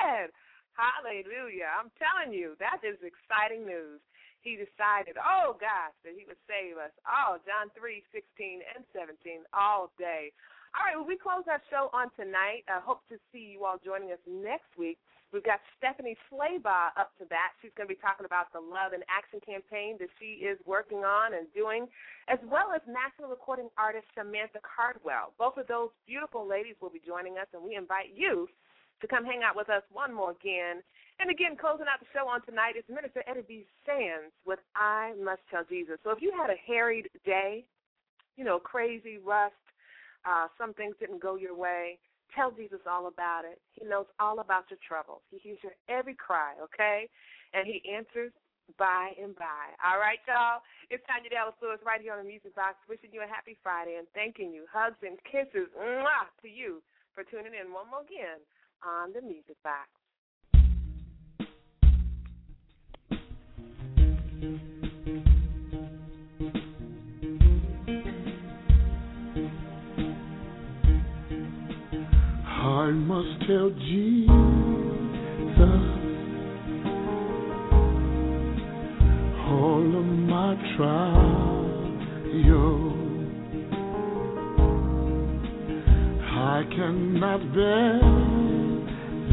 decided. 0.07 0.31
Hallelujah. 0.77 1.73
I'm 1.73 1.91
telling 1.97 2.31
you, 2.31 2.53
that 2.61 2.85
is 2.85 3.01
exciting 3.01 3.65
news. 3.65 3.99
He 4.45 4.55
decided, 4.55 5.17
oh 5.17 5.57
gosh, 5.57 5.97
that 6.05 6.13
he 6.13 6.23
would 6.29 6.39
save 6.45 6.77
us. 6.77 6.93
Oh, 7.03 7.41
John 7.43 7.73
3, 7.73 7.99
16 8.13 8.61
and 8.77 8.85
17 8.93 9.43
all 9.51 9.91
day. 9.97 10.31
All 10.77 10.85
right, 10.85 10.95
well, 10.95 11.09
we 11.09 11.17
close 11.17 11.43
our 11.49 11.59
show 11.73 11.89
on 11.91 12.13
tonight. 12.13 12.61
I 12.69 12.79
hope 12.79 13.01
to 13.09 13.17
see 13.33 13.57
you 13.57 13.65
all 13.65 13.81
joining 13.81 14.13
us 14.13 14.21
next 14.29 14.69
week 14.77 15.01
We've 15.35 15.43
got 15.43 15.59
Stephanie 15.75 16.15
Slaybaugh 16.31 16.95
up 16.95 17.11
to 17.19 17.27
bat. 17.27 17.51
She's 17.59 17.75
going 17.75 17.91
to 17.91 17.93
be 17.93 17.99
talking 17.99 18.23
about 18.23 18.47
the 18.55 18.63
Love 18.63 18.95
and 18.95 19.03
Action 19.11 19.43
campaign 19.43 19.99
that 19.99 20.07
she 20.15 20.39
is 20.39 20.55
working 20.63 21.03
on 21.03 21.35
and 21.35 21.51
doing, 21.51 21.91
as 22.31 22.39
well 22.47 22.71
as 22.71 22.79
national 22.87 23.27
recording 23.27 23.67
artist 23.75 24.07
Samantha 24.15 24.63
Cardwell. 24.63 25.35
Both 25.35 25.59
of 25.59 25.67
those 25.67 25.91
beautiful 26.07 26.47
ladies 26.47 26.79
will 26.79 26.91
be 26.91 27.03
joining 27.03 27.35
us, 27.35 27.51
and 27.51 27.59
we 27.59 27.75
invite 27.75 28.15
you 28.15 28.47
to 29.01 29.07
come 29.07 29.25
hang 29.25 29.41
out 29.43 29.55
with 29.55 29.69
us 29.69 29.83
one 29.91 30.13
more 30.13 30.31
again. 30.31 30.81
And 31.19 31.31
again, 31.31 31.57
closing 31.57 31.89
out 31.89 31.99
the 31.99 32.09
show 32.13 32.27
on 32.27 32.45
tonight 32.45 32.77
is 32.77 32.83
Minister 32.89 33.23
Eddie 33.27 33.45
B. 33.47 33.65
Sands 33.85 34.33
with 34.45 34.59
I 34.75 35.13
Must 35.21 35.41
Tell 35.49 35.63
Jesus. 35.65 35.97
So 36.03 36.11
if 36.11 36.21
you 36.21 36.31
had 36.31 36.49
a 36.49 36.59
harried 36.65 37.09
day, 37.25 37.65
you 38.37 38.45
know, 38.45 38.59
crazy, 38.59 39.17
rust, 39.17 39.57
uh, 40.25 40.47
some 40.57 40.73
things 40.73 40.95
didn't 40.99 41.21
go 41.21 41.35
your 41.35 41.55
way, 41.55 41.97
Tell 42.35 42.51
Jesus 42.51 42.83
all 42.83 43.07
about 43.07 43.47
it. 43.47 43.59
He 43.71 43.87
knows 43.87 44.05
all 44.19 44.39
about 44.39 44.67
your 44.69 44.79
troubles. 44.83 45.23
He 45.31 45.39
hears 45.39 45.59
your 45.63 45.75
every 45.87 46.15
cry, 46.15 46.53
okay? 46.59 47.07
And 47.53 47.63
he 47.63 47.79
answers 47.87 48.35
by 48.75 49.15
and 49.15 49.31
by. 49.33 49.71
All 49.79 49.95
right, 49.95 50.19
y'all. 50.27 50.59
It's 50.91 51.03
Tanya 51.07 51.31
Dallas 51.31 51.55
Lewis 51.63 51.79
right 51.87 52.03
here 52.03 52.11
on 52.11 52.19
the 52.19 52.27
Music 52.27 52.51
Box, 52.51 52.75
wishing 52.91 53.15
you 53.15 53.23
a 53.23 53.29
happy 53.29 53.55
Friday 53.63 53.95
and 53.95 54.07
thanking 54.11 54.51
you. 54.51 54.67
Hugs 54.67 54.99
and 54.99 55.15
kisses 55.23 55.71
mwah, 55.73 56.27
to 56.43 56.47
you 56.51 56.83
for 57.15 57.23
tuning 57.23 57.55
in 57.55 57.71
one 57.71 57.87
more 57.87 58.03
again 58.03 58.43
on 58.85 59.13
the 59.13 59.21
Music 59.21 59.55
Box. 59.63 59.89
I 72.49 72.91
must 72.91 73.47
tell 73.47 73.69
Jesus 73.69 74.27
all 79.49 79.99
of 79.99 80.05
my 80.05 80.55
trials. 80.75 81.27
I 86.57 86.63
cannot 86.71 87.53
bear 87.53 88.36